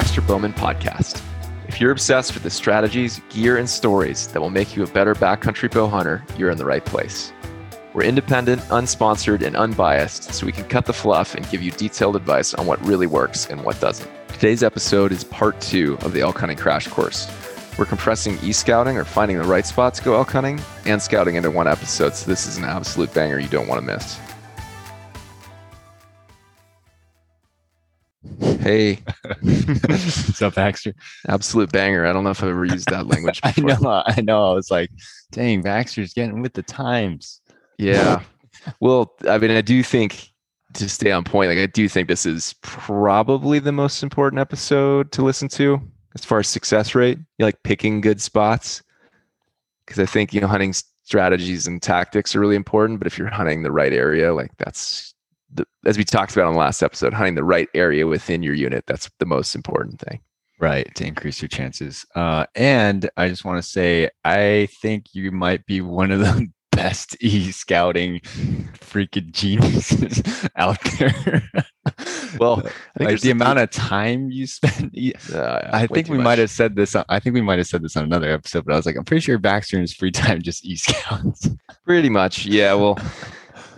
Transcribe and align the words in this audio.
Baxter 0.00 0.22
Bowman 0.22 0.54
podcast. 0.54 1.22
If 1.68 1.78
you're 1.78 1.90
obsessed 1.90 2.32
with 2.32 2.42
the 2.42 2.48
strategies, 2.48 3.20
gear, 3.28 3.58
and 3.58 3.68
stories 3.68 4.28
that 4.28 4.40
will 4.40 4.48
make 4.48 4.74
you 4.74 4.82
a 4.82 4.86
better 4.86 5.14
backcountry 5.14 5.70
bow 5.70 5.88
hunter, 5.88 6.24
you're 6.38 6.48
in 6.48 6.56
the 6.56 6.64
right 6.64 6.82
place. 6.82 7.34
We're 7.92 8.04
independent, 8.04 8.62
unsponsored, 8.70 9.42
and 9.42 9.54
unbiased, 9.54 10.32
so 10.32 10.46
we 10.46 10.52
can 10.52 10.64
cut 10.64 10.86
the 10.86 10.94
fluff 10.94 11.34
and 11.34 11.46
give 11.50 11.60
you 11.60 11.70
detailed 11.72 12.16
advice 12.16 12.54
on 12.54 12.64
what 12.64 12.82
really 12.82 13.06
works 13.06 13.44
and 13.50 13.62
what 13.62 13.78
doesn't. 13.78 14.10
Today's 14.28 14.62
episode 14.62 15.12
is 15.12 15.22
part 15.22 15.60
two 15.60 15.98
of 16.00 16.14
the 16.14 16.22
elk 16.22 16.38
hunting 16.38 16.56
crash 16.56 16.88
course. 16.88 17.28
We're 17.76 17.84
compressing 17.84 18.38
e 18.42 18.52
scouting 18.52 18.96
or 18.96 19.04
finding 19.04 19.36
the 19.36 19.44
right 19.44 19.66
spot 19.66 19.92
to 19.96 20.02
go 20.02 20.14
elk 20.14 20.30
hunting 20.30 20.62
and 20.86 21.02
scouting 21.02 21.34
into 21.34 21.50
one 21.50 21.68
episode, 21.68 22.14
so 22.14 22.26
this 22.26 22.46
is 22.46 22.56
an 22.56 22.64
absolute 22.64 23.12
banger 23.12 23.38
you 23.38 23.48
don't 23.48 23.68
want 23.68 23.86
to 23.86 23.86
miss. 23.86 24.18
Hey, 28.60 28.96
What's 29.42 30.42
up, 30.42 30.54
Baxter? 30.54 30.94
absolute 31.28 31.72
banger. 31.72 32.04
I 32.04 32.12
don't 32.12 32.24
know 32.24 32.30
if 32.30 32.42
I've 32.42 32.50
ever 32.50 32.66
used 32.66 32.90
that 32.90 33.06
language 33.06 33.40
I 33.44 33.54
know, 33.56 34.02
I 34.06 34.20
know. 34.20 34.50
I 34.50 34.54
was 34.54 34.70
like, 34.70 34.90
dang, 35.32 35.62
Baxter's 35.62 36.12
getting 36.12 36.42
with 36.42 36.52
the 36.52 36.62
times. 36.62 37.40
Yeah. 37.78 38.22
Well, 38.80 39.14
I 39.26 39.38
mean, 39.38 39.50
I 39.50 39.62
do 39.62 39.82
think 39.82 40.30
to 40.74 40.88
stay 40.90 41.10
on 41.10 41.24
point, 41.24 41.48
like 41.48 41.58
I 41.58 41.66
do 41.66 41.88
think 41.88 42.08
this 42.08 42.26
is 42.26 42.54
probably 42.60 43.58
the 43.60 43.72
most 43.72 44.02
important 44.02 44.40
episode 44.40 45.10
to 45.12 45.22
listen 45.22 45.48
to 45.48 45.80
as 46.14 46.24
far 46.24 46.40
as 46.40 46.48
success 46.48 46.94
rate. 46.94 47.18
You 47.38 47.46
like 47.46 47.62
picking 47.62 48.02
good 48.02 48.20
spots 48.20 48.82
because 49.86 49.98
I 49.98 50.06
think 50.06 50.34
you 50.34 50.40
know 50.40 50.46
hunting 50.46 50.74
strategies 51.02 51.66
and 51.66 51.80
tactics 51.80 52.36
are 52.36 52.40
really 52.40 52.56
important. 52.56 53.00
But 53.00 53.06
if 53.06 53.16
you're 53.16 53.28
hunting 53.28 53.62
the 53.62 53.72
right 53.72 53.92
area, 53.94 54.34
like 54.34 54.50
that's 54.58 55.14
the, 55.52 55.66
as 55.84 55.98
we 55.98 56.04
talked 56.04 56.32
about 56.32 56.46
on 56.46 56.54
the 56.54 56.58
last 56.58 56.82
episode, 56.82 57.12
hunting 57.12 57.34
the 57.34 57.44
right 57.44 57.68
area 57.74 58.06
within 58.06 58.42
your 58.42 58.54
unit. 58.54 58.84
That's 58.86 59.10
the 59.18 59.26
most 59.26 59.54
important 59.54 60.00
thing. 60.00 60.20
Right, 60.58 60.94
to 60.96 61.06
increase 61.06 61.40
your 61.40 61.48
chances. 61.48 62.04
Uh, 62.14 62.44
and 62.54 63.08
I 63.16 63.28
just 63.28 63.46
want 63.46 63.62
to 63.62 63.68
say, 63.68 64.10
I 64.24 64.68
think 64.82 65.06
you 65.14 65.32
might 65.32 65.64
be 65.64 65.80
one 65.80 66.10
of 66.10 66.20
the 66.20 66.48
best 66.72 67.16
e 67.20 67.50
scouting 67.50 68.20
freaking 68.74 69.32
geniuses 69.32 70.22
out 70.56 70.78
there. 70.98 71.42
Well, 72.38 72.58
I 72.66 72.98
think 72.98 73.10
like 73.10 73.20
the 73.20 73.30
amount 73.30 73.58
of 73.58 73.70
time 73.70 74.30
you 74.30 74.46
spend. 74.46 74.94
Uh, 75.32 75.60
I 75.72 75.86
think 75.86 76.08
we 76.08 76.18
much. 76.18 76.24
might 76.24 76.38
have 76.38 76.50
said 76.50 76.76
this. 76.76 76.94
On, 76.94 77.04
I 77.08 77.20
think 77.20 77.34
we 77.34 77.40
might 77.40 77.58
have 77.58 77.66
said 77.66 77.82
this 77.82 77.96
on 77.96 78.04
another 78.04 78.30
episode, 78.30 78.66
but 78.66 78.74
I 78.74 78.76
was 78.76 78.84
like, 78.84 78.96
I'm 78.96 79.04
pretty 79.04 79.22
sure 79.22 79.38
Baxter 79.38 79.76
in 79.76 79.82
his 79.82 79.94
free 79.94 80.10
time 80.10 80.42
just 80.42 80.64
e 80.64 80.76
scouts. 80.76 81.48
Pretty 81.86 82.10
much, 82.10 82.44
yeah. 82.44 82.74
Well, 82.74 82.98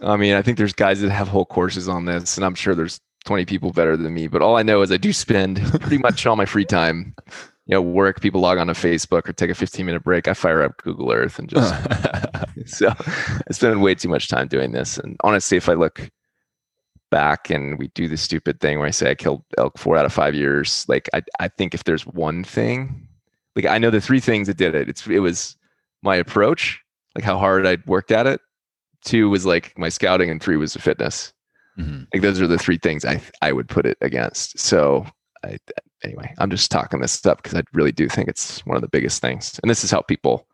I 0.03 0.17
mean, 0.17 0.34
I 0.34 0.42
think 0.42 0.58
there's 0.58 0.72
guys 0.72 1.00
that 1.00 1.11
have 1.11 1.28
whole 1.28 1.45
courses 1.45 1.89
on 1.89 2.05
this, 2.06 2.36
and 2.36 2.45
I'm 2.45 2.55
sure 2.55 2.75
there's 2.75 3.00
20 3.25 3.45
people 3.45 3.72
better 3.72 3.97
than 3.97 4.12
me. 4.14 4.27
But 4.27 4.42
all 4.42 4.56
I 4.56 4.62
know 4.62 4.83
is 4.83 4.91
I 4.91 4.97
do 4.97 5.12
spend 5.12 5.62
pretty 5.81 5.98
much 5.98 6.27
all 6.27 6.36
my 6.36 6.45
free 6.45 6.64
time, 6.64 7.14
you 7.67 7.75
know, 7.75 7.83
work. 7.83 8.20
People 8.20 8.41
log 8.41 8.58
on 8.58 8.67
to 8.67 8.73
Facebook 8.73 9.28
or 9.28 9.33
take 9.33 9.50
a 9.50 9.55
15 9.55 9.86
minute 9.86 10.03
break. 10.03 10.28
I 10.28 10.34
fire 10.34 10.62
up 10.62 10.77
Google 10.83 11.12
Earth 11.12 11.39
and 11.39 11.48
just 11.48 11.75
so 12.67 12.92
I 12.98 13.53
spend 13.53 13.83
way 13.83 13.95
too 13.95 14.08
much 14.08 14.28
time 14.28 14.48
doing 14.48 14.73
this. 14.73 14.98
And 14.98 15.17
honestly, 15.23 15.56
if 15.56 15.69
I 15.69 15.75
look 15.75 16.11
back 17.11 17.50
and 17.50 17.78
we 17.78 17.89
do 17.89 18.08
the 18.08 18.17
stupid 18.17 18.61
thing 18.61 18.78
where 18.78 18.89
I 18.89 18.92
say 18.92 19.11
I 19.11 19.14
killed 19.14 19.45
elk 19.58 19.78
four 19.78 19.97
out 19.97 20.06
of 20.06 20.12
five 20.12 20.34
years, 20.34 20.84
like 20.89 21.08
I, 21.14 21.23
I 21.39 21.48
think 21.48 21.75
if 21.75 21.84
there's 21.84 22.06
one 22.06 22.42
thing, 22.42 23.06
like 23.55 23.67
I 23.67 23.78
know 23.78 23.91
the 23.91 24.00
three 24.00 24.20
things 24.20 24.48
that 24.48 24.56
did 24.56 24.75
it. 24.75 24.89
It's 24.89 25.06
it 25.06 25.20
was 25.20 25.56
my 26.03 26.17
approach, 26.17 26.80
like 27.14 27.25
how 27.25 27.39
hard 27.39 27.67
I 27.67 27.78
worked 27.86 28.11
at 28.11 28.27
it. 28.27 28.41
Two 29.05 29.28
was 29.28 29.47
like 29.47 29.77
my 29.78 29.89
scouting, 29.89 30.31
and 30.31 30.42
three 30.42 30.56
was 30.56 30.72
the 30.75 30.78
fitness. 30.81 31.33
Mhm. 31.78 32.06
Like 32.12 32.22
those 32.22 32.41
are 32.41 32.47
the 32.47 32.58
three 32.58 32.78
things 32.78 33.05
I 33.05 33.20
I 33.41 33.53
would 33.53 33.69
put 33.69 33.86
it 33.86 33.98
against. 34.00 34.58
So 34.58 35.07
I, 35.45 35.58
anyway, 36.05 36.33
I'm 36.39 36.51
just 36.51 36.70
talking 36.70 37.01
this 37.01 37.24
up 37.27 37.42
because 37.42 37.58
I 37.58 37.63
really 37.73 37.92
do 37.92 38.08
think 38.08 38.29
it's 38.29 38.64
one 38.67 38.77
of 38.77 38.83
the 38.83 38.89
biggest 38.89 39.20
things, 39.20 39.58
and 39.63 39.70
this 39.70 39.85
is 39.85 39.90
how 39.90 40.02
people 40.02 40.46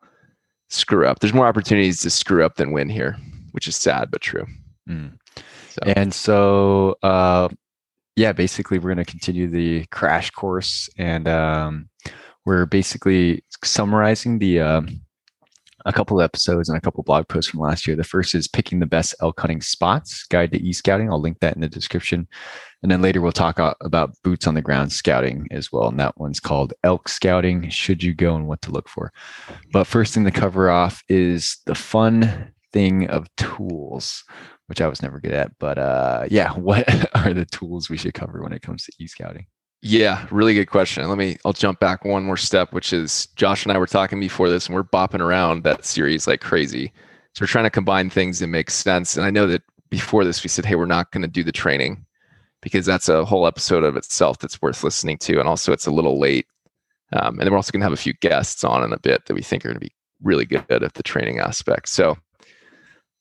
screw 0.70 1.06
up. 1.06 1.20
There's 1.20 1.34
more 1.34 1.46
opportunities 1.46 2.00
to 2.02 2.10
screw 2.10 2.44
up 2.44 2.56
than 2.56 2.72
win 2.72 2.88
here, 2.88 3.16
which 3.52 3.68
is 3.68 3.76
sad 3.76 4.10
but 4.10 4.20
true. 4.20 4.46
Mm. 4.88 5.18
So 5.70 5.80
And 5.86 6.12
so, 6.14 6.96
uh, 7.02 7.48
yeah, 8.16 8.32
basically, 8.32 8.78
we're 8.78 8.94
going 8.94 9.04
to 9.04 9.10
continue 9.10 9.48
the 9.48 9.86
crash 9.86 10.30
course, 10.30 10.88
and 10.98 11.28
um, 11.28 11.88
we're 12.44 12.66
basically 12.66 13.44
summarizing 13.64 14.38
the 14.38 14.60
um, 14.60 15.00
a 15.88 15.92
couple 15.92 16.20
of 16.20 16.24
episodes 16.24 16.68
and 16.68 16.76
a 16.76 16.80
couple 16.80 17.02
blog 17.02 17.26
posts 17.28 17.50
from 17.50 17.60
last 17.60 17.86
year. 17.86 17.96
The 17.96 18.04
first 18.04 18.34
is 18.34 18.46
picking 18.46 18.78
the 18.78 18.86
best 18.86 19.14
elk 19.22 19.40
hunting 19.40 19.62
spots 19.62 20.24
guide 20.24 20.52
to 20.52 20.62
e 20.62 20.72
scouting. 20.72 21.10
I'll 21.10 21.20
link 21.20 21.40
that 21.40 21.54
in 21.54 21.62
the 21.62 21.68
description, 21.68 22.28
and 22.82 22.92
then 22.92 23.02
later 23.02 23.20
we'll 23.20 23.32
talk 23.32 23.58
about 23.80 24.14
boots 24.22 24.46
on 24.46 24.54
the 24.54 24.62
ground 24.62 24.92
scouting 24.92 25.48
as 25.50 25.72
well. 25.72 25.88
And 25.88 25.98
that 25.98 26.18
one's 26.18 26.40
called 26.40 26.74
elk 26.84 27.08
scouting. 27.08 27.70
Should 27.70 28.02
you 28.02 28.14
go 28.14 28.36
and 28.36 28.46
what 28.46 28.62
to 28.62 28.70
look 28.70 28.88
for? 28.88 29.12
But 29.72 29.86
first 29.86 30.14
thing 30.14 30.24
to 30.24 30.30
cover 30.30 30.70
off 30.70 31.02
is 31.08 31.56
the 31.66 31.74
fun 31.74 32.52
thing 32.72 33.08
of 33.08 33.34
tools 33.36 34.24
which 34.68 34.82
I 34.82 34.86
was 34.86 35.02
never 35.02 35.18
good 35.18 35.32
at. 35.32 35.58
But 35.58 35.78
uh, 35.78 36.26
yeah, 36.30 36.52
what 36.54 36.86
are 37.16 37.34
the 37.34 37.46
tools 37.46 37.90
we 37.90 37.96
should 37.96 38.14
cover 38.14 38.42
when 38.42 38.52
it 38.52 38.62
comes 38.62 38.84
to 38.84 38.92
e-scouting? 39.00 39.46
Yeah, 39.80 40.26
really 40.30 40.54
good 40.54 40.66
question. 40.66 41.08
Let 41.08 41.18
me 41.18 41.38
I'll 41.44 41.52
jump 41.52 41.78
back 41.78 42.04
one 42.04 42.24
more 42.24 42.36
step, 42.36 42.72
which 42.72 42.92
is 42.92 43.26
Josh 43.36 43.64
and 43.64 43.72
I 43.72 43.78
were 43.78 43.86
talking 43.86 44.18
before 44.18 44.48
this 44.48 44.66
and 44.66 44.74
we're 44.74 44.82
bopping 44.82 45.20
around 45.20 45.62
that 45.62 45.84
series 45.84 46.26
like 46.26 46.40
crazy. 46.40 46.92
So 47.34 47.42
we're 47.42 47.48
trying 47.48 47.64
to 47.64 47.70
combine 47.70 48.10
things 48.10 48.40
that 48.40 48.48
make 48.48 48.70
sense. 48.70 49.16
And 49.16 49.24
I 49.24 49.30
know 49.30 49.46
that 49.46 49.62
before 49.88 50.24
this 50.24 50.42
we 50.42 50.48
said, 50.48 50.64
hey, 50.64 50.74
we're 50.74 50.86
not 50.86 51.12
going 51.12 51.22
to 51.22 51.28
do 51.28 51.44
the 51.44 51.52
training 51.52 52.04
because 52.60 52.86
that's 52.86 53.08
a 53.08 53.24
whole 53.24 53.46
episode 53.46 53.84
of 53.84 53.96
itself 53.96 54.38
that's 54.38 54.60
worth 54.60 54.82
listening 54.82 55.16
to. 55.18 55.38
And 55.38 55.48
also 55.48 55.72
it's 55.72 55.86
a 55.86 55.92
little 55.92 56.18
late. 56.18 56.46
Um, 57.12 57.38
and 57.38 57.40
then 57.40 57.50
we're 57.50 57.56
also 57.56 57.70
going 57.70 57.80
to 57.80 57.86
have 57.86 57.92
a 57.92 57.96
few 57.96 58.14
guests 58.14 58.64
on 58.64 58.82
in 58.82 58.92
a 58.92 58.98
bit 58.98 59.26
that 59.26 59.34
we 59.34 59.42
think 59.42 59.64
are 59.64 59.68
going 59.68 59.80
to 59.80 59.86
be 59.86 59.94
really 60.22 60.44
good 60.44 60.64
at 60.68 60.94
the 60.94 61.02
training 61.04 61.38
aspect. 61.38 61.88
So 61.88 62.18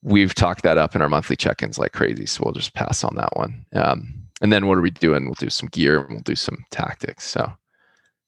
we've 0.02 0.34
talked 0.34 0.64
that 0.64 0.80
up 0.80 0.96
in 0.96 1.04
our 1.04 1.10
monthly 1.10 1.36
check-ins 1.36 1.78
like 1.78 1.92
crazy. 1.94 2.26
So 2.26 2.42
we'll 2.44 2.54
just 2.54 2.74
pass 2.74 3.04
on 3.04 3.16
that 3.16 3.38
one. 3.38 3.66
Um, 3.74 4.27
and 4.42 4.52
then 4.52 4.68
what 4.68 4.78
are 4.78 4.82
we 4.82 4.92
doing? 4.92 5.26
We'll 5.26 5.36
do 5.36 5.50
some 5.50 5.70
gear 5.70 6.02
and 6.02 6.10
we'll 6.10 6.22
do 6.22 6.36
some 6.36 6.64
tactics. 6.72 7.28
So 7.28 7.52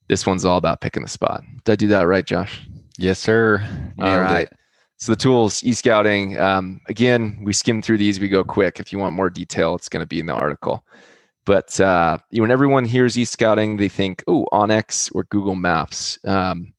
this 0.08 0.25
one's 0.25 0.46
all 0.46 0.58
about 0.58 0.81
picking 0.81 1.03
the 1.03 1.09
spot. 1.09 1.44
Did 1.64 1.72
I 1.72 1.75
do 1.75 1.88
that 1.90 2.08
right, 2.08 2.25
Josh? 2.25 2.68
Yes, 2.97 3.20
sir. 3.20 3.62
All 4.00 4.06
Nailed 4.06 4.22
right. 4.22 4.48
it. 4.48 4.53
So 4.98 5.14
the 5.14 5.16
tools, 5.16 5.64
e-scouting. 5.64 6.38
Um, 6.38 6.81
again, 6.90 7.40
we 7.44 7.53
skim 7.53 7.81
through 7.81 8.00
these. 8.00 8.19
We 8.19 8.28
go 8.28 8.44
quick. 8.44 8.81
If 8.81 8.92
you 8.92 9.00
want 9.00 9.16
more 9.16 9.30
detail, 9.30 9.75
it's 9.75 9.88
going 9.88 10.02
to 10.02 10.08
be 10.08 10.19
in 10.19 10.25
the 10.25 10.34
article. 10.34 10.84
But 11.46 11.80
uh, 11.80 12.18
when 12.31 12.52
everyone 12.52 12.84
hears 12.84 13.18
e-scouting, 13.18 13.78
they 13.78 13.88
think, 13.88 14.24
"Oh, 14.28 14.46
onX 14.52 15.09
or 15.16 15.24
Google 15.24 15.56
Maps," 15.56 16.19
um, 16.25 16.74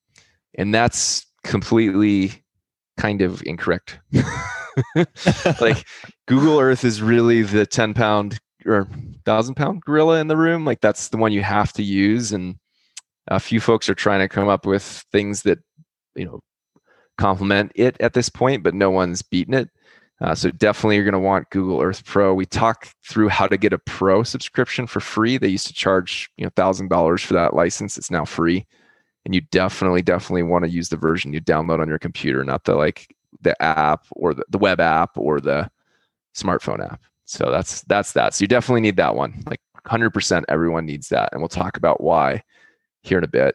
and 0.57 0.75
that's 0.75 1.25
completely 1.45 2.45
kind 2.99 3.23
of 3.23 3.43
incorrect. 3.47 3.99
like 5.61 5.87
Google 6.27 6.61
Earth 6.61 6.85
is 6.85 7.03
really 7.03 7.43
the 7.43 7.67
10 7.67 7.95
pound 7.95 8.39
or 8.67 8.89
thousand 9.25 9.55
pound 9.55 9.83
gorilla 9.83 10.21
in 10.21 10.29
the 10.29 10.37
room. 10.37 10.65
Like 10.65 10.81
that's 10.81 11.09
the 11.09 11.17
one 11.17 11.33
you 11.33 11.43
have 11.43 11.73
to 11.75 11.83
use. 11.83 12.33
And 12.33 12.57
a 13.29 13.41
few 13.41 13.61
folks 13.61 13.89
are 13.89 13.95
trying 13.95 14.21
to 14.21 14.29
come 14.29 14.49
up 14.49 14.67
with 14.67 15.05
things 15.13 15.43
that, 15.43 15.59
you 16.15 16.25
know, 16.25 16.41
complement 17.19 17.73
it 17.75 17.97
at 18.01 18.15
this 18.15 18.29
point, 18.29 18.63
but 18.63 18.75
no 18.75 18.91
one's 18.91 19.23
beaten 19.23 19.55
it. 19.55 19.69
Uh, 20.21 20.35
so 20.35 20.51
definitely 20.51 20.97
you're 20.97 21.05
going 21.05 21.13
to 21.13 21.19
want 21.19 21.49
Google 21.51 21.81
Earth 21.81 22.05
Pro. 22.05 22.35
We 22.35 22.45
talk 22.45 22.89
through 23.09 23.29
how 23.29 23.47
to 23.47 23.57
get 23.57 23.73
a 23.73 23.79
pro 23.79 24.23
subscription 24.23 24.87
for 24.87 25.01
free. 25.01 25.39
They 25.39 25.49
used 25.49 25.67
to 25.69 25.73
charge, 25.73 26.31
you 26.37 26.45
know, 26.45 26.51
thousand 26.57 26.89
dollars 26.89 27.23
for 27.23 27.35
that 27.35 27.55
license. 27.55 27.97
It's 27.97 28.11
now 28.11 28.27
free. 28.27 28.67
And 29.25 29.35
you 29.35 29.41
definitely, 29.51 30.03
definitely 30.03 30.43
want 30.43 30.65
to 30.65 30.71
use 30.71 30.89
the 30.89 30.97
version 30.97 31.33
you 31.33 31.41
download 31.41 31.81
on 31.81 31.89
your 31.89 31.99
computer, 31.99 32.45
not 32.45 32.65
the 32.65 32.75
like 32.75 33.15
the 33.41 33.61
app 33.63 34.07
or 34.13 34.35
the, 34.35 34.45
the 34.51 34.59
web 34.59 34.81
app 34.81 35.17
or 35.17 35.41
the 35.41 35.71
smartphone 36.35 36.85
app. 36.85 37.01
So 37.31 37.49
that's 37.49 37.83
that's 37.83 38.13
that. 38.15 38.35
So 38.35 38.43
you 38.43 38.49
definitely 38.49 38.81
need 38.81 38.97
that 38.97 39.15
one. 39.15 39.41
Like 39.47 39.61
100% 39.87 40.45
everyone 40.49 40.85
needs 40.85 41.09
that. 41.11 41.29
And 41.31 41.41
we'll 41.41 41.49
talk 41.49 41.77
about 41.77 42.01
why 42.01 42.43
here 43.05 43.19
in 43.19 43.25
a 43.25 43.29
bit. 43.29 43.55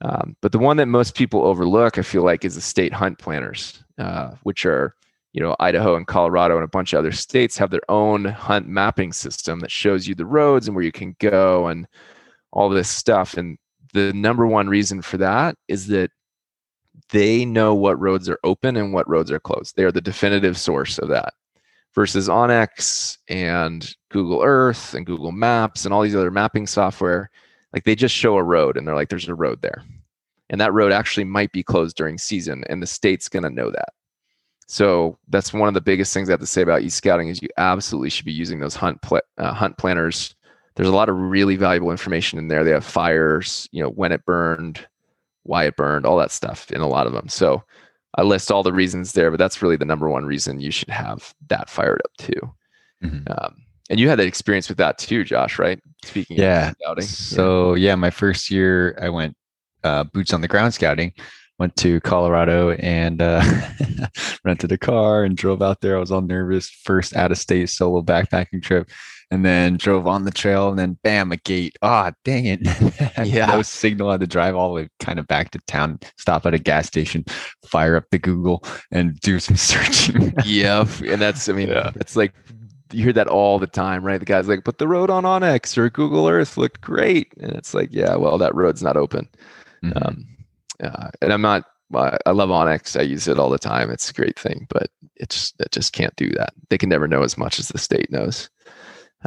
Um, 0.00 0.36
but 0.42 0.50
the 0.50 0.58
one 0.58 0.76
that 0.78 0.86
most 0.86 1.14
people 1.14 1.44
overlook, 1.44 1.98
I 1.98 2.02
feel 2.02 2.24
like, 2.24 2.44
is 2.44 2.56
the 2.56 2.60
state 2.60 2.92
hunt 2.92 3.20
planners, 3.20 3.84
uh, 3.98 4.32
which 4.42 4.66
are, 4.66 4.96
you 5.32 5.40
know, 5.40 5.54
Idaho 5.60 5.94
and 5.94 6.04
Colorado 6.04 6.56
and 6.56 6.64
a 6.64 6.68
bunch 6.68 6.92
of 6.92 6.98
other 6.98 7.12
states 7.12 7.56
have 7.58 7.70
their 7.70 7.88
own 7.88 8.24
hunt 8.24 8.66
mapping 8.66 9.12
system 9.12 9.60
that 9.60 9.70
shows 9.70 10.08
you 10.08 10.16
the 10.16 10.26
roads 10.26 10.66
and 10.66 10.74
where 10.74 10.84
you 10.84 10.90
can 10.90 11.14
go 11.20 11.68
and 11.68 11.86
all 12.52 12.68
this 12.68 12.88
stuff. 12.88 13.36
And 13.36 13.56
the 13.92 14.12
number 14.14 14.48
one 14.48 14.68
reason 14.68 15.00
for 15.00 15.18
that 15.18 15.54
is 15.68 15.86
that 15.86 16.10
they 17.10 17.44
know 17.44 17.72
what 17.72 18.00
roads 18.00 18.28
are 18.28 18.40
open 18.42 18.76
and 18.76 18.92
what 18.92 19.08
roads 19.08 19.30
are 19.30 19.38
closed. 19.38 19.76
They 19.76 19.84
are 19.84 19.92
the 19.92 20.00
definitive 20.00 20.58
source 20.58 20.98
of 20.98 21.08
that. 21.10 21.34
Versus 21.94 22.28
onX 22.28 23.18
and 23.28 23.94
Google 24.10 24.42
Earth 24.42 24.94
and 24.94 25.04
Google 25.04 25.30
Maps 25.30 25.84
and 25.84 25.92
all 25.92 26.00
these 26.00 26.16
other 26.16 26.30
mapping 26.30 26.66
software, 26.66 27.30
like 27.74 27.84
they 27.84 27.94
just 27.94 28.14
show 28.14 28.36
a 28.36 28.42
road 28.42 28.76
and 28.76 28.88
they're 28.88 28.94
like, 28.94 29.10
there's 29.10 29.28
a 29.28 29.34
road 29.34 29.60
there. 29.60 29.82
And 30.48 30.60
that 30.60 30.72
road 30.72 30.90
actually 30.90 31.24
might 31.24 31.52
be 31.52 31.62
closed 31.62 31.96
during 31.96 32.18
season, 32.18 32.64
and 32.68 32.82
the 32.82 32.86
state's 32.86 33.28
going 33.28 33.42
to 33.42 33.50
know 33.50 33.70
that. 33.70 33.90
So 34.66 35.18
that's 35.28 35.52
one 35.52 35.68
of 35.68 35.74
the 35.74 35.80
biggest 35.80 36.14
things 36.14 36.28
I 36.28 36.32
have 36.32 36.40
to 36.40 36.46
say 36.46 36.62
about 36.62 36.82
e-scouting 36.82 37.28
is 37.28 37.42
you 37.42 37.48
absolutely 37.58 38.10
should 38.10 38.24
be 38.24 38.32
using 38.32 38.60
those 38.60 38.74
hunt 38.74 39.00
pla- 39.02 39.20
uh, 39.38 39.52
hunt 39.52 39.76
planners 39.76 40.34
there's 40.74 40.88
a 40.88 40.94
lot 40.94 41.08
of 41.08 41.16
really 41.16 41.56
valuable 41.56 41.90
information 41.90 42.38
in 42.38 42.48
there. 42.48 42.64
They 42.64 42.70
have 42.70 42.84
fires, 42.84 43.68
you 43.72 43.82
know, 43.82 43.90
when 43.90 44.12
it 44.12 44.24
burned, 44.24 44.86
why 45.42 45.64
it 45.64 45.76
burned, 45.76 46.06
all 46.06 46.16
that 46.18 46.30
stuff 46.30 46.70
in 46.70 46.80
a 46.80 46.88
lot 46.88 47.06
of 47.06 47.12
them. 47.12 47.28
So 47.28 47.62
I 48.14 48.22
list 48.22 48.50
all 48.50 48.62
the 48.62 48.72
reasons 48.72 49.12
there, 49.12 49.30
but 49.30 49.38
that's 49.38 49.62
really 49.62 49.76
the 49.76 49.84
number 49.84 50.08
one 50.08 50.24
reason 50.24 50.60
you 50.60 50.70
should 50.70 50.90
have 50.90 51.34
that 51.48 51.70
fired 51.70 52.02
up 52.04 52.12
too. 52.18 52.54
Mm-hmm. 53.02 53.30
Um, 53.30 53.56
and 53.90 53.98
you 53.98 54.08
had 54.08 54.18
that 54.18 54.26
experience 54.26 54.68
with 54.68 54.78
that 54.78 54.98
too, 54.98 55.24
Josh, 55.24 55.58
right? 55.58 55.80
Speaking 56.04 56.36
yeah. 56.36 56.72
scouting. 56.72 57.04
So 57.04 57.74
yeah. 57.74 57.90
yeah, 57.90 57.94
my 57.94 58.10
first 58.10 58.50
year 58.50 58.98
I 59.00 59.08
went 59.08 59.36
uh, 59.84 60.04
boots 60.04 60.32
on 60.32 60.40
the 60.40 60.48
ground 60.48 60.74
scouting. 60.74 61.12
Went 61.58 61.76
to 61.76 62.00
Colorado 62.00 62.72
and 62.72 63.22
uh, 63.22 63.42
rented 64.44 64.72
a 64.72 64.78
car 64.78 65.22
and 65.22 65.36
drove 65.36 65.62
out 65.62 65.80
there. 65.80 65.96
I 65.96 66.00
was 66.00 66.10
all 66.10 66.22
nervous. 66.22 66.68
First 66.68 67.14
out 67.14 67.30
of 67.30 67.38
state 67.38 67.68
solo 67.68 68.02
backpacking 68.02 68.62
trip 68.62 68.90
and 69.32 69.46
then 69.46 69.78
drove 69.78 70.06
on 70.06 70.24
the 70.24 70.30
trail 70.30 70.68
and 70.68 70.78
then 70.78 70.98
bam 71.02 71.32
a 71.32 71.38
gate 71.38 71.74
ah 71.80 72.10
oh, 72.10 72.16
dang 72.22 72.44
it 72.44 72.60
yeah 73.26 73.46
no 73.46 73.62
signal 73.62 74.10
I 74.10 74.12
had 74.12 74.20
to 74.20 74.26
drive 74.26 74.54
all 74.54 74.68
the 74.68 74.74
way 74.74 74.88
kind 75.00 75.18
of 75.18 75.26
back 75.26 75.50
to 75.52 75.58
town 75.66 75.98
stop 76.18 76.44
at 76.44 76.52
a 76.52 76.58
gas 76.58 76.86
station 76.86 77.24
fire 77.64 77.96
up 77.96 78.04
the 78.10 78.18
google 78.18 78.62
and 78.90 79.18
do 79.20 79.40
some 79.40 79.56
searching 79.70 80.34
yep 80.44 80.86
and 81.00 81.20
that's 81.20 81.48
i 81.48 81.52
mean 81.52 81.68
yeah. 81.68 81.92
it's 81.96 82.14
like 82.14 82.34
you 82.92 83.04
hear 83.04 83.12
that 83.14 83.26
all 83.26 83.58
the 83.58 83.66
time 83.66 84.04
right 84.04 84.20
the 84.20 84.26
guy's 84.26 84.48
like 84.48 84.64
put 84.64 84.76
the 84.76 84.86
road 84.86 85.08
on 85.08 85.24
onX 85.24 85.78
or 85.78 85.88
google 85.88 86.28
earth 86.28 86.58
looked 86.58 86.82
great 86.82 87.32
and 87.40 87.52
it's 87.52 87.72
like 87.72 87.88
yeah 87.90 88.14
well 88.14 88.36
that 88.36 88.54
road's 88.54 88.82
not 88.82 88.98
open 88.98 89.26
mm-hmm. 89.82 89.96
um, 90.06 90.26
uh, 90.84 91.08
and 91.22 91.32
i'm 91.32 91.42
not 91.42 91.64
I 91.94 92.30
love 92.30 92.48
onX. 92.48 92.98
I 92.98 93.02
use 93.02 93.28
it 93.28 93.38
all 93.38 93.50
the 93.50 93.58
time. 93.58 93.90
It's 93.90 94.08
a 94.08 94.14
great 94.14 94.38
thing, 94.38 94.66
but 94.70 94.88
it's 95.16 95.52
it 95.58 95.72
just 95.72 95.92
can't 95.92 96.16
do 96.16 96.30
that. 96.30 96.54
They 96.70 96.78
can 96.78 96.88
never 96.88 97.06
know 97.06 97.22
as 97.22 97.36
much 97.36 97.58
as 97.58 97.68
the 97.68 97.76
state 97.76 98.10
knows. 98.10 98.48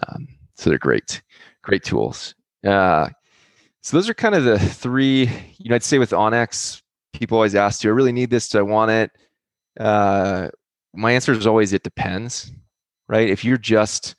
Um, 0.07 0.27
so 0.55 0.69
they're 0.69 0.79
great, 0.79 1.21
great 1.61 1.83
tools. 1.83 2.35
Uh, 2.65 3.09
so 3.81 3.97
those 3.97 4.09
are 4.09 4.13
kind 4.13 4.35
of 4.35 4.43
the 4.43 4.57
three. 4.57 5.29
You 5.57 5.69
know, 5.69 5.75
I'd 5.75 5.83
say 5.83 5.99
with 5.99 6.11
onX, 6.11 6.81
people 7.13 7.37
always 7.37 7.55
ask, 7.55 7.81
"Do 7.81 7.89
I 7.89 7.91
really 7.91 8.11
need 8.11 8.29
this? 8.29 8.49
Do 8.49 8.59
I 8.59 8.63
want 8.63 8.91
it?" 8.91 9.11
Uh, 9.79 10.49
my 10.93 11.11
answer 11.11 11.33
is 11.33 11.47
always, 11.47 11.73
"It 11.73 11.83
depends." 11.83 12.51
Right? 13.07 13.29
If 13.29 13.45
you're 13.45 13.57
just 13.57 14.15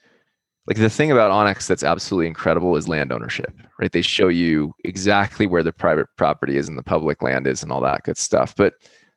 like 0.67 0.77
the 0.77 0.91
thing 0.91 1.11
about 1.13 1.31
onX 1.31 1.67
that's 1.67 1.85
absolutely 1.85 2.27
incredible 2.27 2.77
is 2.77 2.89
land 2.89 3.13
ownership. 3.13 3.53
Right? 3.81 3.91
They 3.91 4.03
show 4.03 4.29
you 4.29 4.73
exactly 4.85 5.47
where 5.47 5.63
the 5.63 5.73
private 5.73 6.07
property 6.17 6.57
is 6.57 6.69
and 6.69 6.79
the 6.79 6.83
public 6.83 7.23
land 7.23 7.47
is 7.47 7.63
and 7.63 7.73
all 7.73 7.81
that 7.83 8.05
good 8.05 8.17
stuff. 8.17 8.55
But 8.57 8.75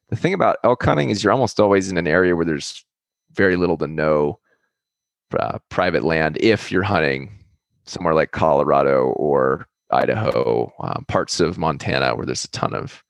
the 0.09 0.15
thing 0.15 0.33
about 0.33 0.57
elk 0.63 0.83
hunting 0.83 1.09
is 1.09 1.23
you're 1.23 1.33
almost 1.33 1.59
always 1.59 1.89
in 1.89 1.97
an 1.97 2.07
area 2.07 2.35
where 2.35 2.45
there's 2.45 2.83
very 3.33 3.55
little 3.55 3.77
to 3.77 3.87
no 3.87 4.39
uh, 5.37 5.59
private 5.69 6.03
land 6.03 6.37
if 6.41 6.71
you're 6.71 6.83
hunting 6.83 7.31
somewhere 7.85 8.13
like 8.13 8.31
Colorado 8.31 9.07
or 9.15 9.67
Idaho, 9.91 10.71
um, 10.81 11.05
parts 11.07 11.39
of 11.39 11.57
Montana 11.57 12.15
where 12.15 12.25
there's 12.25 12.45
a 12.45 12.51
ton 12.51 12.73
of 12.73 13.03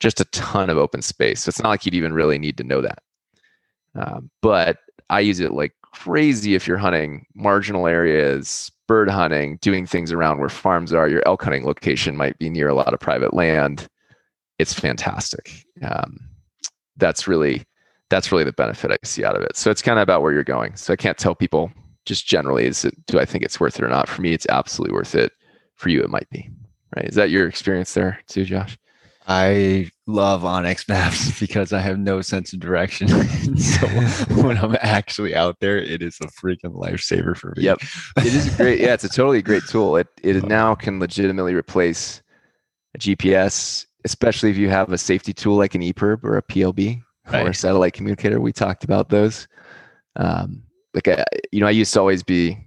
just 0.00 0.20
a 0.20 0.24
ton 0.26 0.70
of 0.70 0.78
open 0.78 1.02
space. 1.02 1.42
So 1.42 1.48
it's 1.48 1.62
not 1.62 1.68
like 1.68 1.84
you'd 1.84 1.94
even 1.94 2.12
really 2.12 2.38
need 2.38 2.56
to 2.58 2.64
know 2.64 2.80
that. 2.80 2.98
Um, 3.94 4.30
but 4.40 4.78
I 5.10 5.20
use 5.20 5.40
it 5.40 5.52
like 5.52 5.72
crazy 5.92 6.54
if 6.54 6.66
you're 6.66 6.78
hunting 6.78 7.26
marginal 7.34 7.86
areas, 7.86 8.70
bird 8.88 9.08
hunting, 9.10 9.58
doing 9.60 9.86
things 9.86 10.10
around 10.10 10.38
where 10.38 10.48
farms 10.48 10.92
are. 10.92 11.08
Your 11.08 11.22
elk 11.26 11.42
hunting 11.42 11.64
location 11.64 12.16
might 12.16 12.38
be 12.38 12.50
near 12.50 12.68
a 12.68 12.74
lot 12.74 12.94
of 12.94 13.00
private 13.00 13.34
land. 13.34 13.88
It's 14.58 14.72
fantastic. 14.72 15.64
Um, 15.82 16.18
that's 16.96 17.28
really 17.28 17.64
that's 18.12 18.30
really 18.30 18.44
the 18.44 18.52
benefit 18.52 18.90
I 18.90 18.98
see 19.04 19.24
out 19.24 19.36
of 19.36 19.42
it. 19.42 19.56
So 19.56 19.70
it's 19.70 19.80
kind 19.80 19.98
of 19.98 20.02
about 20.02 20.20
where 20.20 20.34
you're 20.34 20.44
going. 20.44 20.76
So 20.76 20.92
I 20.92 20.96
can't 20.96 21.16
tell 21.16 21.34
people 21.34 21.72
just 22.04 22.26
generally 22.26 22.66
is 22.66 22.84
it 22.84 22.94
do 23.06 23.18
I 23.18 23.24
think 23.24 23.42
it's 23.42 23.58
worth 23.58 23.78
it 23.78 23.84
or 23.84 23.88
not? 23.88 24.06
For 24.06 24.20
me, 24.20 24.34
it's 24.34 24.46
absolutely 24.50 24.94
worth 24.94 25.14
it. 25.14 25.32
For 25.76 25.88
you, 25.88 26.02
it 26.02 26.10
might 26.10 26.28
be. 26.30 26.48
Right? 26.94 27.06
Is 27.06 27.14
that 27.14 27.30
your 27.30 27.48
experience 27.48 27.94
there 27.94 28.20
too, 28.28 28.44
Josh? 28.44 28.78
I 29.26 29.90
love 30.06 30.42
onX 30.42 30.88
Maps 30.88 31.40
because 31.40 31.72
I 31.72 31.78
have 31.78 31.98
no 31.98 32.20
sense 32.20 32.52
of 32.52 32.60
direction. 32.60 33.08
so 33.56 33.86
when 34.42 34.58
I'm 34.58 34.76
actually 34.80 35.34
out 35.34 35.60
there, 35.60 35.78
it 35.78 36.02
is 36.02 36.18
a 36.20 36.26
freaking 36.26 36.74
lifesaver 36.74 37.34
for 37.34 37.54
me. 37.56 37.62
Yep, 37.62 37.78
it 38.18 38.34
is 38.34 38.54
great. 38.56 38.80
Yeah, 38.80 38.92
it's 38.92 39.04
a 39.04 39.08
totally 39.08 39.40
great 39.40 39.62
tool. 39.68 39.96
It 39.96 40.08
it 40.22 40.44
now 40.44 40.74
can 40.74 41.00
legitimately 41.00 41.54
replace 41.54 42.20
a 42.94 42.98
GPS, 42.98 43.86
especially 44.04 44.50
if 44.50 44.58
you 44.58 44.68
have 44.68 44.92
a 44.92 44.98
safety 44.98 45.32
tool 45.32 45.56
like 45.56 45.74
an 45.74 45.80
EPIRB 45.80 46.24
or 46.24 46.36
a 46.36 46.42
PLB 46.42 47.02
right. 47.32 47.48
or 47.48 47.52
satellite 47.52 47.92
communicator. 47.92 48.40
We 48.40 48.52
talked 48.52 48.84
about 48.84 49.08
those. 49.08 49.48
Um, 50.16 50.62
like 50.94 51.08
I, 51.08 51.24
you 51.50 51.60
know, 51.60 51.66
I 51.66 51.70
used 51.70 51.92
to 51.94 52.00
always 52.00 52.22
be 52.22 52.58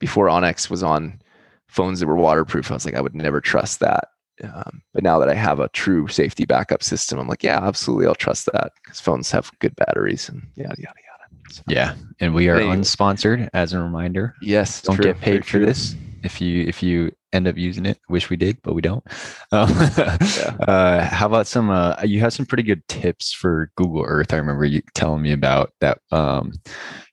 before 0.00 0.26
onX 0.26 0.70
was 0.70 0.82
on 0.82 1.20
phones 1.68 2.00
that 2.00 2.06
were 2.06 2.16
waterproof. 2.16 2.70
I 2.70 2.74
was 2.74 2.84
like, 2.84 2.94
I 2.94 3.00
would 3.00 3.14
never 3.14 3.40
trust 3.40 3.80
that. 3.80 4.08
Um, 4.42 4.82
but 4.94 5.02
now 5.02 5.18
that 5.18 5.28
I 5.28 5.34
have 5.34 5.58
a 5.58 5.68
true 5.70 6.06
safety 6.08 6.44
backup 6.44 6.82
system, 6.82 7.18
I'm 7.18 7.26
like, 7.26 7.42
yeah, 7.42 7.58
absolutely, 7.60 8.06
I'll 8.06 8.14
trust 8.14 8.46
that 8.52 8.72
because 8.82 9.00
phones 9.00 9.30
have 9.32 9.50
good 9.58 9.74
batteries 9.76 10.28
and 10.28 10.46
yada 10.54 10.76
yada 10.78 10.78
yada. 10.78 11.52
So, 11.52 11.62
yeah, 11.66 11.94
and 12.20 12.34
we 12.34 12.48
are 12.48 12.56
anyway. 12.56 12.76
unsponsored 12.76 13.48
as 13.52 13.72
a 13.72 13.80
reminder. 13.80 14.34
Yes, 14.40 14.82
don't 14.82 14.96
true, 14.96 15.06
get 15.06 15.20
paid 15.20 15.44
for 15.44 15.58
this 15.58 15.96
if 16.22 16.40
you 16.40 16.64
if 16.64 16.82
you 16.82 17.12
end 17.32 17.46
up 17.46 17.56
using 17.56 17.86
it. 17.86 17.98
Wish 18.08 18.30
we 18.30 18.36
did, 18.36 18.58
but 18.62 18.74
we 18.74 18.82
don't. 18.82 19.04
Um, 19.50 19.70
yeah. 19.70 20.56
uh, 20.68 21.04
how 21.06 21.24
about 21.24 21.46
some? 21.46 21.70
Uh, 21.70 21.96
you 22.04 22.20
have 22.20 22.34
some 22.34 22.44
pretty 22.44 22.62
good 22.62 22.86
tips 22.86 23.32
for 23.32 23.70
Google 23.76 24.04
Earth. 24.06 24.34
I 24.34 24.36
remember 24.36 24.66
you 24.66 24.82
telling 24.94 25.22
me 25.22 25.32
about 25.32 25.72
that. 25.80 25.98
Um, 26.12 26.52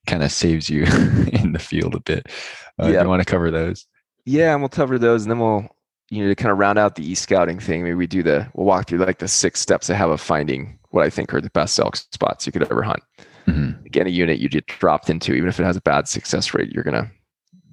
kind 0.06 0.22
of 0.22 0.34
saves 0.34 0.70
you 0.70 0.84
in 1.32 1.54
the 1.54 1.60
field 1.60 1.96
a 1.96 2.02
bit. 2.02 2.28
Uh, 2.78 2.88
yeah. 2.88 3.04
you 3.04 3.08
want 3.08 3.22
to 3.22 3.26
cover 3.26 3.52
those? 3.52 3.86
Yeah, 4.26 4.52
and 4.52 4.62
we'll 4.62 4.68
cover 4.68 5.00
those, 5.00 5.24
and 5.24 5.32
then 5.32 5.40
we'll 5.40 5.66
you 6.10 6.24
know 6.24 6.30
to 6.30 6.36
kind 6.36 6.52
of 6.52 6.58
round 6.58 6.78
out 6.78 6.96
the 6.96 7.10
e 7.10 7.16
scouting 7.16 7.58
thing. 7.58 7.84
Maybe 7.84 7.96
we 7.96 8.08
do 8.08 8.22
the 8.22 8.50
we'll 8.54 8.66
walk 8.66 8.88
through 8.88 9.00
like 9.00 9.20
the 9.20 9.30
six 9.30 9.62
steps 9.62 9.90
I 9.90 9.94
have 9.94 10.10
of 10.10 10.20
finding 10.20 10.78
what 10.90 11.06
I 11.06 11.10
think 11.10 11.34
are 11.34 11.42
the 11.42 11.50
best 11.52 11.80
elk 11.80 11.96
spots 11.96 12.46
you 12.46 12.52
could 12.52 12.64
ever 12.64 12.82
hunt. 12.82 13.04
Mm-hmm. 13.48 13.86
Again, 13.86 14.08
a 14.08 14.10
unit 14.10 14.40
you 14.40 14.50
get 14.50 14.68
dropped 14.68 15.10
into, 15.10 15.34
even 15.34 15.48
if 15.48 15.58
it 15.58 15.64
has 15.64 15.78
a 15.78 15.82
bad 15.82 16.10
success 16.10 16.54
rate, 16.54 16.72
you're 16.72 16.84
gonna 16.84 17.10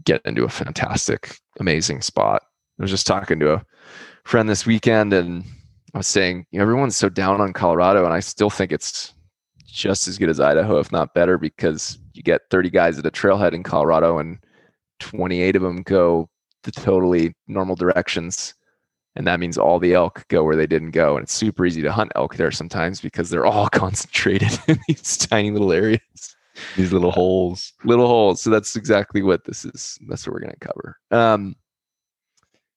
get 0.04 0.22
into 0.24 0.44
a 0.44 0.48
fantastic, 0.48 1.38
amazing 1.60 2.02
spot. 2.02 2.42
I 2.78 2.82
was 2.82 2.90
just 2.90 3.06
talking 3.06 3.38
to 3.40 3.54
a 3.54 3.64
friend 4.24 4.48
this 4.48 4.66
weekend 4.66 5.12
and 5.12 5.44
I 5.94 5.98
was 5.98 6.06
saying, 6.06 6.46
you 6.50 6.58
know, 6.58 6.62
everyone's 6.62 6.96
so 6.96 7.08
down 7.08 7.40
on 7.40 7.52
Colorado, 7.52 8.04
and 8.04 8.14
I 8.14 8.20
still 8.20 8.48
think 8.48 8.72
it's 8.72 9.12
just 9.66 10.08
as 10.08 10.16
good 10.16 10.30
as 10.30 10.40
Idaho, 10.40 10.78
if 10.78 10.90
not 10.90 11.14
better, 11.14 11.36
because 11.36 11.98
you 12.14 12.22
get 12.22 12.42
30 12.50 12.70
guys 12.70 12.98
at 12.98 13.06
a 13.06 13.10
trailhead 13.10 13.52
in 13.52 13.62
Colorado 13.62 14.18
and 14.18 14.38
28 15.00 15.56
of 15.56 15.62
them 15.62 15.82
go 15.82 16.28
the 16.62 16.72
totally 16.72 17.34
normal 17.46 17.76
directions. 17.76 18.54
And 19.16 19.26
that 19.26 19.40
means 19.40 19.58
all 19.58 19.78
the 19.78 19.92
elk 19.92 20.26
go 20.28 20.42
where 20.44 20.56
they 20.56 20.66
didn't 20.66 20.92
go. 20.92 21.16
And 21.16 21.24
it's 21.24 21.34
super 21.34 21.66
easy 21.66 21.82
to 21.82 21.92
hunt 21.92 22.12
elk 22.16 22.36
there 22.36 22.50
sometimes 22.50 23.00
because 23.00 23.28
they're 23.28 23.44
all 23.44 23.68
concentrated 23.72 24.58
in 24.66 24.78
these 24.88 25.18
tiny 25.18 25.50
little 25.50 25.72
areas 25.72 26.36
these 26.76 26.92
little 26.92 27.10
holes. 27.10 27.72
little 27.84 28.06
holes. 28.06 28.42
So 28.42 28.50
that's 28.50 28.76
exactly 28.76 29.22
what 29.22 29.44
this 29.44 29.64
is. 29.64 29.98
That's 30.08 30.26
what 30.26 30.34
we're 30.34 30.40
going 30.40 30.54
to 30.58 30.66
cover. 30.66 30.98
Um 31.10 31.56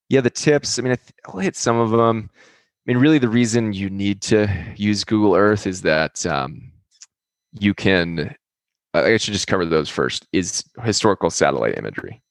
yeah 0.09 0.21
the 0.21 0.29
tips 0.29 0.77
i 0.77 0.81
mean 0.81 0.95
i'll 1.27 1.39
hit 1.39 1.55
some 1.55 1.77
of 1.77 1.91
them 1.91 2.29
i 2.35 2.39
mean 2.85 2.97
really 2.97 3.17
the 3.17 3.29
reason 3.29 3.73
you 3.73 3.89
need 3.89 4.21
to 4.21 4.47
use 4.75 5.03
google 5.03 5.35
earth 5.35 5.65
is 5.65 5.81
that 5.81 6.25
um, 6.25 6.71
you 7.59 7.73
can 7.73 8.35
i 8.93 9.17
should 9.17 9.33
just 9.33 9.47
cover 9.47 9.65
those 9.65 9.89
first 9.89 10.27
is 10.31 10.63
historical 10.83 11.29
satellite 11.29 11.77
imagery. 11.77 12.21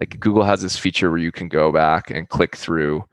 Like 0.00 0.18
google 0.18 0.44
has 0.44 0.62
this 0.62 0.78
feature 0.78 1.10
where 1.10 1.18
you 1.18 1.32
can 1.32 1.48
go 1.48 1.70
back 1.70 2.10
and 2.10 2.28
click 2.28 2.56
through 2.56 3.04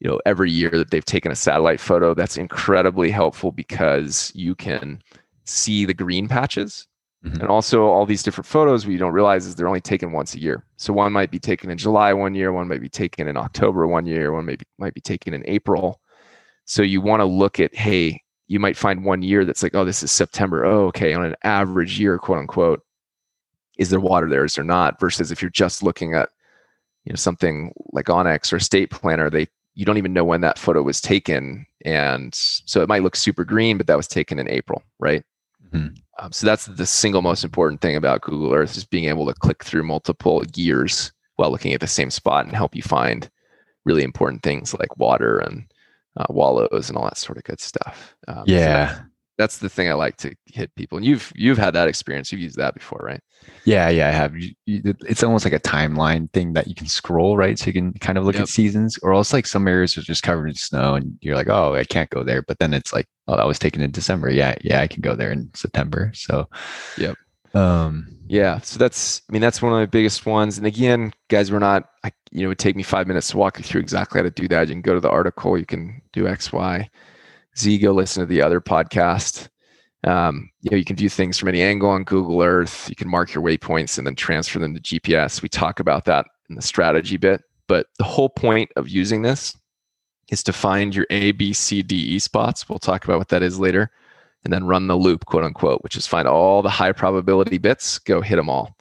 you 0.00 0.10
know 0.10 0.20
every 0.26 0.50
year 0.50 0.70
that 0.70 0.90
they've 0.90 1.04
taken 1.04 1.32
a 1.32 1.36
satellite 1.36 1.80
photo. 1.80 2.12
That's 2.14 2.36
incredibly 2.36 3.10
helpful 3.10 3.52
because 3.52 4.32
you 4.34 4.54
can 4.54 5.00
see 5.44 5.84
the 5.86 5.94
green 5.94 6.28
patches 6.28 6.86
Mm-hmm. 7.24 7.40
And 7.40 7.48
also, 7.48 7.84
all 7.84 8.06
these 8.06 8.22
different 8.22 8.46
photos, 8.46 8.86
what 8.86 8.92
you 8.92 8.98
don't 8.98 9.12
realize 9.12 9.46
is 9.46 9.54
they're 9.54 9.66
only 9.66 9.80
taken 9.80 10.12
once 10.12 10.34
a 10.34 10.40
year. 10.40 10.64
So 10.76 10.92
one 10.92 11.12
might 11.12 11.30
be 11.30 11.38
taken 11.38 11.70
in 11.70 11.78
July 11.78 12.12
one 12.12 12.34
year, 12.34 12.52
one 12.52 12.68
might 12.68 12.80
be 12.80 12.88
taken 12.88 13.26
in 13.26 13.36
October 13.36 13.86
one 13.86 14.06
year, 14.06 14.32
one 14.32 14.44
maybe 14.44 14.64
might 14.78 14.94
be 14.94 15.00
taken 15.00 15.34
in 15.34 15.42
April. 15.46 16.00
So 16.66 16.82
you 16.82 17.00
want 17.00 17.20
to 17.20 17.24
look 17.24 17.58
at, 17.58 17.74
hey, 17.74 18.20
you 18.48 18.60
might 18.60 18.76
find 18.76 19.04
one 19.04 19.22
year 19.22 19.44
that's 19.44 19.62
like, 19.62 19.74
oh, 19.74 19.84
this 19.84 20.02
is 20.02 20.12
September. 20.12 20.64
Oh, 20.64 20.86
okay, 20.86 21.14
on 21.14 21.24
an 21.24 21.34
average 21.42 21.98
year, 21.98 22.18
quote 22.18 22.38
unquote, 22.38 22.82
is 23.78 23.90
there 23.90 24.00
water 24.00 24.28
there? 24.28 24.44
Is 24.44 24.54
there 24.54 24.64
not? 24.64 25.00
Versus 25.00 25.30
if 25.30 25.42
you're 25.42 25.50
just 25.50 25.82
looking 25.82 26.14
at, 26.14 26.28
you 27.04 27.12
know, 27.12 27.16
something 27.16 27.72
like 27.92 28.06
onX 28.06 28.52
or 28.52 28.60
State 28.60 28.90
Planner, 28.90 29.30
they 29.30 29.48
you 29.74 29.84
don't 29.84 29.98
even 29.98 30.14
know 30.14 30.24
when 30.24 30.40
that 30.40 30.58
photo 30.58 30.82
was 30.82 31.00
taken, 31.00 31.66
and 31.84 32.34
so 32.34 32.80
it 32.82 32.88
might 32.88 33.02
look 33.02 33.14
super 33.14 33.44
green, 33.44 33.76
but 33.76 33.86
that 33.86 33.96
was 33.96 34.08
taken 34.08 34.38
in 34.38 34.48
April, 34.48 34.82
right? 34.98 35.22
Mm-hmm. 35.72 35.94
Um, 36.18 36.32
so 36.32 36.46
that's 36.46 36.66
the 36.66 36.86
single 36.86 37.22
most 37.22 37.44
important 37.44 37.80
thing 37.80 37.96
about 37.96 38.22
Google 38.22 38.54
Earth 38.54 38.76
is 38.76 38.84
being 38.84 39.04
able 39.04 39.26
to 39.26 39.34
click 39.34 39.64
through 39.64 39.82
multiple 39.82 40.42
years 40.54 41.12
while 41.36 41.50
looking 41.50 41.74
at 41.74 41.80
the 41.80 41.86
same 41.86 42.10
spot 42.10 42.46
and 42.46 42.54
help 42.54 42.74
you 42.74 42.82
find 42.82 43.28
really 43.84 44.02
important 44.02 44.42
things 44.42 44.74
like 44.74 44.96
water 44.96 45.38
and 45.38 45.64
uh, 46.16 46.24
wallows 46.30 46.88
and 46.88 46.96
all 46.96 47.04
that 47.04 47.18
sort 47.18 47.38
of 47.38 47.44
good 47.44 47.60
stuff. 47.60 48.16
Um, 48.28 48.44
yeah. 48.46 48.94
So 48.94 49.02
that's 49.38 49.58
the 49.58 49.68
thing 49.68 49.88
I 49.88 49.94
like 49.94 50.16
to 50.18 50.34
hit 50.46 50.74
people. 50.76 50.98
And 50.98 51.04
you've 51.04 51.32
you've 51.34 51.58
had 51.58 51.74
that 51.74 51.88
experience. 51.88 52.32
You've 52.32 52.40
used 52.40 52.56
that 52.56 52.74
before, 52.74 53.00
right? 53.04 53.20
Yeah, 53.64 53.88
yeah, 53.90 54.08
I 54.08 54.12
have. 54.12 54.36
You, 54.36 54.54
you, 54.66 54.94
it's 55.08 55.22
almost 55.22 55.44
like 55.44 55.54
a 55.54 55.60
timeline 55.60 56.32
thing 56.32 56.52
that 56.54 56.68
you 56.68 56.74
can 56.74 56.86
scroll, 56.86 57.36
right? 57.36 57.58
So 57.58 57.66
you 57.66 57.72
can 57.72 57.92
kind 57.94 58.18
of 58.18 58.24
look 58.24 58.34
Yep. 58.34 58.42
at 58.44 58.48
seasons, 58.48 58.98
or 59.02 59.12
else 59.12 59.32
like 59.32 59.46
some 59.46 59.68
areas 59.68 59.96
are 59.98 60.02
just 60.02 60.22
covered 60.22 60.48
in 60.48 60.54
snow, 60.54 60.94
and 60.94 61.16
you're 61.20 61.36
like, 61.36 61.48
oh, 61.48 61.74
I 61.74 61.84
can't 61.84 62.10
go 62.10 62.22
there. 62.24 62.42
But 62.42 62.58
then 62.58 62.72
it's 62.74 62.92
like, 62.92 63.06
oh, 63.28 63.36
that 63.36 63.46
was 63.46 63.58
taken 63.58 63.82
in 63.82 63.90
December. 63.90 64.30
Yeah, 64.30 64.56
yeah, 64.62 64.80
I 64.80 64.86
can 64.86 65.00
go 65.02 65.14
there 65.14 65.30
in 65.32 65.50
September. 65.54 66.10
So, 66.14 66.48
Yep. 66.98 67.16
Um, 67.54 68.08
Yeah. 68.28 68.60
So 68.60 68.78
that's 68.78 69.22
I 69.28 69.32
mean 69.32 69.40
that's 69.42 69.62
one 69.62 69.72
of 69.72 69.78
my 69.78 69.86
biggest 69.86 70.26
ones. 70.26 70.58
And 70.58 70.66
again, 70.66 71.12
guys, 71.28 71.50
we're 71.52 71.58
not 71.58 71.84
I, 72.04 72.10
you 72.32 72.40
know, 72.40 72.46
it 72.46 72.48
would 72.48 72.58
take 72.58 72.76
me 72.76 72.82
five 72.82 73.06
minutes 73.06 73.28
to 73.30 73.38
walk 73.38 73.58
you 73.58 73.64
through 73.64 73.80
exactly 73.80 74.18
how 74.18 74.24
to 74.24 74.30
do 74.30 74.48
that. 74.48 74.68
You 74.68 74.74
can 74.74 74.82
go 74.82 74.94
to 74.94 75.00
the 75.00 75.10
article, 75.10 75.56
you 75.56 75.64
can 75.66 76.02
do 76.12 76.26
X, 76.28 76.52
Y, 76.52 76.88
Z, 77.58 77.78
go 77.78 77.92
listen 77.92 78.22
to 78.22 78.26
the 78.26 78.42
other 78.42 78.60
podcast. 78.60 79.48
Um, 80.04 80.50
you 80.60 80.70
know, 80.70 80.76
you 80.76 80.84
can 80.84 80.96
view 80.96 81.08
things 81.08 81.38
from 81.38 81.48
any 81.48 81.62
angle 81.62 81.88
on 81.88 82.04
Google 82.04 82.42
Earth. 82.42 82.88
You 82.88 82.96
can 82.96 83.08
mark 83.08 83.34
your 83.34 83.42
waypoints 83.42 83.98
and 83.98 84.06
then 84.06 84.14
transfer 84.14 84.58
them 84.58 84.74
to 84.74 84.80
GPS. 84.80 85.42
We 85.42 85.48
talk 85.48 85.80
about 85.80 86.04
that 86.04 86.26
in 86.48 86.56
the 86.56 86.62
strategy 86.62 87.16
bit. 87.16 87.42
But 87.66 87.86
the 87.98 88.04
whole 88.04 88.28
point 88.28 88.70
of 88.76 88.88
using 88.88 89.22
this 89.22 89.56
is 90.30 90.42
to 90.44 90.52
find 90.52 90.94
your 90.94 91.06
A, 91.10 91.32
B, 91.32 91.52
C, 91.52 91.82
D, 91.82 91.96
E 91.96 92.18
spots. 92.18 92.68
We'll 92.68 92.78
talk 92.78 93.04
about 93.04 93.18
what 93.18 93.28
that 93.28 93.42
is 93.42 93.58
later. 93.58 93.90
And 94.44 94.52
then 94.52 94.64
run 94.64 94.86
the 94.86 94.96
loop, 94.96 95.24
quote 95.24 95.42
unquote, 95.42 95.82
which 95.82 95.96
is 95.96 96.06
find 96.06 96.28
all 96.28 96.62
the 96.62 96.70
high 96.70 96.92
probability 96.92 97.58
bits, 97.58 97.98
go 97.98 98.20
hit 98.20 98.36
them 98.36 98.48
all. 98.48 98.76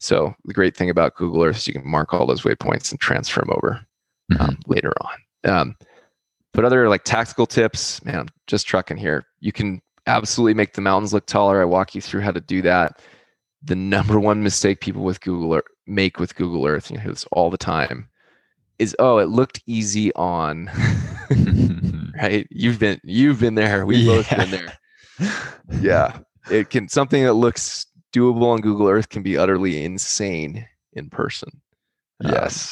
So 0.00 0.34
the 0.46 0.54
great 0.54 0.74
thing 0.74 0.88
about 0.88 1.16
Google 1.16 1.44
Earth 1.44 1.58
is 1.58 1.68
you 1.68 1.74
can 1.74 1.86
mark 1.86 2.14
all 2.14 2.26
those 2.26 2.42
waypoints 2.42 2.90
and 2.90 2.98
transfer 2.98 3.40
them 3.40 3.50
over 3.50 3.86
um, 4.40 4.58
later 4.66 4.92
on. 5.02 5.50
Um, 5.52 5.76
but 6.52 6.64
other 6.64 6.88
like 6.88 7.04
tactical 7.04 7.46
tips, 7.46 8.04
man, 8.04 8.20
I'm 8.20 8.28
just 8.46 8.66
trucking 8.66 8.96
here. 8.96 9.26
You 9.40 9.52
can 9.52 9.80
absolutely 10.06 10.54
make 10.54 10.74
the 10.74 10.80
mountains 10.80 11.12
look 11.12 11.26
taller. 11.26 11.60
I 11.60 11.64
walk 11.64 11.94
you 11.94 12.00
through 12.00 12.22
how 12.22 12.32
to 12.32 12.40
do 12.40 12.62
that. 12.62 13.00
The 13.62 13.76
number 13.76 14.18
one 14.18 14.42
mistake 14.42 14.80
people 14.80 15.04
with 15.04 15.20
Google 15.20 15.54
Earth 15.54 15.64
make 15.86 16.18
with 16.18 16.34
Google 16.34 16.66
Earth, 16.66 16.90
you 16.90 16.98
hear 16.98 17.10
this 17.10 17.26
all 17.32 17.50
the 17.50 17.58
time, 17.58 18.08
is 18.78 18.96
oh, 18.98 19.18
it 19.18 19.28
looked 19.28 19.62
easy 19.66 20.12
on. 20.14 20.70
right? 22.20 22.46
You've 22.50 22.78
been 22.78 23.00
you've 23.04 23.40
been 23.40 23.54
there. 23.54 23.86
We've 23.86 24.06
both 24.06 24.28
been 24.30 24.50
there. 24.50 24.78
Yeah. 25.80 26.18
It 26.50 26.70
can 26.70 26.88
something 26.88 27.22
that 27.24 27.34
looks 27.34 27.86
doable 28.12 28.52
on 28.52 28.60
Google 28.60 28.88
Earth 28.88 29.08
can 29.08 29.22
be 29.22 29.36
utterly 29.36 29.84
insane 29.84 30.66
in 30.92 31.08
person. 31.08 31.60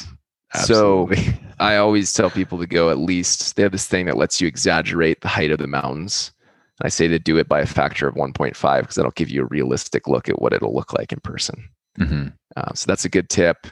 Um, 0.07 0.17
yes. 0.53 0.67
so- 0.67 1.09
I 1.59 1.77
always 1.77 2.11
tell 2.11 2.31
people 2.31 2.57
to 2.57 2.65
go 2.65 2.89
at 2.89 2.97
least, 2.97 3.55
they 3.55 3.61
have 3.61 3.71
this 3.71 3.85
thing 3.85 4.07
that 4.07 4.17
lets 4.17 4.41
you 4.41 4.47
exaggerate 4.47 5.21
the 5.21 5.27
height 5.27 5.51
of 5.51 5.59
the 5.59 5.67
mountains. 5.67 6.31
And 6.79 6.87
I 6.87 6.89
say 6.89 7.07
to 7.07 7.19
do 7.19 7.37
it 7.37 7.47
by 7.47 7.59
a 7.59 7.67
factor 7.67 8.07
of 8.07 8.15
1.5 8.15 8.79
because 8.81 8.95
that'll 8.95 9.11
give 9.11 9.29
you 9.29 9.43
a 9.43 9.45
realistic 9.45 10.07
look 10.07 10.27
at 10.27 10.41
what 10.41 10.53
it'll 10.53 10.73
look 10.73 10.91
like 10.93 11.11
in 11.11 11.19
person. 11.19 11.63
Mhm. 11.99 12.33
Um, 12.57 12.71
so 12.73 12.85
that's 12.87 13.05
a 13.05 13.09
good 13.09 13.29
tip. 13.29 13.67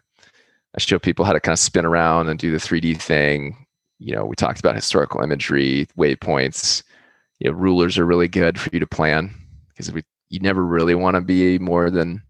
I 0.75 0.79
show 0.79 0.99
people 0.99 1.25
how 1.25 1.33
to 1.33 1.39
kind 1.39 1.53
of 1.53 1.57
spin 1.59 1.83
around 1.83 2.29
and 2.29 2.37
do 2.39 2.51
the 2.51 2.59
3D 2.59 2.93
thing. 3.01 3.65
You 3.97 4.13
know, 4.15 4.23
we 4.25 4.35
talked 4.35 4.59
about 4.59 4.75
historical 4.75 5.21
imagery, 5.21 5.87
waypoints. 5.97 6.83
You 7.39 7.49
know, 7.49 7.57
rulers 7.57 7.97
are 7.97 8.05
really 8.05 8.27
good 8.27 8.59
for 8.59 8.69
you 8.71 8.79
to 8.79 8.85
plan 8.87 9.33
because 9.69 9.91
we 9.91 10.03
you 10.29 10.39
never 10.41 10.63
really 10.63 10.93
want 10.93 11.15
to 11.15 11.21
be 11.21 11.57
more 11.57 11.89
than 11.89 12.21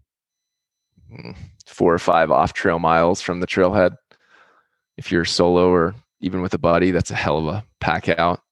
mm, 1.12 1.36
four 1.66 1.92
or 1.92 1.98
five 1.98 2.30
off 2.30 2.54
trail 2.54 2.78
miles 2.78 3.20
from 3.20 3.40
the 3.40 3.46
trailhead. 3.46 3.94
If 5.00 5.10
you're 5.10 5.24
solo 5.24 5.70
or 5.70 5.94
even 6.20 6.42
with 6.42 6.52
a 6.52 6.58
buddy, 6.58 6.90
that's 6.90 7.10
a 7.10 7.14
hell 7.14 7.38
of 7.38 7.46
a 7.46 7.64
pack 7.80 8.10
out 8.10 8.42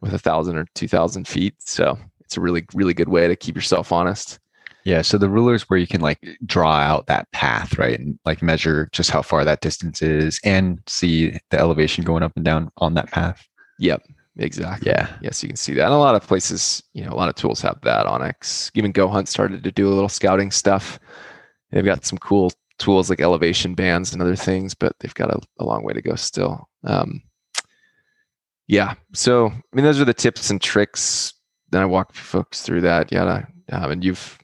with 0.00 0.12
a 0.12 0.18
thousand 0.18 0.58
or 0.58 0.66
two 0.74 0.88
thousand 0.88 1.28
feet. 1.28 1.54
So 1.60 1.96
it's 2.18 2.36
a 2.36 2.40
really, 2.40 2.66
really 2.74 2.94
good 2.94 3.08
way 3.08 3.28
to 3.28 3.36
keep 3.36 3.54
yourself 3.54 3.92
honest. 3.92 4.40
Yeah. 4.82 5.02
So 5.02 5.18
the 5.18 5.28
rulers 5.28 5.70
where 5.70 5.78
you 5.78 5.86
can 5.86 6.00
like 6.00 6.18
draw 6.44 6.78
out 6.78 7.06
that 7.06 7.30
path, 7.30 7.78
right? 7.78 7.96
And 7.96 8.18
like 8.24 8.42
measure 8.42 8.88
just 8.90 9.10
how 9.10 9.22
far 9.22 9.44
that 9.44 9.60
distance 9.60 10.02
is 10.02 10.40
and 10.42 10.80
see 10.88 11.38
the 11.50 11.60
elevation 11.60 12.02
going 12.02 12.24
up 12.24 12.32
and 12.34 12.44
down 12.44 12.72
on 12.78 12.94
that 12.94 13.12
path. 13.12 13.46
Yep, 13.78 14.02
exactly. 14.36 14.90
Yeah. 14.90 15.08
Yes, 15.22 15.40
you 15.44 15.48
can 15.48 15.56
see 15.56 15.74
that. 15.74 15.84
And 15.84 15.94
a 15.94 15.98
lot 15.98 16.16
of 16.16 16.26
places, 16.26 16.82
you 16.92 17.04
know, 17.04 17.12
a 17.12 17.14
lot 17.14 17.28
of 17.28 17.36
tools 17.36 17.60
have 17.60 17.80
that. 17.82 18.06
onX, 18.06 18.72
even 18.74 18.92
goHUNT 18.92 19.28
started 19.28 19.62
to 19.62 19.70
do 19.70 19.86
a 19.86 19.94
little 19.94 20.08
scouting 20.08 20.50
stuff. 20.50 20.98
They've 21.70 21.84
got 21.84 22.04
some 22.04 22.18
cool 22.18 22.50
tools 22.78 23.10
like 23.10 23.20
elevation 23.20 23.74
bands 23.74 24.12
and 24.12 24.22
other 24.22 24.36
things, 24.36 24.74
but 24.74 24.94
they've 25.00 25.14
got 25.14 25.30
a, 25.30 25.40
a 25.58 25.64
long 25.64 25.82
way 25.82 25.92
to 25.92 26.02
go 26.02 26.14
still. 26.14 26.68
Um, 26.84 27.22
yeah. 28.66 28.94
So, 29.14 29.48
I 29.48 29.76
mean, 29.76 29.84
those 29.84 30.00
are 30.00 30.04
the 30.04 30.14
tips 30.14 30.50
and 30.50 30.60
tricks. 30.60 31.34
Then 31.70 31.82
I 31.82 31.86
walk 31.86 32.14
folks 32.14 32.62
through 32.62 32.82
that. 32.82 33.10
Yeah. 33.12 33.44
Um, 33.72 33.90
and 33.90 34.04
you've 34.04 34.38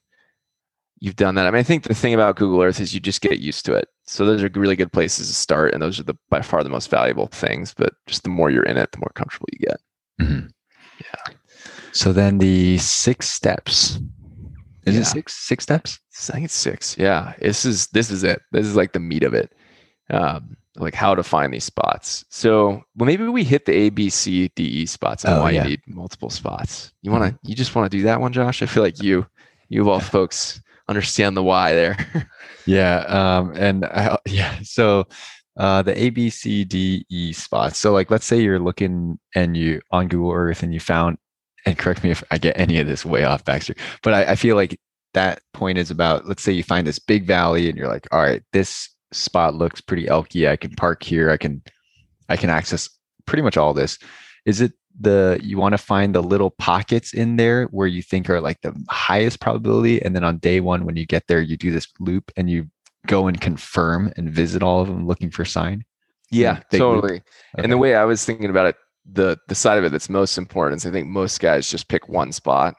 you've 0.99 1.17
done 1.17 1.35
that. 1.35 1.47
I 1.47 1.51
mean, 1.51 1.61
I 1.61 1.63
think 1.63 1.85
the 1.85 1.95
thing 1.95 2.15
about 2.15 2.37
Google 2.37 2.63
Earth 2.63 2.81
is 2.81 2.95
you 2.95 3.01
just 3.01 3.21
get 3.21 3.39
used 3.39 3.65
to 3.67 3.75
it. 3.75 3.89
So 4.07 4.25
those 4.25 4.43
are 4.43 4.51
really 4.55 4.77
good 4.77 4.93
places 4.93 5.29
to 5.29 5.35
start, 5.35 5.73
and 5.73 5.83
those 5.83 5.99
are 5.99 6.05
the 6.05 6.17
by 6.29 6.43
far 6.43 6.63
the 6.63 6.71
most 6.71 6.91
valuable 6.91 7.29
things. 7.29 7.75
But 7.75 7.95
just 8.07 8.23
the 8.23 8.29
more 8.31 8.51
you're 8.51 8.65
in 8.65 8.77
it, 8.77 8.93
the 8.93 8.99
more 8.99 9.13
comfortable 9.15 9.49
you 9.53 9.67
get. 9.67 9.81
Mhm. 10.21 10.51
So 11.93 12.13
then 12.13 12.39
the 12.39 12.79
six 12.79 13.31
steps. 13.31 14.01
Is 14.87 14.95
Yeah. 14.95 15.01
it 15.01 15.05
six? 15.07 15.35
Six 15.35 15.65
steps? 15.65 15.99
I 16.29 16.33
think 16.33 16.45
it's 16.47 16.55
six. 16.55 16.97
Yeah, 16.99 17.35
this 17.41 17.65
is 17.65 17.87
this 17.89 18.11
is 18.11 18.23
it. 18.25 18.41
This 18.53 18.67
is 18.67 18.77
like 18.77 18.93
the 18.93 19.01
meat 19.01 19.23
of 19.23 19.35
it. 19.35 19.53
Um, 20.11 20.57
like 20.77 20.95
how 20.95 21.15
to 21.15 21.23
find 21.23 21.55
these 21.55 21.65
spots. 21.65 22.25
So, 22.31 22.83
well, 22.97 23.07
maybe 23.07 23.25
we 23.29 23.45
hit 23.45 23.65
the 23.65 23.73
A, 23.73 23.91
B, 23.91 24.11
C, 24.11 24.51
D, 24.57 24.65
E 24.65 24.87
spots 24.87 25.25
and 25.25 25.35
Oh, 25.35 25.43
why 25.43 25.51
yeah. 25.53 25.63
you 25.63 25.71
need 25.71 25.81
multiple 25.87 26.31
spots. 26.31 26.93
You 27.03 27.11
want 27.13 27.31
to? 27.33 27.49
You 27.49 27.55
just 27.55 27.75
want 27.75 27.91
to 27.91 27.97
do 27.97 28.03
that 28.05 28.21
one, 28.21 28.33
Josh? 28.33 28.61
I 28.63 28.67
feel 28.67 28.83
like 28.83 29.01
you, 29.03 29.25
you 29.69 29.81
of 29.83 29.89
all 29.89 30.01
folks, 30.01 30.61
understand 30.89 31.37
the 31.37 31.43
why 31.43 31.73
there. 31.75 31.97
Yeah. 32.67 33.01
Um, 33.01 33.53
and 33.57 33.85
I, 33.85 34.17
yeah, 34.27 34.59
so 34.63 35.07
uh, 35.59 35.83
the 35.83 35.97
A, 36.03 36.09
B, 36.11 36.31
C, 36.31 36.65
D, 36.65 37.05
E 37.11 37.33
spots. 37.35 37.79
So 37.79 37.93
like, 37.93 38.11
let's 38.11 38.25
say 38.25 38.41
you're 38.41 38.59
looking 38.59 39.19
and 39.35 39.55
you 39.55 39.83
on 39.91 40.09
Google 40.09 40.33
Earth 40.33 40.63
and 40.63 40.73
you 40.73 40.81
found, 40.81 41.19
and 41.67 41.79
correct 41.79 42.05
me 42.05 42.11
if 42.11 42.23
I 42.31 42.39
get 42.39 42.59
any 42.59 42.79
of 42.79 42.87
this 42.87 43.05
way 43.05 43.25
off, 43.25 43.45
Baxter, 43.45 43.75
but 44.03 44.15
I, 44.15 44.33
I 44.33 44.37
feel 44.37 44.57
like 44.57 44.79
that 45.15 45.41
point 45.53 45.79
is 45.79 45.91
about, 45.91 46.27
let's 46.27 46.43
say 46.43 46.53
you 46.53 46.63
find 46.63 46.87
this 46.87 46.99
big 46.99 47.27
valley 47.27 47.69
and 47.69 47.79
you're 47.79 47.89
like, 47.89 48.07
all 48.13 48.21
right, 48.21 48.43
this 48.53 48.89
spot 49.13 49.55
looks 49.55 49.81
pretty 49.81 50.07
elky. 50.07 50.49
I 50.49 50.57
can 50.57 50.75
park 50.75 51.03
here. 51.03 51.31
I 51.31 51.37
can, 51.37 51.63
I 52.29 52.37
can 52.37 52.51
access 52.51 52.89
pretty 53.27 53.43
much 53.43 53.57
all 53.57 53.73
this. 53.73 53.99
Is 54.45 54.61
it 54.61 54.73
the 54.99 55.41
you 55.43 55.59
want 55.59 55.73
to 55.73 55.79
find 55.79 56.15
the 56.15 56.23
little 56.23 56.51
pockets 56.51 57.13
in 57.13 57.37
there 57.37 57.65
where 57.67 57.89
you 57.89 58.01
think 58.01 58.31
are 58.31 58.41
like 58.41 58.61
the 58.61 58.73
highest 58.89 59.41
probability 59.41 60.01
and 60.01 60.15
then 60.15 60.23
on 60.23 60.39
day 60.39 60.61
one 60.61 60.85
when 60.85 60.95
you 60.95 61.05
get 61.05 61.27
there 61.27 61.41
you 61.41 61.57
do 61.57 61.73
this 61.73 61.89
loop 61.99 62.31
and 62.37 62.49
you 62.49 62.71
go 63.09 63.27
and 63.27 63.41
confirm 63.41 64.13
and 64.17 64.31
visit 64.31 64.63
all 64.63 64.81
of 64.81 64.87
them 64.87 65.05
looking 65.05 65.33
for 65.33 65.45
sign 65.45 65.85
yeah, 66.35 66.61
totally. 66.71 67.23
And 67.57 67.71
the 67.71 67.79
way 67.79 67.95
I 67.95 68.05
was 68.05 68.25
thinking 68.25 68.51
about 68.51 68.67
it, 68.67 68.77
the 69.11 69.37
the 69.49 69.55
side 69.55 69.79
of 69.79 69.85
it 69.85 69.91
that's 69.93 70.09
most 70.09 70.39
important 70.39 70.81
is 70.81 70.87
I 70.87 70.91
think 70.91 71.09
most 71.09 71.41
guys 71.41 71.71
just 71.71 71.89
pick 71.89 72.09
one 72.09 72.33
spot. 72.33 72.75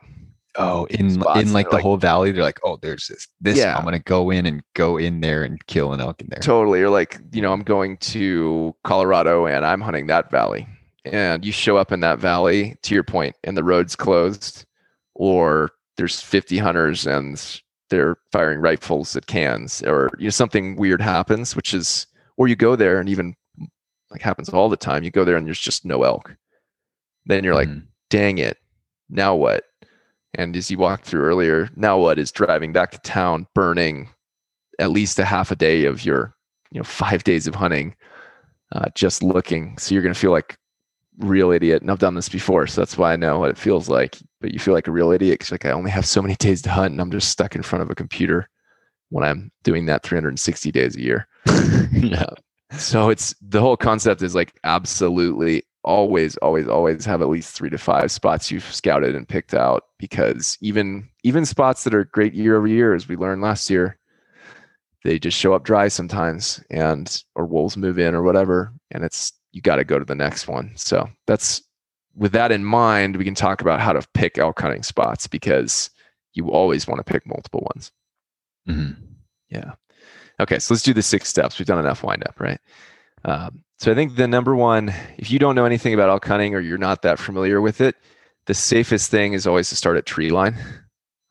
oh 0.57 0.85
in 0.85 1.21
in 1.37 1.53
like 1.53 1.69
the 1.69 1.75
like- 1.75 1.83
whole 1.83 1.97
valley 1.97 2.31
they're 2.31 2.41
like 2.43 2.59
oh 2.63 2.77
there's 2.81 3.07
this 3.07 3.27
this 3.41 3.57
Yeah. 3.57 3.75
i'm 3.77 3.83
gonna 3.83 3.99
go 3.99 4.31
in 4.31 4.45
and 4.45 4.63
go 4.73 4.97
in 4.97 5.19
there 5.19 5.43
and 5.43 5.63
kill 5.67 5.91
an 5.93 5.99
elk 6.01 6.21
in 6.21 6.27
there 6.29 6.39
Totally. 6.39 6.81
Or 6.81 6.89
like, 6.89 7.19
you 7.33 7.41
know, 7.41 7.51
I'm 7.53 7.61
going 7.63 7.97
to 7.97 8.73
Colorado 8.83 9.45
and 9.47 9.65
I'm 9.65 9.81
hunting 9.81 10.07
that 10.07 10.31
valley. 10.31 10.65
And 11.03 11.45
you 11.45 11.51
show 11.51 11.77
up 11.77 11.91
in 11.91 11.99
that 11.99 12.17
valley, 12.19 12.75
to 12.81 12.95
your 12.95 13.03
point, 13.03 13.35
and 13.43 13.55
the 13.55 13.63
road's 13.63 13.95
closed, 13.95 14.65
or 15.13 15.69
there's 15.97 16.19
50 16.21 16.57
hunters 16.57 17.05
and 17.05 17.61
they're 17.91 18.15
firing 18.31 18.59
rifles 18.59 19.15
at 19.15 19.27
cans, 19.27 19.83
or 19.83 20.09
you 20.17 20.23
know, 20.25 20.29
something 20.31 20.75
weird 20.77 21.01
happens, 21.01 21.55
which 21.55 21.73
is, 21.75 22.07
or 22.37 22.47
you 22.47 22.55
go 22.55 22.75
there 22.75 22.99
and 22.99 23.07
even 23.07 23.35
like 24.11 24.21
happens 24.21 24.49
all 24.49 24.69
the 24.69 24.77
time, 24.77 25.03
you 25.03 25.11
go 25.11 25.25
there 25.25 25.35
and 25.37 25.45
there's 25.47 25.59
just 25.59 25.85
no 25.85 26.03
elk. 26.03 26.35
Then 27.25 27.43
you're 27.43 27.55
like, 27.55 27.67
Mhm. 27.69 27.87
dang 28.09 28.37
it, 28.37 28.57
now 29.09 29.35
what? 29.35 29.65
And 30.35 30.55
as 30.55 30.69
you 30.69 30.77
walked 30.77 31.05
through 31.05 31.21
earlier, 31.23 31.69
now 31.75 31.97
what 31.97 32.19
is 32.19 32.31
driving 32.31 32.73
back 32.73 32.91
to 32.91 32.99
town, 32.99 33.47
burning 33.55 34.09
at 34.79 34.91
least 34.91 35.17
a 35.19 35.25
half 35.25 35.49
a 35.51 35.55
day 35.55 35.85
of 35.85 36.03
your, 36.05 36.35
you 36.71 36.79
know, 36.79 36.83
five 36.83 37.23
days 37.23 37.47
of 37.47 37.55
hunting, 37.55 37.95
uh, 38.73 38.89
just 38.95 39.23
looking. 39.23 39.77
So 39.77 39.93
you're 39.95 40.03
going 40.03 40.13
to 40.13 40.19
feel 40.19 40.31
like 40.31 40.57
real 41.19 41.51
idiot. 41.51 41.81
And 41.81 41.89
I've 41.89 41.99
done 41.99 42.15
this 42.15 42.27
before, 42.27 42.67
so 42.67 42.81
that's 42.81 42.97
why 42.97 43.13
I 43.13 43.15
know 43.15 43.39
what 43.39 43.49
it 43.49 43.57
feels 43.57 43.87
like. 43.87 44.17
But 44.41 44.51
you 44.51 44.59
feel 44.59 44.73
like 44.73 44.87
a 44.87 44.91
real 44.91 45.11
idiot 45.11 45.39
because 45.39 45.51
like 45.51 45.65
I 45.65 45.71
only 45.71 45.89
have 45.91 46.05
so 46.05 46.21
many 46.21 46.35
days 46.35 46.61
to 46.63 46.69
hunt, 46.69 46.91
and 46.91 46.99
I'm 46.99 47.11
just 47.11 47.29
stuck 47.29 47.55
in 47.55 47.63
front 47.63 47.83
of 47.83 47.89
a 47.89 47.95
computer 47.95 48.49
when 49.09 49.23
I'm 49.23 49.51
doing 49.63 49.85
that 49.85 50.03
360 50.03 50.71
days 50.73 50.95
a 50.97 51.01
year. 51.01 51.27
yeah 51.93 52.25
So 52.71 53.09
it's 53.09 53.35
the 53.41 53.61
whole 53.61 53.77
concept 53.77 54.21
is 54.21 54.35
like 54.35 54.57
absolutely 54.63 55.63
always, 55.83 56.35
always, 56.37 56.67
always 56.67 57.05
have 57.05 57.21
at 57.21 57.29
least 57.29 57.55
three 57.55 57.69
to 57.69 57.77
five 57.77 58.11
spots 58.11 58.49
you've 58.51 58.63
scouted 58.63 59.15
and 59.15 59.27
picked 59.27 59.53
out 59.53 59.83
because 59.99 60.57
even 60.61 61.07
even 61.23 61.45
spots 61.45 61.83
that 61.83 61.93
are 61.93 62.05
great 62.05 62.33
year 62.33 62.57
over 62.57 62.67
year, 62.67 62.93
as 62.93 63.07
we 63.07 63.15
learned 63.15 63.41
last 63.41 63.69
year, 63.69 63.97
they 65.03 65.19
just 65.19 65.37
show 65.37 65.53
up 65.53 65.63
dry 65.63 65.87
sometimes 65.87 66.61
and 66.71 67.23
or 67.35 67.45
wolves 67.45 67.77
move 67.77 67.99
in 67.99 68.15
or 68.15 68.23
whatever, 68.23 68.73
and 68.91 69.03
it's 69.03 69.31
you 69.51 69.61
got 69.61 69.77
to 69.77 69.85
go 69.85 69.99
to 69.99 70.05
the 70.05 70.15
next 70.15 70.47
one. 70.47 70.73
So 70.75 71.07
that's 71.27 71.61
with 72.15 72.31
that 72.31 72.51
in 72.51 72.65
mind, 72.65 73.15
we 73.15 73.25
can 73.25 73.35
talk 73.35 73.61
about 73.61 73.79
how 73.79 73.93
to 73.93 74.05
pick 74.13 74.37
elk 74.37 74.59
hunting 74.59 74.83
spots 74.83 75.27
because 75.27 75.89
you 76.33 76.49
always 76.49 76.87
want 76.87 77.05
to 77.05 77.11
pick 77.13 77.25
multiple 77.27 77.67
ones. 77.73 77.91
Mm-hmm. 78.67 79.01
Yeah. 79.49 79.73
Okay, 80.39 80.59
so 80.59 80.73
let's 80.73 80.83
do 80.83 80.93
the 80.93 81.01
six 81.01 81.29
steps. 81.29 81.57
We've 81.57 81.67
done 81.67 81.79
enough 81.79 82.03
windup, 82.03 82.39
right? 82.39 82.59
Um, 83.23 83.63
so 83.79 83.91
I 83.91 83.95
think 83.95 84.15
the 84.15 84.27
number 84.27 84.55
one, 84.55 84.93
if 85.17 85.31
you 85.31 85.39
don't 85.39 85.55
know 85.55 85.65
anything 85.65 85.93
about 85.93 86.09
elk 86.09 86.25
hunting 86.25 86.55
or 86.55 86.59
you're 86.59 86.77
not 86.77 87.01
that 87.01 87.19
familiar 87.19 87.61
with 87.61 87.81
it, 87.81 87.95
the 88.45 88.53
safest 88.53 89.11
thing 89.11 89.33
is 89.33 89.47
always 89.47 89.69
to 89.69 89.75
start 89.75 89.97
at 89.97 90.05
tree 90.05 90.29
line, 90.29 90.55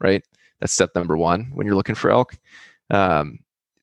right? 0.00 0.24
That's 0.60 0.72
step 0.72 0.90
number 0.94 1.16
one 1.16 1.50
when 1.54 1.66
you're 1.66 1.76
looking 1.76 1.94
for 1.94 2.10
elk. 2.10 2.36
Um, 2.90 3.38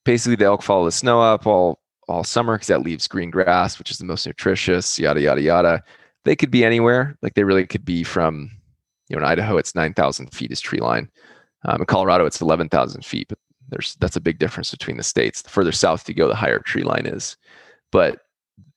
basically, 0.05 0.35
the 0.35 0.45
elk 0.45 0.63
follow 0.63 0.85
the 0.85 0.91
snow 0.91 1.21
up 1.21 1.47
all 1.47 1.79
all 2.07 2.23
summer 2.23 2.55
because 2.55 2.67
that 2.67 2.81
leaves 2.81 3.07
green 3.07 3.29
grass, 3.29 3.79
which 3.79 3.89
is 3.89 3.97
the 3.97 4.05
most 4.05 4.25
nutritious. 4.25 4.99
Yada 4.99 5.21
yada 5.21 5.41
yada. 5.41 5.83
They 6.25 6.35
could 6.35 6.51
be 6.51 6.65
anywhere. 6.65 7.17
Like 7.21 7.35
they 7.35 7.43
really 7.43 7.65
could 7.65 7.85
be 7.85 8.03
from, 8.03 8.51
you 9.07 9.15
know, 9.15 9.21
in 9.21 9.27
Idaho 9.27 9.57
it's 9.57 9.75
nine 9.75 9.93
thousand 9.93 10.33
feet 10.33 10.51
is 10.51 10.59
tree 10.59 10.79
line. 10.79 11.09
Um, 11.65 11.81
in 11.81 11.85
Colorado 11.85 12.25
it's 12.25 12.41
eleven 12.41 12.69
thousand 12.69 13.05
feet, 13.05 13.27
but 13.29 13.37
there's 13.71 13.95
that's 13.95 14.15
a 14.15 14.21
big 14.21 14.37
difference 14.37 14.71
between 14.71 14.97
the 14.97 15.03
states. 15.03 15.41
The 15.41 15.49
further 15.49 15.71
south 15.71 16.07
you 16.07 16.15
go, 16.15 16.27
the 16.27 16.35
higher 16.35 16.59
tree 16.59 16.83
line 16.83 17.05
is. 17.05 17.37
But 17.91 18.21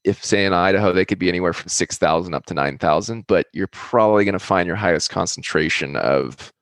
if 0.04 0.24
say 0.24 0.44
in 0.44 0.52
Idaho, 0.52 0.92
they 0.92 1.04
could 1.04 1.18
be 1.18 1.28
anywhere 1.28 1.52
from 1.52 1.68
6,000 1.68 2.34
up 2.34 2.46
to 2.46 2.54
9,000, 2.54 3.26
but 3.26 3.46
you're 3.52 3.66
probably 3.68 4.24
going 4.24 4.34
to 4.34 4.38
find 4.38 4.66
your 4.66 4.76
highest 4.76 5.10
concentration 5.10 5.96
of 5.96 6.52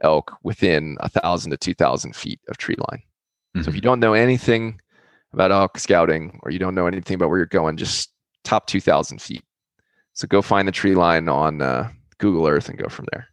elk 0.00 0.36
within 0.42 0.96
a 1.00 1.10
1,000 1.12 1.50
to 1.50 1.56
2,000 1.56 2.14
feet 2.14 2.40
of 2.48 2.56
tree 2.56 2.76
line. 2.90 3.02
Mm-hmm. 3.56 3.62
So 3.62 3.68
if 3.68 3.74
you 3.74 3.80
don't 3.80 4.00
know 4.00 4.14
anything 4.14 4.80
about 5.32 5.50
elk 5.50 5.78
scouting 5.78 6.38
or 6.42 6.52
you 6.52 6.60
don't 6.60 6.74
know 6.74 6.86
anything 6.86 7.16
about 7.16 7.30
where 7.30 7.38
you're 7.38 7.46
going, 7.46 7.76
just 7.76 8.10
top 8.44 8.66
2,000 8.68 9.20
feet. 9.20 9.42
So 10.12 10.28
go 10.28 10.40
find 10.40 10.68
the 10.68 10.72
tree 10.72 10.94
line 10.94 11.28
on 11.28 11.60
uh, 11.60 11.90
Google 12.18 12.46
Earth 12.46 12.68
and 12.68 12.78
go 12.78 12.88
from 12.88 13.06
there. 13.12 13.28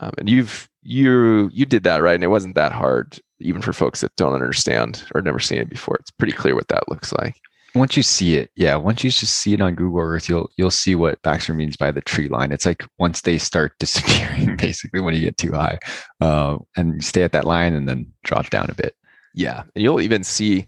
Um, 0.00 0.12
and 0.18 0.28
you've 0.28 0.68
you 0.82 1.50
you 1.52 1.66
did 1.66 1.82
that 1.84 2.02
right, 2.02 2.14
and 2.14 2.24
it 2.24 2.28
wasn't 2.28 2.54
that 2.54 2.72
hard, 2.72 3.18
even 3.40 3.62
for 3.62 3.72
folks 3.72 4.00
that 4.00 4.14
don't 4.16 4.34
understand 4.34 5.04
or 5.14 5.22
never 5.22 5.38
seen 5.38 5.58
it 5.58 5.70
before. 5.70 5.96
It's 5.96 6.10
pretty 6.10 6.32
clear 6.32 6.54
what 6.54 6.68
that 6.68 6.88
looks 6.88 7.12
like 7.12 7.36
once 7.74 7.96
you 7.96 8.02
see 8.02 8.36
it, 8.36 8.50
yeah, 8.56 8.76
once 8.76 9.04
you 9.04 9.10
just 9.10 9.36
see 9.36 9.54
it 9.54 9.60
on 9.60 9.74
Google 9.74 10.00
Earth, 10.00 10.28
you'll 10.28 10.50
you'll 10.56 10.70
see 10.70 10.94
what 10.94 11.20
Baxter 11.22 11.54
means 11.54 11.76
by 11.76 11.90
the 11.90 12.00
tree 12.00 12.28
line. 12.28 12.52
It's 12.52 12.66
like 12.66 12.84
once 12.98 13.22
they 13.22 13.38
start 13.38 13.72
disappearing, 13.78 14.56
basically 14.56 15.00
when 15.00 15.14
you 15.14 15.20
get 15.20 15.36
too 15.36 15.52
high, 15.52 15.78
uh, 16.20 16.58
and 16.76 17.02
stay 17.04 17.22
at 17.22 17.32
that 17.32 17.44
line 17.44 17.74
and 17.74 17.88
then 17.88 18.12
drop 18.24 18.50
down 18.50 18.70
a 18.70 18.74
bit. 18.74 18.94
Yeah, 19.34 19.62
and 19.74 19.82
you'll 19.82 20.00
even 20.00 20.24
see 20.24 20.66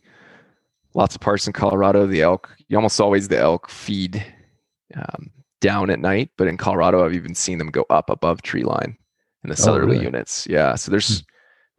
lots 0.95 1.15
of 1.15 1.21
parts 1.21 1.47
in 1.47 1.53
Colorado. 1.53 2.07
The 2.07 2.23
elk, 2.23 2.55
you 2.69 2.77
almost 2.77 3.01
always 3.01 3.29
the 3.29 3.39
elk 3.39 3.71
feed 3.71 4.25
um, 4.95 5.31
down 5.61 5.91
at 5.91 6.01
night, 6.01 6.31
but 6.37 6.49
in 6.49 6.57
Colorado, 6.57 7.05
I've 7.05 7.15
even 7.15 7.35
seen 7.35 7.59
them 7.59 7.71
go 7.71 7.85
up 7.91 8.11
above 8.11 8.43
tree 8.43 8.65
line 8.65 8.97
in 9.43 9.51
the 9.51 9.55
oh, 9.55 9.63
southerly 9.63 9.93
really? 9.93 10.05
units. 10.05 10.47
Yeah, 10.49 10.75
so 10.75 10.91
there's 10.91 11.21
hmm. 11.21 11.25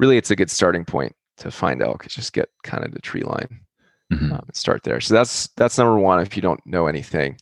Really 0.01 0.17
it's 0.17 0.31
a 0.31 0.35
good 0.35 0.51
starting 0.51 0.83
point 0.83 1.15
to 1.37 1.51
find 1.51 1.81
elk. 1.81 2.05
Is 2.05 2.13
just 2.13 2.33
get 2.33 2.49
kind 2.63 2.83
of 2.83 2.91
the 2.91 2.99
tree 2.99 3.23
line 3.23 3.61
mm-hmm. 4.11 4.33
um, 4.33 4.45
start 4.53 4.83
there. 4.83 4.99
So 4.99 5.13
that's 5.13 5.47
that's 5.55 5.77
number 5.77 5.97
one. 5.97 6.19
If 6.19 6.35
you 6.35 6.41
don't 6.41 6.59
know 6.65 6.87
anything, 6.87 7.37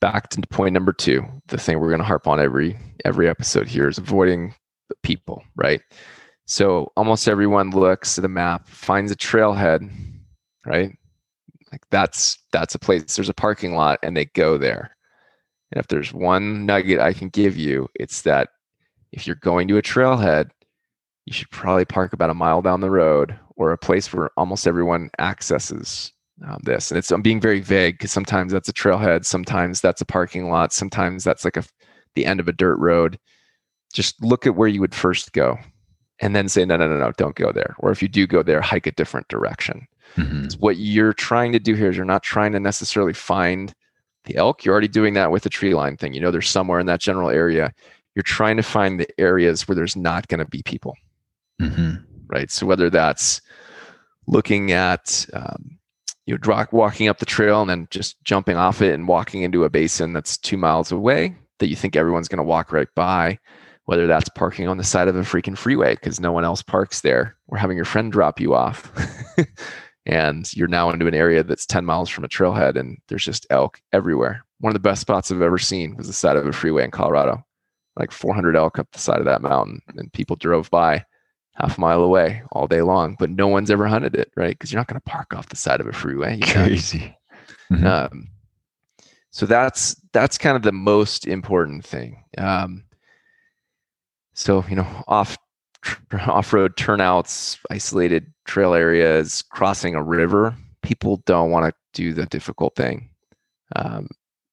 back 0.00 0.28
to 0.30 0.40
point 0.48 0.74
number 0.74 0.92
two. 0.92 1.24
The 1.48 1.58
thing 1.58 1.80
we're 1.80 1.88
going 1.88 2.00
to 2.00 2.04
harp 2.04 2.26
on 2.26 2.40
every 2.40 2.78
every 3.04 3.28
episode 3.28 3.68
here 3.68 3.88
is 3.88 3.98
avoiding 3.98 4.54
the 4.88 4.96
people. 5.02 5.42
Right. 5.56 5.80
So 6.46 6.92
almost 6.96 7.28
everyone 7.28 7.70
looks 7.70 8.16
at 8.16 8.22
the 8.22 8.28
map, 8.28 8.68
finds 8.68 9.12
a 9.12 9.16
trailhead, 9.16 9.90
right? 10.64 10.96
Like 11.70 11.82
that's 11.90 12.38
that's 12.52 12.74
a 12.74 12.78
place. 12.78 13.16
There's 13.16 13.28
a 13.28 13.34
parking 13.34 13.74
lot, 13.74 13.98
and 14.02 14.16
they 14.16 14.26
go 14.26 14.56
there. 14.56 14.96
And 15.70 15.78
if 15.78 15.88
there's 15.88 16.14
one 16.14 16.64
nugget 16.64 17.00
I 17.00 17.12
can 17.12 17.28
give 17.28 17.58
you, 17.58 17.88
it's 17.94 18.22
that 18.22 18.48
if 19.12 19.26
you're 19.26 19.36
going 19.36 19.68
to 19.68 19.76
a 19.76 19.82
trailhead, 19.82 20.50
you 21.28 21.34
should 21.34 21.50
probably 21.50 21.84
park 21.84 22.14
about 22.14 22.30
a 22.30 22.34
mile 22.34 22.62
down 22.62 22.80
the 22.80 22.90
road 22.90 23.38
or 23.56 23.70
a 23.70 23.78
place 23.78 24.12
where 24.12 24.30
almost 24.38 24.66
everyone 24.66 25.10
accesses 25.18 26.10
um, 26.46 26.58
this. 26.62 26.90
And 26.90 26.96
it's 26.96 27.10
I'm 27.10 27.20
being 27.20 27.40
very 27.40 27.60
vague 27.60 27.98
because 27.98 28.12
sometimes 28.12 28.50
that's 28.50 28.68
a 28.68 28.72
trailhead, 28.72 29.26
sometimes 29.26 29.82
that's 29.82 30.00
a 30.00 30.06
parking 30.06 30.48
lot, 30.48 30.72
sometimes 30.72 31.24
that's 31.24 31.44
like 31.44 31.58
a 31.58 31.64
the 32.14 32.24
end 32.24 32.40
of 32.40 32.48
a 32.48 32.52
dirt 32.52 32.76
road. 32.78 33.18
Just 33.92 34.22
look 34.22 34.46
at 34.46 34.56
where 34.56 34.68
you 34.68 34.80
would 34.80 34.94
first 34.94 35.32
go, 35.32 35.58
and 36.20 36.34
then 36.34 36.48
say 36.48 36.64
no, 36.64 36.78
no, 36.78 36.88
no, 36.88 36.98
no, 36.98 37.12
don't 37.12 37.36
go 37.36 37.52
there. 37.52 37.76
Or 37.78 37.90
if 37.90 38.00
you 38.00 38.08
do 38.08 38.26
go 38.26 38.42
there, 38.42 38.62
hike 38.62 38.86
a 38.86 38.92
different 38.92 39.28
direction. 39.28 39.86
Mm-hmm. 40.16 40.58
What 40.58 40.78
you're 40.78 41.12
trying 41.12 41.52
to 41.52 41.58
do 41.58 41.74
here 41.74 41.90
is 41.90 41.96
you're 41.96 42.06
not 42.06 42.22
trying 42.22 42.52
to 42.52 42.60
necessarily 42.60 43.12
find 43.12 43.74
the 44.24 44.36
elk. 44.36 44.64
You're 44.64 44.72
already 44.72 44.88
doing 44.88 45.12
that 45.14 45.30
with 45.30 45.42
the 45.42 45.50
tree 45.50 45.74
line 45.74 45.98
thing. 45.98 46.14
You 46.14 46.20
know, 46.20 46.30
there's 46.30 46.48
somewhere 46.48 46.80
in 46.80 46.86
that 46.86 47.00
general 47.00 47.28
area. 47.28 47.72
You're 48.14 48.22
trying 48.22 48.56
to 48.56 48.62
find 48.62 48.98
the 48.98 49.20
areas 49.20 49.68
where 49.68 49.76
there's 49.76 49.96
not 49.96 50.28
going 50.28 50.40
to 50.40 50.46
be 50.46 50.62
people. 50.62 50.96
Mm-hmm. 51.60 51.94
Right. 52.28 52.50
So 52.50 52.66
whether 52.66 52.90
that's 52.90 53.40
looking 54.26 54.72
at 54.72 55.26
um, 55.32 55.78
you 56.26 56.36
know 56.36 56.66
walking 56.72 57.08
up 57.08 57.18
the 57.18 57.26
trail 57.26 57.62
and 57.62 57.70
then 57.70 57.88
just 57.90 58.22
jumping 58.22 58.56
off 58.56 58.82
it 58.82 58.92
and 58.92 59.08
walking 59.08 59.42
into 59.42 59.64
a 59.64 59.70
basin 59.70 60.12
that's 60.12 60.36
two 60.36 60.58
miles 60.58 60.92
away 60.92 61.34
that 61.58 61.68
you 61.68 61.74
think 61.74 61.96
everyone's 61.96 62.28
going 62.28 62.38
to 62.38 62.44
walk 62.44 62.70
right 62.70 62.88
by 62.94 63.38
whether 63.86 64.06
that's 64.06 64.28
parking 64.28 64.68
on 64.68 64.76
the 64.76 64.84
side 64.84 65.08
of 65.08 65.16
a 65.16 65.22
freaking 65.22 65.56
freeway 65.56 65.94
because 65.94 66.20
no 66.20 66.30
one 66.30 66.44
else 66.44 66.62
parks 66.62 67.00
there 67.00 67.34
or 67.48 67.56
having 67.56 67.76
your 67.76 67.86
friend 67.86 68.12
drop 68.12 68.38
you 68.38 68.54
off 68.54 68.92
and 70.06 70.52
you're 70.54 70.68
now 70.68 70.90
into 70.90 71.06
an 71.06 71.14
area 71.14 71.42
that's 71.42 71.64
10 71.64 71.86
miles 71.86 72.10
from 72.10 72.24
a 72.24 72.28
trailhead 72.28 72.76
and 72.76 72.98
there's 73.08 73.24
just 73.24 73.46
elk 73.48 73.80
everywhere 73.94 74.44
one 74.60 74.70
of 74.70 74.74
the 74.74 74.80
best 74.80 75.00
spots 75.00 75.32
i've 75.32 75.40
ever 75.40 75.58
seen 75.58 75.96
was 75.96 76.06
the 76.06 76.12
side 76.12 76.36
of 76.36 76.46
a 76.46 76.52
freeway 76.52 76.84
in 76.84 76.90
colorado 76.90 77.42
like 77.96 78.12
400 78.12 78.54
elk 78.54 78.78
up 78.78 78.88
the 78.92 78.98
side 78.98 79.18
of 79.18 79.24
that 79.24 79.40
mountain 79.40 79.80
and 79.96 80.12
people 80.12 80.36
drove 80.36 80.70
by 80.70 81.02
half 81.58 81.76
a 81.76 81.80
mile 81.80 82.02
away 82.02 82.42
all 82.52 82.66
day 82.66 82.82
long, 82.82 83.16
but 83.18 83.30
no 83.30 83.48
one's 83.48 83.70
ever 83.70 83.86
hunted 83.86 84.14
it, 84.14 84.30
right? 84.36 84.56
Because 84.56 84.72
you're 84.72 84.80
not 84.80 84.86
going 84.86 85.00
to 85.00 85.10
park 85.10 85.34
off 85.34 85.48
the 85.48 85.56
side 85.56 85.80
of 85.80 85.86
a 85.86 85.92
freeway. 85.92 86.36
You 86.36 86.52
Crazy. 86.52 87.16
Mm-hmm. 87.72 87.86
Um, 87.86 88.28
so 89.30 89.46
that's 89.46 89.96
that's 90.12 90.38
kind 90.38 90.56
of 90.56 90.62
the 90.62 90.72
most 90.72 91.26
important 91.26 91.84
thing. 91.84 92.24
Um, 92.38 92.84
so 94.34 94.64
you 94.68 94.76
know, 94.76 95.04
off 95.08 95.36
off 96.26 96.52
road 96.52 96.76
turnouts, 96.76 97.58
isolated 97.70 98.32
trail 98.46 98.74
areas, 98.74 99.42
crossing 99.42 99.94
a 99.94 100.02
river, 100.02 100.56
people 100.82 101.22
don't 101.26 101.50
want 101.50 101.66
to 101.66 101.74
do 101.92 102.12
the 102.14 102.26
difficult 102.26 102.74
thing. 102.76 103.10
Um, 103.76 104.08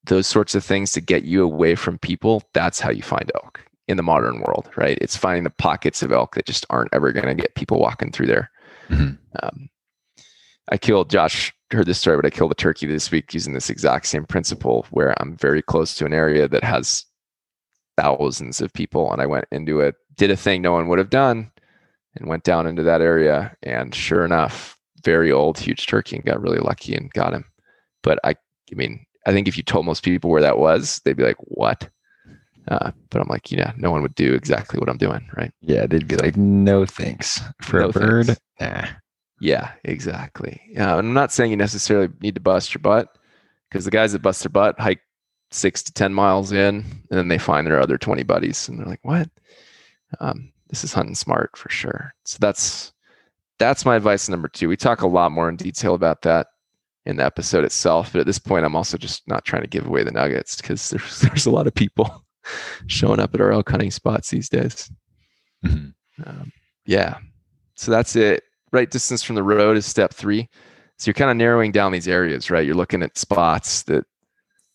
those 0.05 0.27
sorts 0.27 0.55
of 0.55 0.63
things 0.63 0.91
to 0.91 1.01
get 1.01 1.23
you 1.23 1.43
away 1.43 1.75
from 1.75 1.97
people. 1.97 2.43
That's 2.53 2.79
how 2.79 2.91
you 2.91 3.01
find 3.01 3.31
elk 3.35 3.61
in 3.87 3.97
the 3.97 4.03
modern 4.03 4.41
world, 4.41 4.69
right? 4.75 4.97
It's 5.01 5.15
finding 5.15 5.43
the 5.43 5.49
pockets 5.49 6.01
of 6.01 6.11
elk 6.11 6.35
that 6.35 6.45
just 6.45 6.65
aren't 6.69 6.93
ever 6.93 7.11
going 7.11 7.27
to 7.27 7.35
get 7.35 7.55
people 7.55 7.79
walking 7.79 8.11
through 8.11 8.27
there. 8.27 8.49
Mm-hmm. 8.89 9.13
Um, 9.41 9.69
I 10.71 10.77
killed 10.77 11.09
Josh 11.09 11.53
heard 11.71 11.85
this 11.85 11.99
story, 11.99 12.17
but 12.17 12.25
I 12.25 12.29
killed 12.29 12.51
a 12.51 12.55
turkey 12.55 12.87
this 12.87 13.11
week 13.11 13.33
using 13.33 13.53
this 13.53 13.69
exact 13.69 14.07
same 14.07 14.25
principle 14.25 14.85
where 14.91 15.19
I'm 15.21 15.35
very 15.37 15.61
close 15.61 15.95
to 15.95 16.05
an 16.05 16.13
area 16.13 16.47
that 16.47 16.63
has 16.63 17.05
thousands 17.97 18.61
of 18.61 18.73
people, 18.73 19.11
and 19.11 19.21
I 19.21 19.25
went 19.25 19.45
into 19.51 19.79
it, 19.79 19.95
did 20.15 20.31
a 20.31 20.37
thing 20.37 20.61
no 20.61 20.73
one 20.73 20.87
would 20.87 20.99
have 20.99 21.09
done, 21.09 21.51
and 22.15 22.27
went 22.27 22.43
down 22.43 22.67
into 22.67 22.83
that 22.83 23.01
area, 23.01 23.55
and 23.63 23.93
sure 23.93 24.25
enough, 24.25 24.77
very 25.03 25.31
old, 25.31 25.59
huge 25.59 25.87
turkey, 25.87 26.15
and 26.15 26.25
got 26.25 26.41
really 26.41 26.59
lucky 26.59 26.95
and 26.95 27.11
got 27.13 27.33
him. 27.33 27.45
But 28.03 28.19
I, 28.23 28.31
I 28.31 28.75
mean, 28.75 29.05
I 29.25 29.31
think 29.31 29.47
if 29.47 29.57
you 29.57 29.63
told 29.63 29.85
most 29.85 30.03
people 30.03 30.29
where 30.29 30.41
that 30.41 30.57
was, 30.57 31.01
they'd 31.03 31.17
be 31.17 31.23
like, 31.23 31.37
"What?" 31.39 31.89
Uh, 32.67 32.91
but 33.09 33.21
I'm 33.21 33.27
like, 33.27 33.51
yeah, 33.51 33.73
no 33.77 33.91
one 33.91 34.01
would 34.01 34.15
do 34.15 34.33
exactly 34.33 34.79
what 34.79 34.89
I'm 34.89 34.97
doing, 34.97 35.29
right? 35.37 35.51
Yeah, 35.61 35.85
they'd 35.85 36.07
be 36.07 36.15
like, 36.17 36.35
no 36.35 36.85
thanks 36.85 37.39
for 37.61 37.81
no 37.81 37.89
a 37.89 37.91
bird. 37.91 38.37
Nah. 38.59 38.87
Yeah, 39.39 39.73
exactly. 39.83 40.61
Yeah, 40.69 40.95
I'm 40.95 41.13
not 41.13 41.31
saying 41.31 41.51
you 41.51 41.57
necessarily 41.57 42.09
need 42.21 42.35
to 42.35 42.41
bust 42.41 42.73
your 42.73 42.81
butt 42.81 43.09
because 43.69 43.85
the 43.85 43.91
guys 43.91 44.13
that 44.13 44.21
bust 44.21 44.43
their 44.43 44.49
butt 44.49 44.79
hike 44.79 45.01
six 45.51 45.83
to 45.83 45.93
ten 45.93 46.13
miles 46.13 46.51
in, 46.51 46.77
and 46.77 47.03
then 47.09 47.27
they 47.27 47.37
find 47.37 47.67
their 47.67 47.79
other 47.79 47.97
20 47.97 48.23
buddies, 48.23 48.67
and 48.67 48.79
they're 48.79 48.87
like, 48.87 49.03
what? 49.03 49.29
Um, 50.19 50.51
this 50.69 50.83
is 50.83 50.93
hunting 50.93 51.15
smart 51.15 51.55
for 51.55 51.69
sure. 51.69 52.13
So 52.23 52.37
that's 52.39 52.93
that's 53.59 53.85
my 53.85 53.95
advice 53.95 54.27
number 54.27 54.47
two. 54.47 54.69
We 54.69 54.77
talk 54.77 55.01
a 55.01 55.07
lot 55.07 55.31
more 55.31 55.49
in 55.49 55.55
detail 55.55 55.93
about 55.93 56.23
that 56.23 56.47
in 57.05 57.17
the 57.17 57.25
episode 57.25 57.63
itself, 57.63 58.11
but 58.11 58.21
at 58.21 58.25
this 58.25 58.39
point, 58.39 58.65
I'm 58.65 58.75
also 58.75 58.97
just 58.97 59.27
not 59.27 59.45
trying 59.45 59.61
to 59.61 59.67
give 59.67 59.85
away 59.85 60.03
the 60.03 60.11
nuggets 60.11 60.55
because 60.55 60.89
there's 60.89 61.19
there's 61.21 61.45
a 61.45 61.51
lot 61.51 61.67
of 61.67 61.75
people 61.75 62.24
showing 62.87 63.19
up 63.19 63.33
at 63.33 63.41
our 63.41 63.51
elk 63.51 63.69
hunting 63.69 63.91
spots 63.91 64.29
these 64.29 64.49
days. 64.49 64.91
Mm-hmm. 65.65 66.29
Um, 66.29 66.51
yeah. 66.85 67.17
So 67.75 67.91
that's 67.91 68.15
it. 68.15 68.43
Right 68.71 68.89
distance 68.89 69.23
from 69.23 69.35
the 69.35 69.43
road 69.43 69.77
is 69.77 69.85
step 69.85 70.13
three. 70.13 70.49
So 70.97 71.09
you're 71.09 71.13
kind 71.13 71.31
of 71.31 71.37
narrowing 71.37 71.71
down 71.71 71.91
these 71.91 72.07
areas, 72.07 72.49
right? 72.49 72.65
You're 72.65 72.75
looking 72.75 73.03
at 73.03 73.17
spots 73.17 73.83
that, 73.83 74.05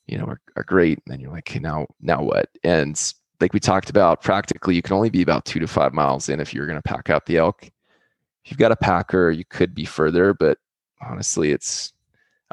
you 0.07 0.19
know, 0.19 0.25
are, 0.25 0.41
are 0.57 0.65
great. 0.65 0.99
And 0.99 1.13
then 1.13 1.21
you're 1.21 1.33
like, 1.33 1.49
hey, 1.49 1.61
now, 1.61 1.87
now 2.01 2.23
what? 2.23 2.49
And 2.63 3.01
like 3.41 3.53
we 3.55 3.61
talked 3.61 3.89
about, 3.89 4.23
practically, 4.23 4.75
you 4.75 4.83
can 4.83 4.95
only 4.95 5.11
be 5.11 5.23
about 5.23 5.45
two 5.45 5.61
to 5.61 5.67
five 5.67 5.95
miles 5.95 6.29
in 6.29 6.41
if 6.41 6.53
you're 6.53 6.67
going 6.67 6.81
to 6.81 6.83
pack 6.83 7.09
out 7.09 7.27
the 7.27 7.39
elk. 7.39 7.65
If 7.65 8.51
you've 8.51 8.59
got 8.59 8.73
a 8.73 8.77
packer, 8.77 9.31
you 9.31 9.45
could 9.45 9.75
be 9.75 9.85
further, 9.85 10.35
but 10.35 10.59
honestly, 11.01 11.53
it's, 11.53 11.93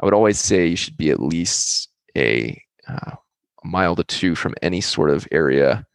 I 0.00 0.04
would 0.04 0.14
always 0.14 0.38
say 0.38 0.66
you 0.66 0.76
should 0.76 0.96
be 0.96 1.10
at 1.10 1.20
least 1.20 1.90
a 2.16 2.62
uh, 2.88 3.12
a 3.12 3.18
mile 3.68 3.94
to 3.96 4.04
two 4.04 4.34
from 4.34 4.54
any 4.62 4.80
sort 4.80 5.10
of 5.10 5.28
area 5.30 5.86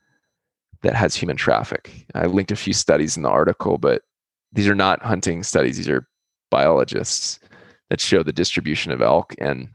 that 0.83 0.95
has 0.95 1.15
human 1.15 1.38
traffic. 1.38 2.05
I 2.13 2.25
linked 2.25 2.51
a 2.51 2.55
few 2.55 2.73
studies 2.73 3.17
in 3.17 3.23
the 3.23 3.29
article, 3.29 3.77
but 3.77 4.03
these 4.51 4.67
are 4.67 4.75
not 4.75 5.01
hunting 5.01 5.43
studies. 5.43 5.77
These 5.77 5.89
are 5.89 6.07
biologists 6.51 7.39
that 7.89 7.99
show 7.99 8.21
the 8.21 8.33
distribution 8.33 8.91
of 8.91 9.01
elk 9.01 9.33
and 9.39 9.69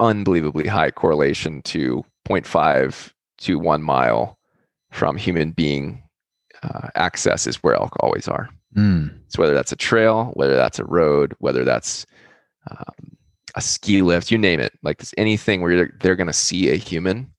unbelievably 0.00 0.66
high 0.66 0.90
correlation 0.90 1.62
to 1.62 2.04
0.5 2.28 3.12
to 3.38 3.58
one 3.58 3.82
mile 3.82 4.38
from 4.90 5.16
human 5.16 5.52
being 5.52 6.02
uh, 6.62 6.88
access 6.94 7.46
is 7.46 7.56
where 7.56 7.74
elk 7.74 7.96
always 8.00 8.28
are. 8.28 8.48
Mm. 8.76 9.14
So 9.28 9.42
whether 9.42 9.54
that's 9.54 9.72
a 9.72 9.76
trail, 9.76 10.32
whether 10.34 10.56
that's 10.56 10.78
a 10.78 10.84
road, 10.84 11.34
whether 11.38 11.64
that's 11.64 12.06
um, 12.70 13.16
a 13.54 13.60
ski 13.60 14.02
lift, 14.02 14.30
you 14.30 14.38
name 14.38 14.60
it, 14.60 14.72
like 14.82 15.02
anything 15.16 15.60
where 15.60 15.76
they're, 15.76 15.92
they're 16.00 16.16
going 16.16 16.26
to 16.26 16.32
see 16.32 16.70
a 16.70 16.76
human, 16.76 17.32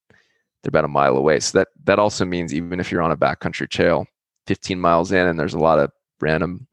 they're 0.62 0.70
about 0.70 0.86
a 0.86 0.90
mile 0.90 1.18
away. 1.18 1.40
So 1.40 1.58
that 1.60 1.68
that 1.86 2.00
also 2.00 2.26
means 2.26 2.54
even 2.54 2.80
if 2.80 2.92
you're 2.92 3.02
on 3.02 3.12
a 3.12 3.18
backcountry 3.18 3.70
trail, 3.70 4.06
15 4.48 4.80
miles 4.80 5.12
in, 5.12 5.28
and 5.28 5.40
there's 5.40 5.54
a 5.54 5.60
lot 5.60 5.80
of 5.80 5.92
random 6.22 6.68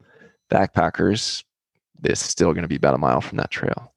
backpackers, 0.51 1.43
this 1.99 2.21
is 2.21 2.27
still 2.29 2.53
going 2.53 2.63
to 2.63 2.67
be 2.67 2.75
about 2.75 2.93
a 2.95 2.97
mile 2.97 3.21
from 3.21 3.37
that 3.37 3.51
trail. 3.51 3.93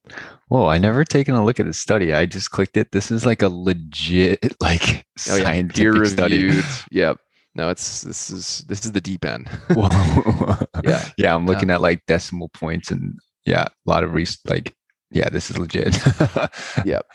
Whoa, 0.49 0.67
I 0.67 0.79
never 0.79 1.05
taken 1.05 1.35
a 1.35 1.45
look 1.45 1.59
at 1.59 1.67
the 1.67 1.73
study. 1.73 2.13
I 2.13 2.27
just 2.27 2.51
clicked 2.51 2.77
it. 2.77 2.93
This 2.93 3.11
is 3.11 3.25
like 3.25 3.43
a 3.43 3.49
legit, 3.49 4.55
like 4.61 5.05
Oh, 5.29 5.37
yeah. 5.37 5.45
scientific 5.45 6.07
study. 6.07 6.61
yep. 6.91 7.19
No, 7.57 7.71
it's 7.71 8.03
this 8.03 8.31
is 8.31 8.65
this 8.69 8.85
is 8.85 8.91
the 8.93 9.01
deep 9.01 9.25
end. 9.25 9.49
Whoa. 9.73 9.89
Yeah. 10.85 11.09
yeah, 11.17 11.35
I'm 11.35 11.47
looking 11.47 11.71
at 11.71 11.81
like 11.81 12.05
decimal 12.07 12.49
points 12.51 12.91
and 12.91 13.17
yeah, 13.47 13.63
a 13.65 13.91
lot 13.91 14.03
of 14.05 14.13
res 14.13 14.39
like 14.45 14.75
yeah, 15.15 15.29
this 15.31 15.51
is 15.51 15.57
legit. 15.59 15.97
Yep. 16.85 17.07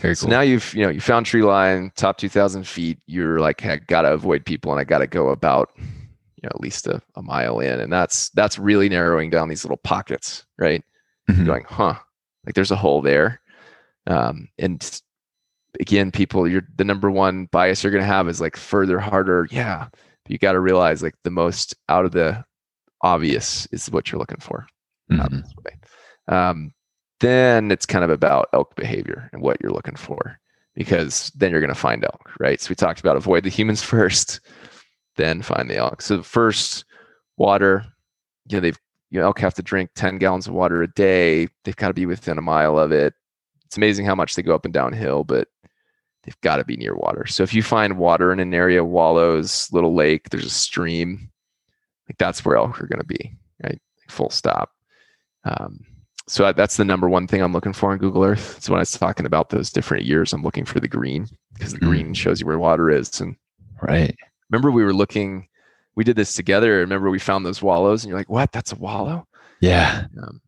Very 0.00 0.14
So 0.16 0.26
cool. 0.26 0.30
now 0.30 0.40
you've 0.40 0.72
you 0.74 0.82
know 0.82 0.88
you 0.90 1.00
found 1.00 1.26
tree 1.26 1.42
line 1.42 1.92
top 1.96 2.16
2,000 2.18 2.66
feet. 2.66 2.98
You're 3.06 3.38
like, 3.40 3.64
I 3.64 3.76
gotta 3.76 4.12
avoid 4.12 4.44
people, 4.44 4.72
and 4.72 4.80
I 4.80 4.84
gotta 4.84 5.06
go 5.06 5.28
about 5.28 5.70
you 5.76 5.82
know 6.42 6.50
at 6.54 6.60
least 6.60 6.86
a, 6.86 7.00
a 7.16 7.22
mile 7.22 7.60
in, 7.60 7.78
and 7.80 7.92
that's 7.92 8.30
that's 8.30 8.58
really 8.58 8.88
narrowing 8.88 9.30
down 9.30 9.48
these 9.48 9.64
little 9.64 9.76
pockets, 9.78 10.44
right? 10.58 10.82
Mhm. 11.30 11.46
Going, 11.46 11.64
huh? 11.68 11.94
Like 12.46 12.54
there's 12.54 12.70
a 12.72 12.76
hole 12.76 13.00
there, 13.02 13.40
um, 14.08 14.48
and 14.58 15.00
again, 15.80 16.10
people, 16.10 16.46
you're 16.48 16.66
the 16.76 16.84
number 16.84 17.10
one 17.10 17.46
bias 17.46 17.82
you're 17.82 17.92
gonna 17.92 18.04
have 18.04 18.28
is 18.28 18.40
like 18.40 18.56
further, 18.56 18.98
harder. 18.98 19.46
Yeah, 19.50 19.86
but 19.90 20.30
you 20.32 20.38
got 20.38 20.52
to 20.52 20.60
realize 20.60 21.02
like 21.02 21.14
the 21.24 21.30
most 21.30 21.74
out 21.88 22.04
of 22.04 22.12
the 22.12 22.44
obvious 23.02 23.66
is 23.72 23.90
what 23.90 24.10
you're 24.12 24.18
looking 24.20 24.40
for 24.40 24.66
out 25.18 25.30
Mhm. 25.32 25.44
Um, 26.28 26.72
then 27.22 27.70
it's 27.70 27.86
kind 27.86 28.04
of 28.04 28.10
about 28.10 28.48
elk 28.52 28.74
behavior 28.76 29.30
and 29.32 29.40
what 29.40 29.56
you're 29.62 29.72
looking 29.72 29.96
for, 29.96 30.38
because 30.74 31.30
then 31.34 31.50
you're 31.50 31.60
going 31.60 31.68
to 31.68 31.74
find 31.74 32.04
elk, 32.04 32.30
right? 32.38 32.60
So 32.60 32.68
we 32.68 32.74
talked 32.74 33.00
about 33.00 33.16
avoid 33.16 33.44
the 33.44 33.50
humans 33.50 33.82
first, 33.94 34.40
then 35.16 35.40
find 35.40 35.70
the 35.70 35.76
elk. 35.76 36.02
So 36.02 36.22
first, 36.22 36.84
water. 37.36 37.86
You 38.48 38.56
know, 38.56 38.60
they've 38.60 38.78
you 39.10 39.20
know 39.20 39.26
elk 39.26 39.38
have 39.40 39.54
to 39.54 39.62
drink 39.62 39.90
10 39.94 40.18
gallons 40.18 40.46
of 40.46 40.54
water 40.54 40.82
a 40.82 40.88
day. 40.88 41.48
They've 41.64 41.76
got 41.76 41.88
to 41.88 41.94
be 41.94 42.06
within 42.06 42.38
a 42.38 42.42
mile 42.42 42.78
of 42.78 42.92
it. 42.92 43.14
It's 43.66 43.76
amazing 43.76 44.04
how 44.04 44.14
much 44.14 44.34
they 44.34 44.42
go 44.42 44.54
up 44.54 44.64
and 44.64 44.74
down 44.74 44.92
hill, 44.92 45.24
but 45.24 45.48
they've 46.24 46.40
got 46.40 46.56
to 46.56 46.64
be 46.64 46.76
near 46.76 46.94
water. 46.94 47.26
So 47.26 47.42
if 47.42 47.54
you 47.54 47.62
find 47.62 47.98
water 47.98 48.32
in 48.32 48.40
an 48.40 48.52
area, 48.52 48.84
wallows, 48.84 49.68
little 49.72 49.94
lake, 49.94 50.28
there's 50.30 50.44
a 50.44 50.50
stream, 50.50 51.30
like 52.08 52.18
that's 52.18 52.44
where 52.44 52.56
elk 52.56 52.80
are 52.80 52.86
going 52.86 53.00
to 53.00 53.06
be, 53.06 53.32
right? 53.62 53.80
Full 54.08 54.30
stop. 54.30 54.70
Um, 55.44 55.84
so 56.32 56.50
that's 56.52 56.76
the 56.78 56.84
number 56.84 57.08
one 57.08 57.26
thing 57.26 57.42
I'm 57.42 57.52
looking 57.52 57.72
for 57.74 57.92
on 57.92 57.98
Google 57.98 58.24
Earth. 58.24 58.62
So 58.62 58.72
when 58.72 58.78
I 58.78 58.82
was 58.82 58.92
talking 58.92 59.26
about 59.26 59.50
those 59.50 59.70
different 59.70 60.04
years, 60.06 60.32
I'm 60.32 60.42
looking 60.42 60.64
for 60.64 60.80
the 60.80 60.88
green 60.88 61.28
because 61.54 61.72
the 61.72 61.78
Mhm. 61.80 61.88
green 61.88 62.14
shows 62.14 62.40
you 62.40 62.46
where 62.46 62.58
water 62.58 62.90
is. 62.90 63.20
And 63.20 63.36
Right. 63.82 64.16
remember, 64.50 64.70
we 64.70 64.82
were 64.82 64.94
looking, 64.94 65.46
we 65.94 66.04
did 66.04 66.16
this 66.16 66.34
together. 66.34 66.78
Remember, 66.78 67.10
we 67.10 67.18
found 67.18 67.44
those 67.44 67.60
wallows, 67.60 68.02
and 68.02 68.08
you're 68.08 68.18
like, 68.18 68.30
"What? 68.30 68.50
That's 68.52 68.72
a 68.72 68.76
wallow?" 68.76 69.26
Yeah. 69.60 70.06
Um, 70.22 70.40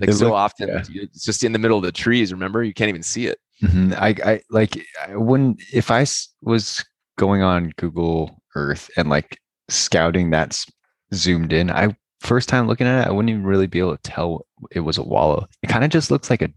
like 0.00 0.08
They 0.10 0.12
so 0.12 0.26
look- 0.26 0.34
often, 0.34 0.68
yeah. 0.68 0.82
it's 1.02 1.24
just 1.24 1.42
in 1.42 1.52
the 1.52 1.58
middle 1.58 1.78
of 1.78 1.84
the 1.84 1.92
trees. 1.92 2.32
Remember, 2.32 2.62
you 2.62 2.72
can't 2.74 2.88
even 2.88 3.02
see 3.02 3.26
it. 3.26 3.38
Mhm. 3.62 3.92
I, 3.96 4.14
I 4.32 4.40
like 4.50 4.84
I 5.08 5.16
wouldn't 5.16 5.60
if 5.72 5.90
I 5.90 6.06
was 6.42 6.84
going 7.18 7.42
on 7.42 7.72
Google 7.76 8.40
Earth 8.54 8.88
and 8.96 9.08
like 9.08 9.38
scouting 9.68 10.30
that's 10.30 10.66
zoomed 11.12 11.52
in. 11.52 11.70
I 11.70 11.96
first 12.24 12.48
time 12.48 12.66
looking 12.66 12.86
at 12.86 13.06
it, 13.06 13.08
I 13.08 13.12
wouldn't 13.12 13.30
even 13.30 13.44
really 13.44 13.66
be 13.66 13.78
able 13.78 13.96
to 13.96 14.02
tell 14.02 14.46
it 14.72 14.80
was 14.80 14.98
a 14.98 15.02
wallow. 15.02 15.46
It 15.62 15.68
kind 15.68 15.84
of 15.84 15.90
just 15.90 16.10
looks 16.10 16.30
like 16.30 16.42
a 16.42 16.50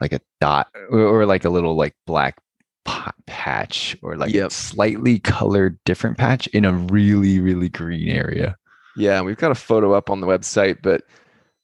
like 0.00 0.12
a 0.12 0.20
dot 0.40 0.68
or, 0.90 1.00
or 1.00 1.26
like 1.26 1.44
a 1.44 1.50
little 1.50 1.76
like 1.76 1.94
black 2.06 2.36
pot 2.84 3.14
patch 3.26 3.96
or 4.02 4.16
like 4.16 4.34
Yep. 4.34 4.50
a 4.50 4.50
slightly 4.50 5.18
colored 5.20 5.78
different 5.84 6.18
patch 6.18 6.46
in 6.48 6.64
a 6.64 6.72
really 6.72 7.38
really 7.40 7.68
green 7.68 8.08
area. 8.08 8.56
Yeah, 8.96 9.22
we've 9.22 9.36
got 9.38 9.50
a 9.52 9.56
photo 9.56 9.92
up 9.94 10.10
on 10.10 10.20
the 10.20 10.26
website, 10.26 10.78
but 10.82 11.02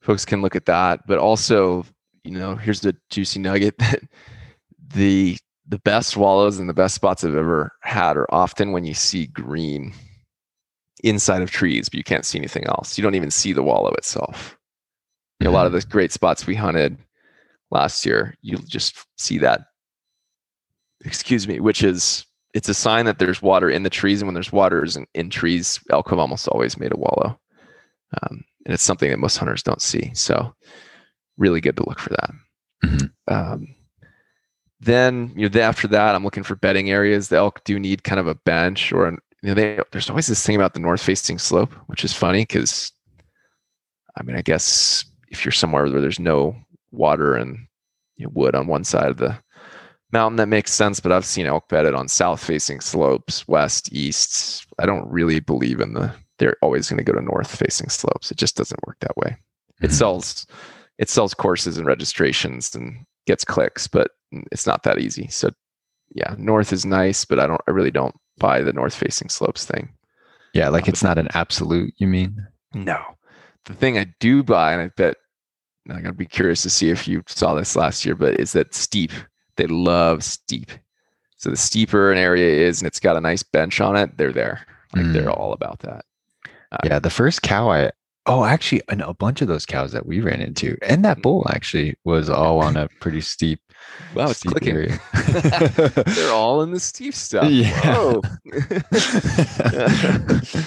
folks 0.00 0.24
can 0.24 0.40
look 0.40 0.56
at 0.56 0.66
that. 0.66 1.06
But 1.06 1.18
also, 1.18 1.84
you 2.24 2.32
know, 2.32 2.56
here's 2.56 2.80
the 2.80 2.96
juicy 3.10 3.40
nugget 3.40 3.76
that 3.78 4.00
the 4.94 5.36
the 5.66 5.78
best 5.80 6.16
wallows 6.16 6.58
and 6.58 6.68
the 6.68 6.74
best 6.74 6.94
spots 6.94 7.24
I've 7.24 7.34
ever 7.34 7.72
had 7.82 8.16
are 8.16 8.32
often 8.32 8.72
when 8.72 8.84
you 8.84 8.94
see 8.94 9.26
green 9.26 9.92
inside 11.00 11.42
of 11.42 11.50
trees, 11.50 11.88
but 11.88 11.98
you 11.98 12.04
can't 12.04 12.24
see 12.24 12.38
anything 12.38 12.64
else. 12.66 12.98
You 12.98 13.02
don't 13.02 13.14
even 13.14 13.30
see 13.30 13.52
the 13.52 13.62
wallow 13.62 13.90
itself. 13.94 14.56
You 15.40 15.44
know, 15.44 15.50
a 15.50 15.54
lot 15.54 15.66
of 15.66 15.72
the 15.72 15.80
great 15.82 16.12
spots 16.12 16.46
we 16.46 16.54
hunted 16.54 16.98
last 17.70 18.04
year, 18.04 18.34
you'll 18.42 18.62
just 18.62 18.96
see 19.16 19.38
that. 19.38 19.62
Excuse 21.04 21.46
me, 21.46 21.60
which 21.60 21.84
is 21.84 22.26
it's 22.54 22.68
a 22.68 22.74
sign 22.74 23.04
that 23.06 23.18
there's 23.18 23.40
water 23.40 23.70
in 23.70 23.84
the 23.84 23.90
trees, 23.90 24.20
and 24.20 24.26
when 24.26 24.34
there's 24.34 24.52
water 24.52 24.84
in, 24.84 25.06
in 25.14 25.30
trees, 25.30 25.78
elk 25.90 26.10
have 26.10 26.18
almost 26.18 26.48
always 26.48 26.78
made 26.78 26.92
a 26.92 26.98
wallow, 26.98 27.38
um, 28.22 28.44
and 28.64 28.74
it's 28.74 28.82
something 28.82 29.10
that 29.10 29.18
most 29.18 29.36
hunters 29.36 29.62
don't 29.62 29.82
see. 29.82 30.10
So, 30.14 30.54
really 31.36 31.60
good 31.60 31.76
to 31.76 31.88
look 31.88 32.00
for 32.00 32.10
that. 32.10 32.30
Mhm. 32.84 33.12
Um, 33.28 33.74
then 34.80 35.32
you 35.36 35.48
know, 35.48 35.60
after 35.60 35.86
that, 35.88 36.14
I'm 36.14 36.24
looking 36.24 36.42
for 36.42 36.56
bedding 36.56 36.90
areas. 36.90 37.28
The 37.28 37.36
elk 37.36 37.62
do 37.64 37.78
need 37.78 38.04
kind 38.04 38.18
of 38.18 38.26
a 38.26 38.34
bench, 38.34 38.92
or 38.92 39.06
an, 39.06 39.18
you 39.42 39.48
know, 39.48 39.54
they, 39.54 39.80
there's 39.92 40.10
always 40.10 40.26
this 40.26 40.44
thing 40.44 40.56
about 40.56 40.74
the 40.74 40.80
north-facing 40.80 41.38
slope, 41.38 41.72
which 41.86 42.04
is 42.04 42.12
funny 42.12 42.42
because, 42.42 42.92
I 44.16 44.22
mean, 44.22 44.36
I 44.36 44.42
guess 44.42 45.04
if 45.28 45.44
you're 45.44 45.52
somewhere 45.52 45.84
where 45.88 46.00
there's 46.00 46.18
no 46.20 46.56
water 46.90 47.34
and 47.34 47.58
you 48.16 48.26
know, 48.26 48.32
wood 48.34 48.54
on 48.54 48.66
one 48.66 48.84
side 48.84 49.10
of 49.10 49.18
the 49.18 49.38
mountain 50.12 50.36
that 50.36 50.48
makes 50.48 50.72
sense 50.72 51.00
but 51.00 51.12
i've 51.12 51.24
seen 51.26 51.44
elk 51.44 51.68
bedded 51.68 51.94
on 51.94 52.08
south 52.08 52.42
facing 52.42 52.80
slopes 52.80 53.46
west 53.46 53.92
east. 53.92 54.64
I 54.78 54.86
don't 54.86 55.06
really 55.06 55.38
believe 55.38 55.80
in 55.80 55.92
the 55.92 56.10
they're 56.38 56.56
always 56.62 56.88
going 56.88 56.96
to 56.96 57.04
go 57.04 57.12
to 57.12 57.20
north 57.24 57.54
facing 57.54 57.90
slopes. 57.90 58.30
It 58.30 58.38
just 58.38 58.56
doesn't 58.56 58.86
work 58.86 58.96
that 59.00 59.16
way. 59.18 59.36
It 59.82 59.90
Mhm. 59.90 59.92
sells 59.92 60.46
it 60.96 61.10
sells 61.10 61.34
courses 61.34 61.76
and 61.76 61.86
registrations 61.86 62.74
and 62.74 63.04
gets 63.26 63.44
clicks 63.44 63.86
but 63.86 64.12
it's 64.50 64.66
not 64.66 64.82
that 64.84 64.98
easy. 64.98 65.28
So 65.28 65.50
yeah 66.14 66.34
north 66.38 66.72
is 66.72 66.86
nice 66.86 67.26
but 67.26 67.38
i 67.38 67.46
don't 67.46 67.60
i 67.68 67.70
really 67.70 67.90
don't 67.90 68.14
buy 68.38 68.62
the 68.62 68.72
north 68.72 68.94
facing 68.94 69.28
slopes 69.28 69.64
thing. 69.64 69.90
Yeah, 70.54 70.68
like 70.68 70.84
um, 70.84 70.88
it's 70.90 71.02
not 71.02 71.18
an 71.18 71.28
absolute, 71.34 71.92
you 71.98 72.06
mean? 72.06 72.46
no. 72.74 73.02
The 73.64 73.74
thing 73.74 73.98
i 73.98 74.06
do 74.18 74.42
buy 74.42 74.72
and 74.72 74.80
i 74.80 74.88
bet 74.96 75.16
i'm 75.90 75.96
going 75.96 76.04
to 76.04 76.12
be 76.14 76.24
curious 76.24 76.62
to 76.62 76.70
see 76.70 76.88
if 76.88 77.06
you 77.06 77.22
saw 77.26 77.52
this 77.54 77.76
last 77.76 78.02
year 78.04 78.14
but 78.14 78.40
is 78.40 78.52
that 78.52 78.72
steep. 78.74 79.12
They 79.56 79.66
love 79.66 80.24
steep. 80.24 80.70
So 81.36 81.50
the 81.50 81.56
steeper 81.56 82.10
an 82.10 82.16
area 82.16 82.66
is 82.66 82.80
and 82.80 82.86
it's 82.86 83.00
got 83.00 83.16
a 83.16 83.20
nice 83.20 83.42
bench 83.42 83.80
on 83.80 83.94
it 83.96 84.16
they're 84.16 84.32
there. 84.32 84.66
Like 84.94 85.12
they're 85.12 85.24
Mm. 85.26 85.36
all 85.38 85.52
about 85.52 85.80
that. 85.80 86.06
Uh, 86.72 86.78
yeah, 86.84 86.98
the 86.98 87.10
first 87.10 87.42
cow 87.42 87.68
I 87.70 87.90
oh 88.24 88.44
actually 88.44 88.80
and 88.88 89.02
a 89.02 89.12
bunch 89.12 89.42
of 89.42 89.48
those 89.48 89.66
cows 89.66 89.92
that 89.92 90.06
we 90.06 90.20
ran 90.20 90.40
into 90.40 90.78
and 90.80 91.04
that 91.04 91.18
mm. 91.18 91.22
bull 91.22 91.46
actually 91.50 91.94
was 92.04 92.30
all 92.30 92.60
on 92.60 92.76
a 92.78 92.88
pretty 93.00 93.20
steep 93.20 93.60
wow 94.14 94.30
it's 94.30 94.42
clicking. 94.42 94.74
They're 96.14 96.32
all 96.32 96.62
in 96.62 96.70
the 96.70 96.80
steep 96.80 97.14
stuff. 97.14 97.50
Yeah. 97.50 98.14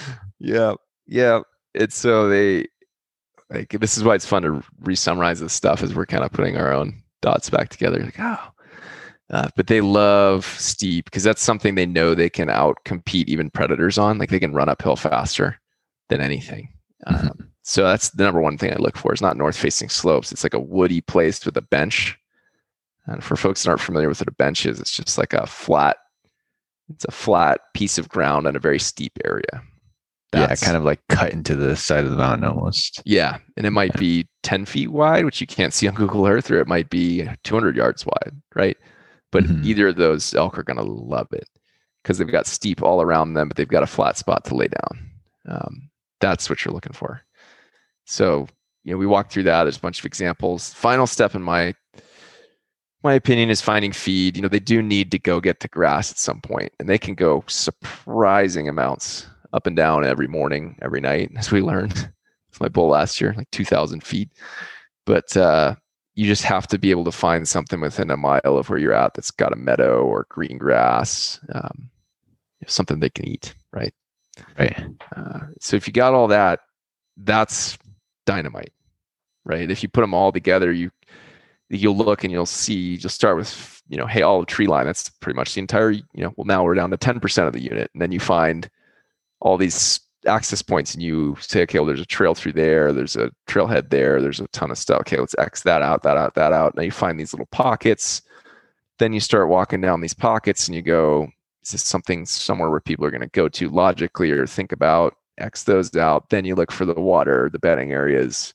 Yeah. 0.44 0.74
Yeah. 1.06 1.42
It's 1.74 1.96
so 1.96 2.28
they 2.28 2.68
like 3.50 3.70
this 3.80 3.96
is 3.98 4.04
why 4.04 4.16
it's 4.16 4.26
fun 4.26 4.42
to 4.42 4.64
re-summarize 4.82 5.40
this 5.40 5.54
stuff 5.54 5.84
as 5.84 5.94
we're 5.94 6.06
kind 6.06 6.24
of 6.24 6.32
putting 6.32 6.58
our 6.58 6.74
own 6.74 7.02
dots 7.22 7.50
back 7.50 7.70
together 7.70 8.00
like 8.00 8.20
oh. 8.20 8.40
Uh, 9.30 9.48
but 9.56 9.68
they 9.68 9.80
love 9.80 10.46
steep 10.46 11.06
because 11.06 11.24
that's 11.24 11.42
something 11.42 11.76
they 11.76 11.86
know 11.86 12.14
they 12.14 12.30
can 12.30 12.50
out 12.50 12.78
compete 12.84 13.30
even 13.30 13.50
predators 13.50 13.98
on. 13.98 14.18
Like 14.18 14.30
they 14.30 14.40
can 14.42 14.54
run 14.54 14.68
uphill 14.68 14.98
faster 14.98 15.58
than 16.10 16.20
anything. 16.20 16.68
Mhm. 17.08 17.30
um, 17.30 17.48
so 17.64 17.84
that's 17.84 18.10
the 18.10 18.24
number 18.24 18.42
one 18.42 18.58
thing 18.58 18.74
i 18.74 18.76
look 18.78 18.98
for. 18.98 19.14
Is 19.14 19.22
not 19.22 19.38
north 19.38 19.56
facing 19.56 19.88
slopes. 19.88 20.32
It's 20.34 20.44
like 20.44 20.54
a 20.54 20.60
woody 20.60 21.00
place 21.00 21.46
with 21.46 21.56
a 21.56 21.62
bench 21.62 22.18
and 23.08 23.24
for 23.24 23.36
folks 23.36 23.64
that 23.64 23.70
aren't 23.70 23.82
familiar 23.82 24.08
with 24.10 24.20
what 24.22 24.28
a 24.28 24.32
bench 24.34 24.66
is 24.66 24.80
it's 24.80 24.96
just 24.96 25.18
like 25.18 25.34
a 25.34 25.46
flat 25.48 25.98
it's 26.90 27.06
a 27.06 27.12
flat 27.12 27.62
piece 27.74 27.98
of 27.98 28.10
ground 28.10 28.48
in 28.48 28.56
a 28.56 28.60
very 28.60 28.80
steep 28.80 29.14
area 29.26 29.64
yeah, 30.34 30.56
kind 30.56 30.78
of 30.78 30.86
like 30.86 31.02
cut 31.10 31.34
into 31.34 31.56
the 31.58 31.76
side 31.76 32.06
of 32.06 32.12
the 32.12 32.16
mountain 32.16 32.48
almost. 32.48 33.02
yeah, 33.04 33.40
and 33.58 33.66
it 33.66 33.72
might 33.72 33.94
be 33.98 34.26
10 34.44 34.66
feet 34.66 34.88
wide, 34.88 35.26
which 35.26 35.42
you 35.42 35.46
can't 35.48 35.74
see 35.74 35.90
on 35.90 35.94
Google 35.94 36.26
Earth, 36.26 36.50
or 36.50 36.62
it 36.62 36.70
might 36.70 36.90
be 36.90 37.28
200 37.44 37.76
yards 37.76 38.06
wide, 38.06 38.32
right? 38.56 38.78
But 39.34 39.44
Mhm. 39.44 39.66
either 39.66 39.90
of 39.90 39.98
those 39.98 40.34
elk 40.34 40.58
are 40.58 40.64
going 40.64 40.78
to 40.78 40.84
love 40.84 41.28
it 41.34 41.50
because 42.02 42.18
they've 42.18 42.32
got 42.32 42.48
steep 42.48 42.82
all 42.82 43.02
around 43.02 43.34
them, 43.34 43.50
but 43.50 43.58
they've 43.58 43.68
got 43.68 43.84
a 43.84 43.88
flat 43.88 44.16
spot 44.16 44.46
to 44.46 44.56
lay 44.56 44.70
down. 44.70 45.10
Um, 45.50 45.90
that's 46.22 46.50
what 46.50 46.64
you're 46.64 46.74
looking 46.74 46.94
for. 46.94 47.22
So, 48.06 48.48
you 48.86 48.94
know, 48.94 48.98
we 48.98 49.08
walked 49.08 49.34
through 49.34 49.44
that. 49.44 49.64
There's 49.66 49.76
a 49.76 49.82
bunch 49.82 50.00
of 50.00 50.06
examples. 50.06 50.74
Final 50.74 51.08
step 51.08 51.36
in 51.36 51.42
my 51.42 51.76
my 53.04 53.14
opinion 53.14 53.50
is 53.50 53.62
finding 53.62 53.92
feed. 53.92 54.36
You 54.36 54.44
know, 54.44 54.48
they 54.48 54.60
do 54.60 54.82
need 54.82 55.12
to 55.12 55.20
go 55.20 55.40
get 55.40 55.60
to 55.62 55.68
grass 55.68 56.12
at 56.12 56.18
some 56.18 56.42
point, 56.42 56.74
and 56.80 56.88
they 56.88 56.98
can 56.98 57.16
go 57.16 57.44
surprising 57.48 58.70
amounts 58.70 59.28
up 59.54 59.68
and 59.68 59.76
down 59.76 60.06
every 60.06 60.28
morning, 60.28 60.78
every 60.82 61.02
night, 61.02 61.32
as 61.38 61.52
we 61.52 61.62
learned. 61.62 62.10
It's 62.50 62.60
my 62.60 62.68
bull 62.68 62.90
last 62.90 63.22
year, 63.22 63.34
like 63.36 63.50
2,000 63.52 64.04
feet. 64.04 64.30
But 65.06 65.36
uh, 65.36 65.76
you 66.16 66.26
just 66.28 66.44
have 66.44 66.68
to 66.68 66.78
be 66.78 66.92
able 66.92 67.06
to 67.06 67.12
find 67.12 67.48
something 67.48 67.80
within 67.80 68.12
a 68.12 68.18
mile 68.18 68.42
of 68.44 68.70
where 68.70 68.80
you're 68.80 68.94
at 68.94 69.14
that's 69.14 69.32
got 69.32 69.54
a 69.54 69.58
meadow 69.58 70.04
or 70.04 70.28
green 70.30 70.58
grass, 70.58 71.40
um, 71.54 71.90
something 72.68 73.00
they 73.00 73.10
can 73.10 73.28
eat, 73.28 73.56
right? 73.72 73.94
Right. 74.58 74.78
Uh, 75.16 75.40
so 75.60 75.76
if 75.76 75.88
you 75.88 75.94
got 75.94 76.14
all 76.14 76.28
that, 76.28 76.60
that's 77.18 77.78
dynamite, 78.26 78.74
right? 79.46 79.70
If 79.70 79.84
you 79.84 79.90
put 79.90 80.02
them 80.02 80.14
all 80.14 80.32
together, 80.32 80.72
you 80.72 80.92
you'll 81.80 81.98
look 81.98 82.24
and 82.24 82.32
you'll 82.32 82.46
see. 82.46 82.96
You'll 82.96 83.10
start 83.10 83.38
with 83.38 83.82
you 83.88 83.98
know, 83.98 84.06
hey, 84.06 84.22
all 84.22 84.40
the 84.40 84.46
tree 84.46 84.68
line. 84.68 84.86
That's 84.86 85.10
pretty 85.10 85.36
much 85.36 85.54
the 85.54 85.62
entire. 85.62 85.92
You 85.92 86.04
know, 86.16 86.34
well 86.38 86.46
now 86.46 86.64
we're 86.64 86.76
down 86.76 86.92
to 86.92 86.98
ten 86.98 87.20
percent 87.20 87.48
of 87.48 87.54
the 87.54 87.62
unit, 87.62 87.90
and 87.94 88.02
then 88.02 88.12
you 88.12 88.20
find 88.20 88.70
all 89.40 89.58
these 89.58 90.00
access 90.28 90.62
points, 90.62 90.94
and 90.94 91.02
you 91.02 91.36
say, 91.40 91.64
okay, 91.64 91.80
well, 91.80 91.88
there's 91.88 92.00
a 92.00 92.06
trail 92.06 92.36
through 92.36 92.54
there. 92.54 92.94
There's 92.94 93.16
a 93.16 93.32
trailhead 93.48 93.90
there. 93.90 94.22
There's 94.22 94.40
a 94.40 94.48
ton 94.50 94.72
of 94.72 94.78
stuff. 94.78 95.02
Okay, 95.02 95.18
let's 95.18 95.36
X 95.38 95.64
that 95.64 95.82
out, 95.82 96.04
that 96.04 96.18
out, 96.18 96.36
that 96.36 96.54
out. 96.54 96.76
Now 96.76 96.84
you 96.84 96.92
find 96.92 97.20
these 97.20 97.34
little 97.34 97.48
pockets. 97.48 98.22
Then 99.00 99.14
you 99.14 99.20
start 99.20 99.50
walking 99.50 99.82
down 99.82 100.02
these 100.02 100.14
pockets, 100.14 100.68
and 100.68 100.76
you 100.76 100.84
go, 100.84 101.28
is 101.64 101.72
this 101.72 101.84
something 101.84 102.26
somewhere 102.26 102.70
where 102.70 102.80
people 102.80 103.06
are 103.06 103.12
going 103.12 103.22
to 103.22 103.28
go 103.28 103.48
to 103.50 103.70
logically 103.70 104.32
or 104.32 104.46
think 104.48 104.72
about 104.72 105.16
x 105.38 105.64
those 105.64 105.96
out 105.96 106.30
then 106.30 106.46
you 106.46 106.56
look 106.56 106.72
for 106.72 106.86
the 106.86 106.94
water 106.94 107.50
the 107.52 107.60
bedding 107.60 107.92
areas 107.92 108.54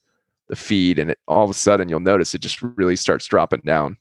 the 0.48 0.56
feed 0.56 0.98
and 0.98 1.10
it, 1.10 1.18
all 1.26 1.44
of 1.44 1.50
a 1.50 1.54
sudden 1.54 1.88
you'll 1.88 2.00
notice 2.00 2.34
it 2.34 2.40
just 2.40 2.62
really 2.62 2.96
starts 2.96 3.26
dropping 3.26 3.60
down 3.64 3.96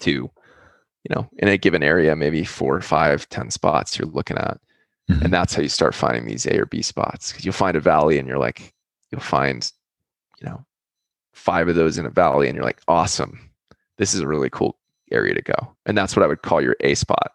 to 0.00 0.10
you 0.10 1.14
know 1.14 1.28
in 1.38 1.48
a 1.48 1.56
given 1.58 1.82
area 1.82 2.14
maybe 2.16 2.44
four 2.44 2.80
five 2.80 3.28
ten 3.28 3.50
spots 3.50 3.98
you're 3.98 4.08
looking 4.08 4.36
at 4.38 4.60
Mhm. 5.10 5.22
and 5.22 5.32
that's 5.32 5.54
how 5.54 5.62
you 5.62 5.68
start 5.68 5.94
finding 5.94 6.26
these 6.26 6.46
a 6.46 6.58
or 6.58 6.66
b 6.66 6.82
spots 6.82 7.30
because 7.30 7.44
you'll 7.44 7.52
find 7.52 7.76
a 7.76 7.80
valley 7.80 8.18
and 8.18 8.26
you're 8.26 8.38
like 8.38 8.74
you'll 9.12 9.20
find 9.20 9.70
you 10.40 10.48
know 10.48 10.64
five 11.32 11.68
of 11.68 11.76
those 11.76 11.96
in 11.96 12.06
a 12.06 12.10
valley 12.10 12.48
and 12.48 12.56
you're 12.56 12.64
like 12.64 12.80
awesome 12.88 13.50
this 13.98 14.14
is 14.14 14.20
a 14.20 14.26
really 14.26 14.50
cool 14.50 14.76
area 15.12 15.32
to 15.32 15.42
go 15.42 15.76
and 15.86 15.96
that's 15.96 16.16
what 16.16 16.24
i 16.24 16.26
would 16.26 16.42
call 16.42 16.60
your 16.60 16.74
a 16.80 16.94
spot 16.96 17.32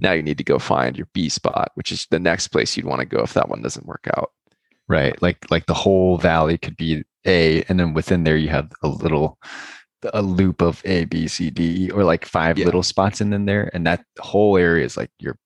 now 0.00 0.12
you 0.12 0.22
need 0.22 0.38
to 0.38 0.44
go 0.44 0.58
find 0.58 0.96
your 0.96 1.06
B 1.12 1.28
spot, 1.28 1.72
which 1.74 1.92
is 1.92 2.06
the 2.10 2.18
next 2.18 2.48
place 2.48 2.74
you'd 2.76 2.86
want 2.86 3.00
to 3.00 3.06
go 3.06 3.20
if 3.22 3.34
that 3.34 3.50
one 3.50 3.60
doesn't 3.60 3.86
work 3.86 4.08
out. 4.16 4.32
Right. 4.90 5.20
Like 5.22 5.38
like 5.50 5.66
the 5.66 5.74
whole 5.74 6.18
valley 6.18 6.58
could 6.58 6.76
be 6.76 7.04
A, 7.24 7.62
and 7.68 7.78
then 7.78 7.94
within 7.94 8.24
there 8.24 8.36
you 8.36 8.48
have 8.48 8.72
a 8.82 8.88
little 8.88 9.38
a 10.12 10.20
loop 10.20 10.60
of 10.62 10.82
A, 10.84 11.04
B, 11.04 11.28
C, 11.28 11.48
D, 11.50 11.90
or 11.92 12.02
like 12.02 12.24
five 12.24 12.58
Yeah. 12.58 12.64
little 12.64 12.82
spots 12.82 13.20
in, 13.20 13.30
there. 13.44 13.70
And 13.72 13.86
that 13.86 14.04
whole 14.18 14.56
area 14.56 14.84
is 14.84 14.96
like 14.96 15.10
your 15.20 15.36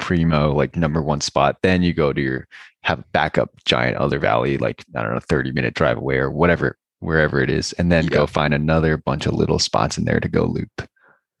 primo, 0.00 0.54
like 0.54 0.74
number 0.74 1.02
one 1.02 1.20
spot. 1.20 1.56
Then 1.62 1.82
you 1.82 1.92
go 1.92 2.12
to 2.14 2.20
your 2.20 2.48
have 2.84 3.00
a 3.00 3.04
backup 3.12 3.50
giant 3.66 3.98
other 3.98 4.18
valley, 4.18 4.56
like 4.56 4.82
I 4.96 5.02
don't 5.02 5.12
know, 5.12 5.20
30 5.20 5.52
minute 5.52 5.74
drive 5.74 5.98
away 5.98 6.16
or 6.16 6.30
whatever, 6.30 6.78
wherever 7.00 7.42
it 7.42 7.50
is, 7.50 7.74
and 7.74 7.92
then 7.92 8.04
Yeah. 8.04 8.10
go 8.10 8.26
find 8.26 8.54
another 8.54 8.96
bunch 8.96 9.26
of 9.26 9.34
little 9.34 9.58
spots 9.58 9.98
in 9.98 10.06
there 10.06 10.20
to 10.20 10.28
go 10.30 10.44
loop. 10.44 10.88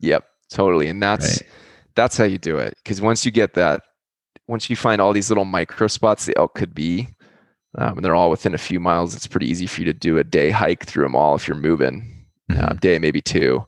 Yep, 0.00 0.24
totally. 0.50 0.88
And 0.88 1.02
that's 1.02 1.40
Right. 1.40 1.50
that's 1.94 2.18
how 2.18 2.24
you 2.24 2.36
do 2.38 2.58
it. 2.58 2.74
Because 2.84 3.00
once 3.00 3.24
you 3.24 3.30
get 3.30 3.54
that, 3.54 3.80
once 4.48 4.68
you 4.68 4.76
find 4.76 5.00
all 5.00 5.12
these 5.14 5.30
little 5.30 5.46
micro 5.46 5.86
spots 5.86 6.26
the 6.26 6.36
elk 6.36 6.54
could 6.54 6.74
be, 6.74 7.08
um, 7.76 7.96
and 7.96 8.04
they're 8.04 8.14
all 8.14 8.30
within 8.30 8.54
a 8.54 8.58
few 8.58 8.80
miles, 8.80 9.14
it's 9.14 9.26
pretty 9.26 9.48
easy 9.50 9.66
for 9.66 9.80
you 9.80 9.84
to 9.86 9.92
do 9.92 10.18
a 10.18 10.24
day 10.24 10.50
hike 10.50 10.84
through 10.84 11.04
them 11.04 11.16
all 11.16 11.34
if 11.34 11.46
you're 11.48 11.56
moving. 11.56 12.10
Uh, 12.50 12.70
Mhm. 12.74 12.80
day 12.80 12.98
maybe 12.98 13.20
two. 13.22 13.64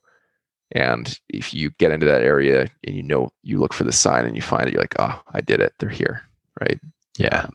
And 0.73 1.19
if 1.29 1.55
you 1.55 1.71
get 1.79 1.93
into 1.93 2.07
that 2.07 2.23
area 2.23 2.69
and 2.85 2.95
you 2.97 3.03
know 3.03 3.31
you 3.43 3.59
look 3.59 3.73
for 3.73 3.85
the 3.85 3.93
sign 3.93 4.25
and 4.27 4.35
you 4.37 4.43
find 4.43 4.67
it, 4.67 4.73
you're 4.73 4.83
like, 4.83 4.97
oh, 4.99 5.21
I 5.33 5.41
did 5.41 5.61
it. 5.61 5.73
They're 5.79 5.89
here, 5.89 6.23
right? 6.61 6.79
Yeah. 7.17 7.47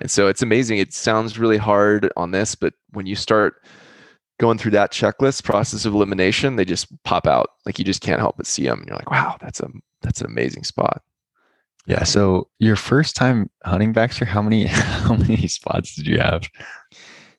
And 0.00 0.10
so 0.10 0.26
it's 0.28 0.42
amazing. 0.42 0.78
It 0.78 0.92
sounds 0.92 1.38
really 1.38 1.56
hard 1.58 2.12
on 2.16 2.30
this, 2.32 2.54
but 2.54 2.74
when 2.92 3.06
you 3.06 3.14
start 3.16 3.62
going 4.40 4.58
through 4.58 4.72
that 4.72 4.90
checklist 4.92 5.44
process 5.44 5.84
of 5.84 5.94
elimination, 5.94 6.56
they 6.56 6.64
just 6.64 6.88
pop 7.04 7.26
out. 7.26 7.50
Like 7.66 7.78
you 7.78 7.84
just 7.84 8.02
can't 8.02 8.20
help 8.20 8.36
but 8.36 8.46
see 8.46 8.64
them. 8.64 8.80
And 8.80 8.88
you're 8.88 8.96
like, 8.96 9.10
wow, 9.10 9.36
that's 9.40 9.60
a 9.60 9.68
that's 10.02 10.20
an 10.20 10.26
amazing 10.26 10.64
spot. 10.64 11.02
Yeah. 11.86 12.04
So 12.04 12.48
your 12.58 12.76
first 12.76 13.16
time 13.16 13.50
hunting 13.64 13.92
Baxter, 13.92 14.24
how 14.24 14.42
many 14.42 14.64
how 14.66 15.14
many 15.16 15.46
spots 15.48 15.94
did 15.94 16.06
you 16.06 16.18
have? 16.18 16.48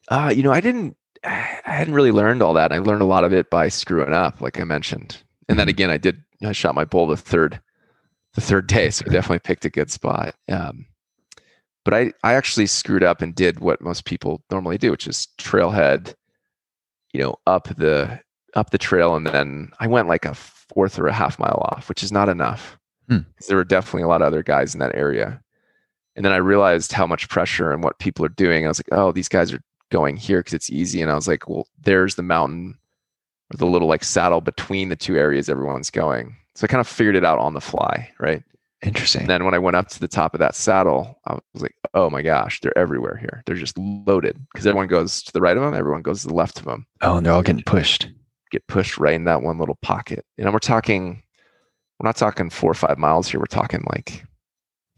Uh, 0.10 0.34
you 0.36 0.44
know, 0.44 0.52
I 0.52 0.62
didn't 0.62 0.98
I 1.24 1.60
hadn't 1.64 1.94
really 1.94 2.12
learned 2.12 2.42
all 2.42 2.54
that. 2.56 2.72
I 2.72 2.80
learned 2.80 3.02
a 3.02 3.06
lot 3.06 3.24
of 3.24 3.34
it 3.34 3.50
by 3.50 3.70
screwing 3.70 4.14
up, 4.14 4.42
like 4.42 4.60
I 4.60 4.64
mentioned. 4.64 5.22
And 5.48 5.60
then 5.60 5.68
Mhm. 5.68 5.72
again, 5.72 5.90
I 5.90 5.98
did 5.98 6.24
I 6.44 6.52
shot 6.54 6.76
my 6.76 6.86
bull 6.86 7.08
the 7.08 7.18
third 7.18 7.62
the 8.34 8.42
third 8.42 8.68
day, 8.68 8.90
so 8.90 9.04
I 9.08 9.12
definitely 9.12 9.40
picked 9.40 9.66
a 9.66 9.70
good 9.70 9.92
spot. 9.92 10.36
Um, 10.50 10.86
but 11.86 11.94
I 11.94 12.14
I 12.24 12.34
actually 12.34 12.66
screwed 12.68 13.04
up 13.04 13.22
and 13.22 13.36
did 13.36 13.60
what 13.60 13.82
most 13.82 14.06
people 14.06 14.44
normally 14.50 14.78
do, 14.78 14.90
which 14.92 15.08
is 15.08 15.28
trailhead, 15.38 16.14
you 17.14 17.22
know, 17.22 17.36
up 17.46 17.68
the 17.78 18.20
up 18.56 18.72
the 18.72 18.78
trail, 18.78 19.16
and 19.16 19.28
then 19.28 19.72
I 19.80 19.88
went 19.88 20.08
like 20.08 20.26
a 20.26 20.34
fourth 20.34 20.98
or 21.00 21.08
a 21.08 21.14
half 21.14 21.38
mile 21.40 21.62
off, 21.72 21.88
which 21.90 22.04
is 22.04 22.12
not 22.12 22.28
enough. 22.30 22.78
Hmm. 23.08 23.20
There 23.48 23.58
were 23.58 23.64
definitely 23.64 24.04
a 24.04 24.08
lot 24.08 24.22
of 24.22 24.28
other 24.28 24.44
guys 24.44 24.74
in 24.74 24.80
that 24.80 24.96
area. 24.96 25.42
And 26.16 26.26
then 26.26 26.34
I 26.34 26.38
realized 26.38 26.92
how 26.92 27.08
much 27.08 27.30
pressure 27.30 27.72
and 27.72 27.84
what 27.84 28.00
people 28.00 28.26
are 28.26 28.30
doing. 28.30 28.66
I 28.66 28.68
was 28.68 28.80
like, 28.80 28.98
oh, 28.98 29.12
these 29.12 29.30
guys 29.30 29.54
are 29.54 29.62
going 29.92 30.18
here 30.18 30.40
because 30.40 30.54
it's 30.54 30.70
easy. 30.70 31.02
And 31.02 31.12
I 31.12 31.16
was 31.16 31.28
like, 31.28 31.48
well, 31.48 31.68
there's 31.82 32.16
the 32.16 32.24
mountain 32.24 32.78
or 33.54 33.58
the 33.58 33.66
little 33.66 33.88
like 33.88 34.04
saddle 34.04 34.42
between 34.42 34.90
the 34.90 34.96
two 34.96 35.18
areas 35.18 35.50
everyone's 35.50 35.90
going. 35.90 36.36
So 36.56 36.66
I 36.66 36.68
kind 36.68 36.82
of 36.82 36.88
figured 36.88 37.16
it 37.16 37.26
out 37.26 37.40
on 37.40 37.54
the 37.54 37.62
fly, 37.62 38.12
right? 38.20 38.44
Interesting. 38.84 39.22
And 39.22 39.30
then 39.30 39.46
when 39.46 39.54
I 39.54 39.60
went 39.60 39.76
up 39.76 39.90
to 39.90 40.00
the 40.00 40.08
top 40.08 40.34
of 40.34 40.40
that 40.40 40.56
saddle, 40.56 41.20
I 41.26 41.34
was 41.54 41.62
like, 41.62 41.76
oh 41.94 42.10
my 42.10 42.22
gosh, 42.22 42.60
they're 42.62 42.78
everywhere 42.78 43.16
here. 43.16 43.44
They're 43.46 43.56
just 43.56 43.78
loaded 43.78 44.40
because 44.52 44.66
everyone 44.66 44.88
goes 44.88 45.22
to 45.24 45.32
the 45.32 45.42
right 45.42 45.56
of 45.56 45.64
them, 45.64 45.74
everyone 45.74 46.02
goes 46.02 46.22
to 46.22 46.28
the 46.28 46.34
left 46.34 46.60
of 46.60 46.66
them, 46.66 46.88
oh, 47.02 47.18
and 47.18 47.26
they're 47.26 47.34
all 47.34 47.44
getting 47.44 47.64
pushed. 47.64 48.10
get 48.52 48.66
pushed 48.68 48.98
right 48.98 49.14
in 49.14 49.26
that 49.26 49.44
one 49.44 49.60
little 49.60 49.78
pocket. 49.82 50.26
And 50.38 50.52
we're 50.52 50.60
talking, 50.60 51.22
we're 52.02 52.08
not 52.08 52.18
talking 52.18 52.50
four 52.50 52.72
or 52.72 52.76
five 52.76 52.98
miles 52.98 53.28
here. 53.28 53.40
We're 53.40 53.46
talking 53.46 53.84
like 53.92 54.26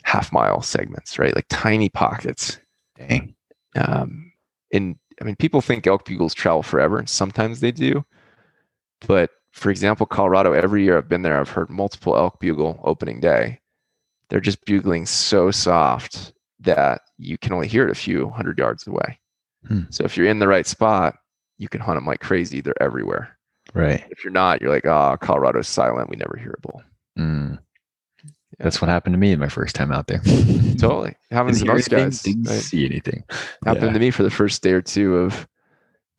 half 0.03 0.31
mile 0.31 0.61
segments, 0.61 1.19
right? 1.19 1.35
Like 1.35 1.47
tiny 1.49 1.89
pockets. 1.89 2.59
Dang. 2.97 3.35
um, 3.75 4.31
and 4.71 4.95
I 5.21 5.25
mean, 5.25 5.35
people 5.35 5.59
think 5.59 5.85
elk 5.85 6.05
bugles 6.05 6.33
travel 6.33 6.63
forever, 6.63 6.97
and 6.97 7.09
sometimes 7.09 7.59
they 7.59 7.71
do. 7.71 8.05
But 9.05 9.31
for 9.51 9.69
example, 9.69 10.05
Colorado, 10.05 10.53
every 10.53 10.83
year 10.85 10.97
I've 10.97 11.09
been 11.09 11.23
there, 11.23 11.39
I've 11.39 11.49
heard 11.49 11.69
multiple 11.69 12.15
elk 12.15 12.39
bugle 12.39 12.79
opening 12.85 13.19
day. 13.19 13.59
They're 14.29 14.39
just 14.39 14.63
bugling 14.63 15.05
so 15.05 15.51
soft 15.51 16.31
that 16.61 17.01
you 17.17 17.37
can 17.37 17.51
only 17.51 17.67
hear 17.67 17.85
it 17.85 17.91
a 17.91 17.95
few 17.95 18.29
hundred 18.29 18.57
yards 18.57 18.87
away. 18.87 19.19
Hmm. 19.67 19.81
So 19.89 20.05
if 20.05 20.15
you're 20.15 20.27
in 20.27 20.39
the 20.39 20.47
right 20.47 20.65
spot, 20.65 21.17
you 21.57 21.67
can 21.67 21.81
hunt 21.81 21.97
them 21.97 22.05
like 22.05 22.21
crazy. 22.21 22.61
They're 22.61 22.81
everywhere. 22.81 23.37
Right. 23.73 24.05
If 24.09 24.23
you're 24.23 24.31
not, 24.31 24.61
you're 24.61 24.71
like, 24.71 24.85
oh, 24.85 25.17
Colorado's 25.19 25.67
silent. 25.67 26.09
We 26.09 26.15
never 26.15 26.37
hear 26.37 26.55
a 26.57 26.61
bull. 26.61 26.81
Mm. 27.17 27.59
That's 28.59 28.81
what 28.81 28.89
happened 28.89 29.13
to 29.13 29.17
me 29.19 29.35
my 29.35 29.49
first 29.49 29.75
time 29.75 29.91
out 29.91 30.07
there. 30.07 30.19
Totally. 30.79 31.15
Happens 31.31 31.59
to 31.59 31.65
most 31.65 31.89
guys. 31.89 32.21
Didn't 32.21 32.43
right? 32.47 32.59
see 32.59 32.85
anything. 32.85 33.23
happened 33.65 33.87
Yeah. 33.87 33.93
to 33.93 33.99
me 33.99 34.11
for 34.11 34.23
the 34.23 34.29
first 34.31 34.61
day 34.61 34.71
or 34.71 34.81
two 34.81 35.17
of 35.17 35.47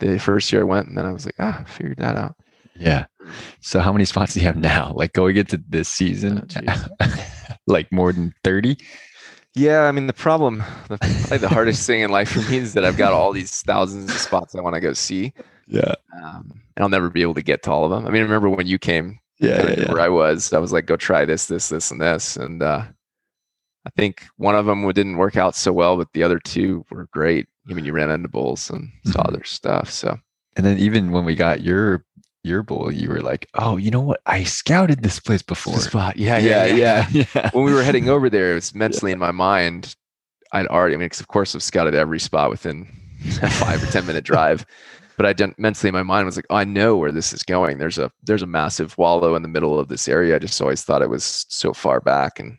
the 0.01 0.19
first 0.19 0.53
year 0.53 0.63
I 0.63 0.65
went, 0.65 0.89
and 0.89 0.99
then 0.99 1.07
I 1.07 1.13
was 1.13 1.25
like, 1.25 1.37
ah, 1.39 1.65
figured 1.67 1.99
that 1.99 2.17
out. 2.17 2.35
Yeah. 2.77 3.07
So 3.61 3.79
how 3.81 3.93
many 3.93 4.05
spots 4.05 4.35
do 4.35 4.41
you 4.41 4.47
have 4.47 4.57
now? 4.57 4.93
Like 4.97 5.13
going 5.13 5.37
into 5.37 5.63
this 5.69 5.89
season, 5.89 6.47
Oh, 6.69 6.87
like 7.69 7.91
more 7.93 8.13
than 8.13 8.35
30? 8.43 8.77
Yeah, 9.55 9.83
I 9.83 9.93
mean 9.93 10.09
the 10.09 10.13
problem, 10.13 10.65
the, 10.89 10.99
probably 10.99 11.39
the 11.39 11.49
hardest 11.49 11.87
thing 11.87 12.01
in 12.01 12.11
life 12.11 12.31
for 12.33 12.41
me 12.51 12.57
is 12.59 12.75
that 12.75 12.85
I've 12.85 12.97
got 12.97 13.13
all 13.13 13.33
these 13.33 13.63
thousands 13.63 14.11
of 14.11 14.19
spots 14.19 14.57
I 14.57 14.61
want 14.61 14.75
to 14.75 14.81
go 14.81 14.93
see, 14.93 15.33
Yeah. 15.69 15.95
um, 16.21 16.61
and 16.77 16.83
I'll 16.83 16.89
never 16.89 17.09
be 17.09 17.23
able 17.23 17.35
to 17.35 17.43
get 17.43 17.63
to 17.63 17.71
all 17.71 17.85
of 17.85 17.93
them. 17.93 18.05
I 18.05 18.11
mean, 18.11 18.21
I 18.23 18.25
remember 18.25 18.51
when 18.51 18.67
you 18.67 18.81
came, 18.81 19.21
Yeah. 19.39 19.67
yeah, 19.69 19.75
yeah. 19.81 19.93
where 19.93 20.01
I 20.01 20.09
was. 20.09 20.53
I 20.53 20.59
was 20.59 20.73
like, 20.73 20.87
go 20.87 20.97
try 20.97 21.25
this, 21.25 21.47
this, 21.47 21.69
this, 21.69 21.91
and 21.91 22.01
this, 22.01 22.37
and 22.37 22.63
uh, 22.63 22.85
I 23.87 23.91
think 23.97 24.27
one 24.37 24.55
of 24.55 24.67
them 24.67 24.87
didn't 24.93 25.17
work 25.17 25.37
out 25.37 25.55
so 25.57 25.73
well, 25.73 25.97
but 25.97 26.09
the 26.13 26.23
other 26.23 26.39
two 26.39 26.85
were 26.91 27.09
great. 27.13 27.47
I 27.69 27.75
mean, 27.75 27.85
you 27.85 27.93
ran 27.93 28.11
into 28.11 28.29
bulls 28.29 28.71
and 28.71 28.91
saw 29.07 29.25
Mhm. 29.25 29.33
their 29.33 29.45
stuff. 29.45 29.91
So 29.91 30.19
And 30.57 30.65
then 30.65 30.79
even 30.79 31.11
when 31.13 31.25
we 31.25 31.35
got 31.35 31.63
your 31.63 32.05
your 32.47 32.63
bull, 32.63 32.93
you 32.93 33.09
were 33.09 33.23
like, 33.23 33.49
oh, 33.55 33.79
you 33.79 33.91
know 33.91 34.03
what? 34.03 34.21
I 34.27 34.45
scouted 34.45 35.03
this 35.03 35.19
place 35.19 35.41
before. 35.41 35.79
spot, 35.81 36.19
yeah, 36.19 36.37
yeah, 36.39 36.67
yeah. 36.67 37.09
yeah. 37.35 37.51
when 37.55 37.65
we 37.65 37.73
were 37.73 37.83
heading 37.83 38.11
over 38.11 38.29
there, 38.29 38.53
it 38.53 38.55
was 38.57 38.75
mentally 38.75 39.13
in 39.13 39.19
my 39.19 39.31
mind. 39.33 39.97
I'd 40.53 40.67
already, 40.67 40.95
I 40.95 40.99
mean, 40.99 41.09
of 41.19 41.27
course, 41.29 41.55
I've 41.55 41.63
scouted 41.63 41.95
every 41.95 42.21
spot 42.21 42.51
within 42.51 42.87
a 43.43 43.49
five 43.49 43.83
or 43.83 43.87
10 43.87 44.07
minute 44.07 44.25
drive. 44.25 44.67
But 45.17 45.27
I 45.27 45.33
didn't 45.33 45.59
mentally 45.59 45.91
my 45.91 46.03
mind 46.03 46.27
was 46.27 46.37
like, 46.37 46.47
oh, 46.51 46.57
I 46.57 46.65
know 46.65 46.97
where 46.97 47.13
this 47.13 47.33
is 47.33 47.43
going. 47.43 47.79
There's 47.79 47.99
a 47.99 48.11
there's 48.23 48.43
a 48.43 48.47
massive 48.47 48.97
wallow 48.99 49.35
in 49.35 49.43
the 49.43 49.49
middle 49.49 49.79
of 49.79 49.89
this 49.89 50.09
area. 50.09 50.37
I 50.37 50.39
just 50.39 50.61
always 50.61 50.83
thought 50.83 51.03
it 51.03 51.11
was 51.11 51.47
so 51.49 51.73
far 51.73 52.01
back, 52.01 52.39
and 52.41 52.59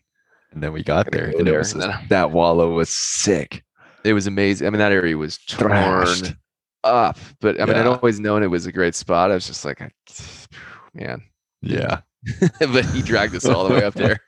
And 0.52 0.64
then 0.64 0.72
we 0.74 0.84
got 0.84 1.12
there, 1.12 1.32
go 1.32 1.40
and 1.40 1.48
it 1.48 1.58
was 1.58 1.74
that 2.10 2.32
wallow 2.32 2.72
was 2.74 2.90
sick. 2.90 3.64
it 4.04 4.14
was 4.14 4.28
amazing. 4.28 4.68
I 4.68 4.70
mean, 4.70 4.80
that 4.80 4.92
area 4.92 5.18
was 5.18 5.38
torn 5.38 5.70
Thrashed. 5.72 6.34
up, 6.84 7.18
but 7.42 7.60
I 7.60 7.66
mean, 7.66 7.76
I'd 7.76 7.88
always 7.88 8.20
known 8.20 8.44
it 8.44 8.48
was 8.48 8.66
a 8.66 8.72
great 8.72 8.96
spot. 8.96 9.32
I 9.32 9.34
was 9.36 9.48
just 9.48 9.66
like, 9.66 9.82
man, 10.94 11.24
Yeah, 11.62 12.02
but 12.60 12.86
he 12.86 13.02
dragged 13.02 13.36
us 13.36 13.46
all 13.46 13.68
the 13.68 13.74
way 13.74 13.84
up 13.84 13.96
there, 13.96 14.20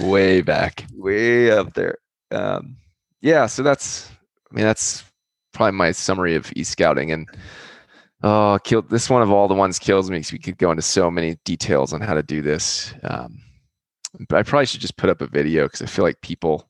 way 0.06 0.42
back. 0.42 0.84
way 0.92 1.50
up 1.50 1.72
there. 1.74 1.98
Um, 2.32 2.76
yeah, 3.22 3.46
so 3.46 3.62
that's, 3.62 4.10
I 4.50 4.54
mean, 4.54 4.64
that's 4.64 5.04
probably 5.52 5.76
my 5.76 5.92
summary 5.92 6.34
of 6.34 6.52
e 6.56 6.64
scouting 6.64 7.10
and. 7.12 7.28
Oh, 8.22 8.58
kill 8.64 8.82
this 8.82 9.08
one 9.08 9.22
of 9.22 9.30
all 9.30 9.48
the 9.48 9.54
ones 9.54 9.78
kills 9.78 10.10
me 10.10 10.18
because 10.18 10.32
we 10.32 10.38
could 10.38 10.58
go 10.58 10.70
into 10.70 10.82
so 10.82 11.10
many 11.10 11.36
details 11.46 11.94
on 11.94 12.02
how 12.02 12.12
to 12.12 12.22
do 12.22 12.42
this. 12.42 12.92
Um, 13.02 13.40
but 14.28 14.36
I 14.36 14.42
probably 14.42 14.66
should 14.66 14.82
just 14.82 14.98
put 14.98 15.08
up 15.08 15.22
a 15.22 15.26
video 15.26 15.64
because 15.64 15.80
I 15.80 15.86
feel 15.86 16.04
like 16.04 16.20
people 16.20 16.68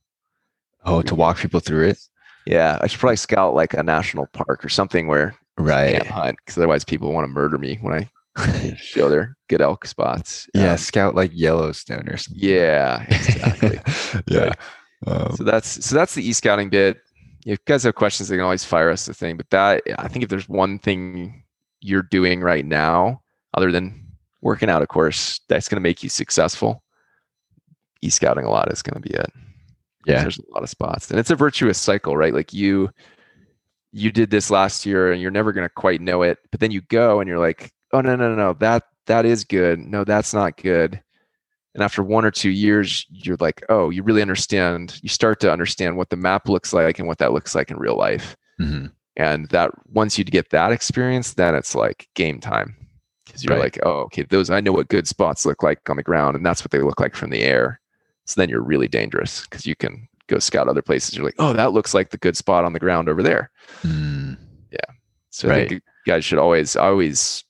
Oh, 0.85 1.03
to 1.03 1.14
walk 1.16 1.38
people 1.38 1.59
through 1.59 1.88
it. 1.88 1.99
Yeah, 2.47 2.79
I 2.81 2.87
should 2.87 3.01
probably 3.01 3.16
scout 3.16 3.53
like 3.55 3.75
a 3.75 3.83
national 3.83 4.27
park 4.29 4.64
or 4.64 4.69
something 4.69 5.09
where 5.09 5.35
Right. 5.59 6.07
hunt 6.07 6.37
because 6.38 6.57
otherwise 6.57 6.85
people 6.85 7.12
want 7.12 7.25
to 7.25 7.29
murder 7.33 7.59
me 7.59 7.79
when 7.83 8.09
I 8.37 8.75
show 8.79 9.09
their 9.09 9.37
good 9.49 9.61
elk 9.61 9.87
spots. 9.87 10.47
Yeah, 10.55 10.71
Um, 10.73 10.79
scout 10.79 11.16
like 11.16 11.33
Yellowstone 11.35 12.09
or 12.09 12.16
something. 12.16 12.49
yeah, 12.49 13.03
exactly. 13.09 13.81
yeah. 14.29 14.53
Um, 15.05 15.35
so 15.35 15.43
that's 15.43 15.85
so 15.85 15.97
that's 15.97 16.14
the 16.14 16.27
e 16.27 16.33
scouting 16.33 16.71
bit. 16.71 16.99
If 17.40 17.46
you 17.46 17.57
guys 17.66 17.85
have 17.85 17.94
questions, 17.94 18.29
they 18.29 18.37
can 18.37 18.44
always 18.44 18.64
fire 18.64 18.90
us 18.90 19.07
the 19.07 19.14
thing. 19.14 19.37
But 19.37 19.50
that 19.50 19.83
I 19.98 20.09
think 20.09 20.22
if 20.22 20.29
there's 20.29 20.48
one 20.48 20.79
thing 20.79 21.42
you're 21.81 22.03
doing 22.03 22.40
right 22.40 22.64
now, 22.64 23.22
other 23.55 23.72
than 23.72 24.07
working 24.42 24.68
out, 24.68 24.83
of 24.83 24.88
course, 24.88 25.40
that's 25.48 25.68
going 25.68 25.76
to 25.76 25.83
make 25.83 26.03
you 26.03 26.09
successful. 26.09 26.83
E 28.03 28.11
scouting 28.11 28.44
a 28.44 28.50
lot 28.50 28.72
is 28.72 28.83
going 28.83 29.00
to 29.03 29.09
be 29.09 29.14
it. 29.14 29.31
Yeah. 30.07 30.22
there's 30.22 30.38
a 30.38 30.55
lot 30.55 30.62
of 30.62 30.70
spots 30.70 31.11
and 31.11 31.20
it's 31.20 31.31
a 31.31 31.37
virtuous 31.37 31.79
cycle 31.79 32.16
right 32.16 32.33
like 32.33 32.55
you 32.55 32.88
you 33.92 34.11
did 34.11 34.31
this 34.31 34.50
last 34.50 34.87
year 34.87 35.12
and 35.12 35.20
you're 35.20 35.31
never 35.31 35.53
going 35.53 35.66
to 35.66 35.74
quite 35.74 36.00
know 36.00 36.22
it 36.22 36.38
but 36.50 36.59
then 36.61 36.70
you 36.70 36.81
go 36.88 37.20
and 37.20 37.29
you're 37.29 37.38
like 37.38 37.70
oh 37.92 38.00
no 38.00 38.16
no 38.16 38.31
no 38.31 38.35
no 38.35 38.55
that 38.55 38.85
that 39.07 39.26
is 39.26 39.44
good 39.44 39.79
no 39.79 40.03
that's 40.03 40.33
not 40.33 40.57
good 40.57 41.03
and 41.74 41.83
after 41.85 42.02
one 42.02 42.24
or 42.24 42.30
two 42.30 42.50
years 42.50 43.06
you're 43.11 43.37
like 43.40 43.62
oh 43.68 43.90
you 43.90 44.02
really 44.02 44.22
understand 44.22 44.98
you 45.02 45.09
start 45.09 45.40
to 45.40 45.52
understand 45.52 45.96
what 45.96 46.11
the 46.11 46.16
map 46.16 46.48
looks 46.48 46.72
like 46.72 46.98
and 46.98 47.06
what 47.09 47.18
that 47.18 47.33
looks 47.33 47.54
like 47.54 47.70
in 47.70 47.78
real 47.78 47.96
life. 47.96 48.37
Mhm. 48.61 48.92
and 49.16 49.48
that 49.50 49.70
once 49.92 50.18
you 50.18 50.24
get 50.24 50.50
that 50.50 50.72
experience 50.72 51.35
then 51.35 51.54
it's 51.54 51.74
like 51.74 52.09
game 52.14 52.40
time. 52.40 52.76
Because 53.26 53.44
you're 53.44 53.54
Right. 53.56 53.62
like 53.64 53.78
oh 53.85 54.00
okay 54.06 54.22
those 54.24 54.50
i 54.50 54.61
know 54.61 54.72
what 54.72 54.88
good 54.88 55.06
spots 55.09 55.46
look 55.46 55.62
like 55.62 55.88
on 55.88 55.96
the 55.96 56.02
ground 56.02 56.37
and 56.37 56.44
that's 56.44 56.62
what 56.62 56.70
they 56.72 56.80
look 56.83 57.00
like 57.00 57.14
from 57.14 57.30
the 57.30 57.42
air. 57.42 57.80
So 58.26 58.40
then 58.40 58.48
you're 58.48 58.62
really 58.62 58.88
dangerous 58.88 59.42
because 59.42 59.66
you 59.66 59.74
can 59.76 60.06
go 60.28 60.38
scout 60.38 60.68
other 60.68 60.83
places. 60.83 61.14
You're 61.16 61.24
like 61.24 61.35
oh 61.38 61.52
that 61.52 61.72
looks 61.72 61.94
like 61.94 62.11
the 62.11 62.18
good 62.18 62.37
spot 62.37 62.64
on 62.64 62.72
the 62.72 62.78
ground 62.80 63.09
over 63.09 63.22
there. 63.22 63.50
Mm, 63.83 64.37
so 65.33 65.48
i 65.48 65.54
think 65.68 65.70
you 65.70 65.80
guys 66.06 66.24
should 66.24 66.38
always 66.38 66.74
always 66.76 67.44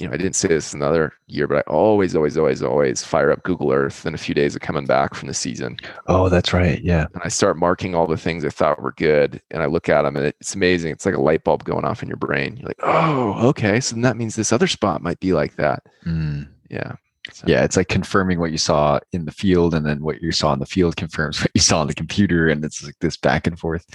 you 0.00 0.06
know 0.08 0.14
i 0.14 0.16
didn't 0.16 0.34
say 0.34 0.48
this 0.48 0.72
another 0.72 1.12
year 1.26 1.46
but 1.46 1.58
i 1.58 1.60
always 1.70 2.16
always 2.16 2.36
always 2.38 2.62
always 2.62 3.02
fire 3.04 3.30
up 3.30 3.42
google 3.42 3.70
earth 3.72 4.06
in 4.06 4.14
a 4.14 4.18
few 4.18 4.34
days 4.34 4.54
of 4.56 4.62
coming 4.62 4.86
back 4.86 5.14
from 5.14 5.28
the 5.28 5.34
season 5.34 5.76
Oh, 6.06 6.28
that's 6.28 6.52
right. 6.52 6.82
Yeah. 6.82 7.06
and 7.14 7.22
I 7.24 7.28
start 7.28 7.56
marking 7.58 7.94
all 7.94 8.06
the 8.06 8.16
things 8.16 8.44
I 8.44 8.48
thought 8.50 8.82
were 8.82 8.92
good, 8.92 9.40
and 9.50 9.62
I 9.62 9.66
look 9.66 9.88
at 9.88 10.02
them, 10.02 10.16
and 10.16 10.26
it's 10.26 10.54
amazing. 10.56 10.90
It's 10.92 11.06
like 11.06 11.14
a 11.14 11.20
light 11.20 11.44
bulb 11.44 11.62
going 11.64 11.84
off 11.84 12.02
in 12.02 12.08
your 12.08 12.16
brain. 12.16 12.56
You're 12.56 12.66
like, 12.68 12.80
oh, 12.82 13.48
okay, 13.50 13.78
so 13.80 13.94
then 13.94 14.02
that 14.02 14.16
means 14.16 14.34
this 14.34 14.52
other 14.52 14.66
spot 14.66 15.02
might 15.02 15.20
be 15.20 15.32
like 15.32 15.54
that. 15.56 15.84
Mm. 16.04 16.48
Yeah, 16.68 16.94
So- 17.32 17.44
Yeah, 17.46 17.62
it's 17.64 17.76
like 17.76 17.88
confirming 17.88 18.40
what 18.40 18.50
you 18.50 18.58
saw 18.58 18.98
in 19.12 19.24
the 19.24 19.30
field, 19.32 19.74
and 19.74 19.86
then 19.86 20.02
what 20.02 20.20
you 20.20 20.32
saw 20.32 20.52
in 20.52 20.58
the 20.58 20.66
field 20.66 20.96
confirms 20.96 21.40
what 21.42 21.50
you 21.54 21.60
saw 21.60 21.80
on 21.80 21.86
the 21.86 21.94
computer, 21.94 22.48
and 22.48 22.64
it's 22.64 22.82
like 22.84 22.96
this 23.00 23.16
back 23.16 23.46
and 23.46 23.58
forth. 23.58 23.86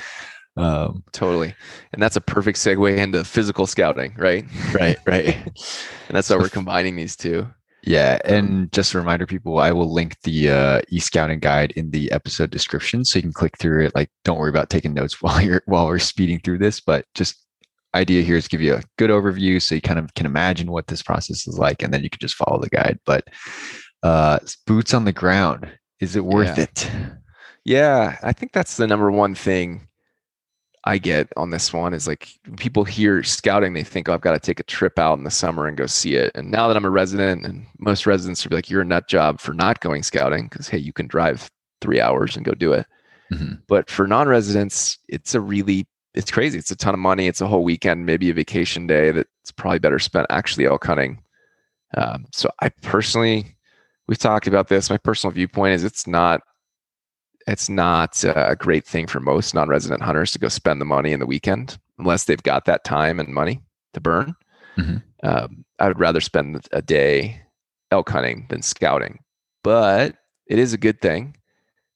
Um, 0.57 1.03
totally. 1.11 1.53
And 1.93 2.01
that's 2.01 2.15
a 2.15 2.21
perfect 2.21 2.57
segue 2.57 2.97
into 2.97 3.23
physical 3.25 3.67
scouting, 3.67 4.15
right? 4.17 4.45
right, 4.73 4.97
right. 5.05 5.35
And 6.07 6.15
that's 6.15 6.29
why 6.29 6.37
we're 6.37 6.49
combining 6.49 6.95
these 6.95 7.15
two. 7.15 7.47
Yeah, 7.83 8.19
and 8.25 8.71
just 8.71 8.93
a 8.93 8.97
reminder, 8.97 9.25
people, 9.27 9.59
I 9.59 9.71
will 9.71 9.91
link 9.93 10.15
the 10.23 10.49
uh, 10.49 10.81
e-scouting 10.89 11.39
guide 11.39 11.71
in 11.75 11.91
the 11.91 12.11
episode 12.11 12.49
description, 12.49 13.05
so 13.05 13.17
you 13.19 13.23
can 13.23 13.33
click 13.33 13.57
through 13.59 13.85
it. 13.85 13.95
Like, 13.95 14.09
don't 14.23 14.39
worry 14.39 14.49
about 14.49 14.69
taking 14.71 14.93
notes 14.93 15.21
while 15.21 15.39
you're 15.41 15.61
while 15.65 15.85
we're 15.87 15.99
speeding 15.99 16.39
through 16.39 16.59
this, 16.59 16.79
but 16.79 17.05
just 17.13 17.35
idea 17.93 18.23
here 18.23 18.37
is 18.37 18.47
give 18.47 18.61
you 18.61 18.73
a 18.75 18.81
good 18.97 19.09
overview, 19.11 19.61
so 19.61 19.75
you 19.75 19.81
kind 19.81 19.99
of 19.99 20.13
can 20.15 20.25
imagine 20.25 20.71
what 20.71 20.87
this 20.87 21.01
process 21.03 21.47
is 21.47 21.57
like, 21.59 21.83
and 21.83 21.93
then 21.93 22.01
you 22.03 22.09
can 22.09 22.19
just 22.19 22.35
follow 22.35 22.59
the 22.59 22.69
guide. 22.69 22.99
But 23.05 23.27
uh, 24.03 24.39
boots 24.65 24.93
on 24.93 25.05
the 25.05 25.13
ground, 25.13 25.69
is 25.99 26.15
it 26.15 26.25
worth 26.25 26.57
Yeah. 26.57 26.63
it? 26.63 26.91
Yeah, 27.65 28.17
I 28.23 28.31
think 28.33 28.51
that's 28.51 28.77
the 28.77 28.87
number 28.87 29.11
one 29.11 29.35
thing 29.35 29.87
I 30.87 30.99
get 30.99 31.33
on 31.35 31.49
this 31.49 31.73
one 31.73 31.93
is 31.93 32.07
like 32.07 32.29
when 32.45 32.57
people 32.57 32.83
hear 32.83 33.23
scouting, 33.23 33.73
they 33.73 33.83
think, 33.83 34.07
oh, 34.07 34.13
I've 34.13 34.21
got 34.21 34.33
to 34.33 34.39
take 34.39 34.59
a 34.59 34.63
trip 34.63 34.99
out 34.99 35.17
in 35.17 35.23
the 35.23 35.31
summer 35.31 35.65
and 35.67 35.75
go 35.75 35.87
see 35.87 36.15
it. 36.15 36.31
And 36.35 36.51
now 36.51 36.67
that 36.67 36.77
I'm 36.77 36.85
a 36.85 36.91
resident, 36.91 37.43
and 37.43 37.65
most 37.79 38.05
residents 38.05 38.45
are 38.45 38.49
like, 38.49 38.69
you're 38.69 38.81
a 38.81 38.85
nut 38.85 39.07
job 39.07 39.39
for 39.39 39.53
not 39.53 39.79
going 39.79 40.03
scouting 40.03 40.47
because, 40.47 40.67
hey, 40.67 40.77
you 40.77 40.93
can 40.93 41.07
drive 41.07 41.49
three 41.81 41.99
hours 41.99 42.35
and 42.35 42.45
go 42.45 42.53
do 42.53 42.71
it. 42.73 42.85
Mhm. 43.31 43.61
But 43.67 43.89
for 43.89 44.05
non 44.05 44.27
residents, 44.27 44.99
it's 45.09 45.33
a 45.33 45.41
really, 45.41 45.87
it's 46.13 46.29
crazy. 46.29 46.59
It's 46.59 46.71
a 46.71 46.75
ton 46.75 46.93
of 46.93 46.99
money. 46.99 47.27
It's 47.27 47.41
a 47.41 47.47
whole 47.47 47.63
weekend, 47.63 48.05
maybe 48.05 48.29
a 48.29 48.33
vacation 48.33 48.85
day 48.85 49.09
that's 49.09 49.51
probably 49.51 49.79
better 49.79 49.99
spent 49.99 50.27
actually 50.29 50.67
elk 50.67 50.85
hunting. 50.85 51.19
Um, 51.97 52.25
so 52.31 52.51
I 52.61 52.69
personally, 52.69 53.55
we've 54.07 54.19
talked 54.19 54.45
about 54.45 54.67
this. 54.67 54.91
My 54.91 54.97
personal 54.97 55.33
viewpoint 55.33 55.73
is 55.73 55.83
it's 55.83 56.05
not 56.05 56.41
it's 57.47 57.69
not 57.69 58.23
a 58.23 58.55
great 58.57 58.85
thing 58.85 59.07
for 59.07 59.19
most 59.19 59.53
non-resident 59.53 60.01
hunters 60.01 60.31
to 60.31 60.39
go 60.39 60.47
spend 60.47 60.81
the 60.81 60.85
money 60.85 61.11
in 61.11 61.19
the 61.19 61.25
weekend 61.25 61.77
unless 61.99 62.25
they've 62.25 62.43
got 62.43 62.65
that 62.65 62.83
time 62.83 63.19
and 63.19 63.29
money 63.29 63.61
to 63.93 64.01
burn. 64.01 64.35
Mhm. 64.77 65.03
Um, 65.23 65.65
I 65.79 65.87
would 65.87 65.99
rather 65.99 66.21
spend 66.21 66.67
a 66.71 66.81
day 66.81 67.41
elk 67.91 68.09
hunting 68.09 68.47
than 68.49 68.61
scouting, 68.61 69.19
but 69.63 70.15
it 70.47 70.59
is 70.59 70.73
a 70.73 70.77
good 70.77 71.01
thing, 71.01 71.37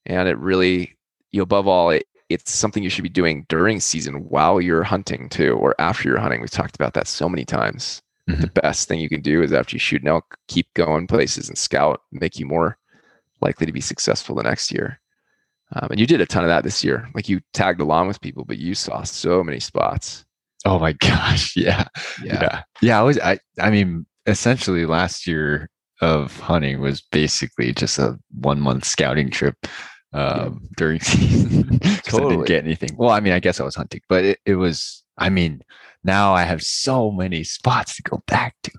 and 0.05 0.27
it 0.29 0.37
really, 0.37 0.95
you 1.31 1.39
know, 1.39 1.43
above 1.43 1.67
all, 1.67 1.89
it, 1.89 2.05
it's 2.29 2.51
something 2.51 2.83
you 2.83 2.89
should 2.89 3.03
be 3.03 3.09
doing 3.09 3.45
during 3.49 3.79
season 3.79 4.29
while 4.29 4.61
you're 4.61 4.83
hunting 4.83 5.29
too, 5.29 5.53
or 5.53 5.75
after 5.79 6.07
you're 6.07 6.19
hunting. 6.19 6.41
We've 6.41 6.49
talked 6.49 6.75
about 6.75 6.93
that 6.93 7.07
so 7.07 7.27
many 7.27 7.43
times. 7.45 8.01
The 8.41 8.47
best 8.61 8.87
thing 8.87 8.99
you 8.99 9.09
can 9.09 9.21
do 9.21 9.41
is 9.41 9.51
after 9.51 9.75
you 9.75 9.79
shoot 9.79 10.03
an 10.03 10.07
elk, 10.07 10.37
keep 10.47 10.71
going 10.75 11.07
places 11.07 11.49
and 11.49 11.57
scout, 11.57 12.03
make 12.11 12.37
you 12.37 12.45
more 12.45 12.77
likely 13.41 13.65
to 13.65 13.71
be 13.71 13.81
successful 13.81 14.35
the 14.35 14.43
next 14.43 14.71
year. 14.71 14.99
Um, 15.75 15.89
and 15.91 15.99
you 15.99 16.07
did 16.07 16.21
a 16.21 16.25
ton 16.25 16.43
of 16.43 16.47
that 16.49 16.63
this 16.63 16.83
year. 16.83 17.07
Like 17.13 17.29
you 17.29 17.41
tagged 17.53 17.79
along 17.81 18.07
with 18.07 18.21
people, 18.21 18.43
but 18.45 18.57
you 18.57 18.73
saw 18.75 19.03
so 19.03 19.43
many 19.43 19.59
spots. 19.59 20.25
Oh 20.65 20.79
my 20.79 20.93
gosh, 20.99 21.55
yeah. 21.55 21.85
Yeah. 22.23 22.39
yeah 22.41 22.61
yeah 22.81 22.99
i 22.99 23.03
was 23.03 23.17
i 23.19 23.39
i 23.59 23.69
mean 23.69 24.05
essentially 24.25 24.85
last 24.85 25.25
year 25.25 25.69
of 26.01 26.37
hunting 26.39 26.79
was 26.81 27.01
basically 27.01 27.73
just 27.73 27.97
a 27.99 28.17
one 28.39 28.59
month 28.59 28.85
scouting 28.85 29.29
trip 29.29 29.55
um 30.13 30.61
during 30.77 30.99
season 30.99 31.79
'cause 32.03 32.15
i 32.15 32.19
didn't 32.25 32.45
get 32.47 32.63
anything 32.65 32.95
well 32.97 33.09
i 33.11 33.19
mean 33.19 33.33
i 33.33 33.39
guess 33.39 33.59
i 33.59 33.63
was 33.63 33.75
hunting 33.75 34.01
but 34.09 34.23
it, 34.25 34.39
it 34.45 34.55
was 34.55 35.03
i 35.17 35.29
mean 35.29 35.61
now 36.03 36.33
i 36.33 36.43
have 36.43 36.61
so 36.63 37.11
many 37.11 37.43
spots 37.43 37.95
to 37.95 38.01
go 38.03 38.23
back 38.27 38.55
to 38.63 38.71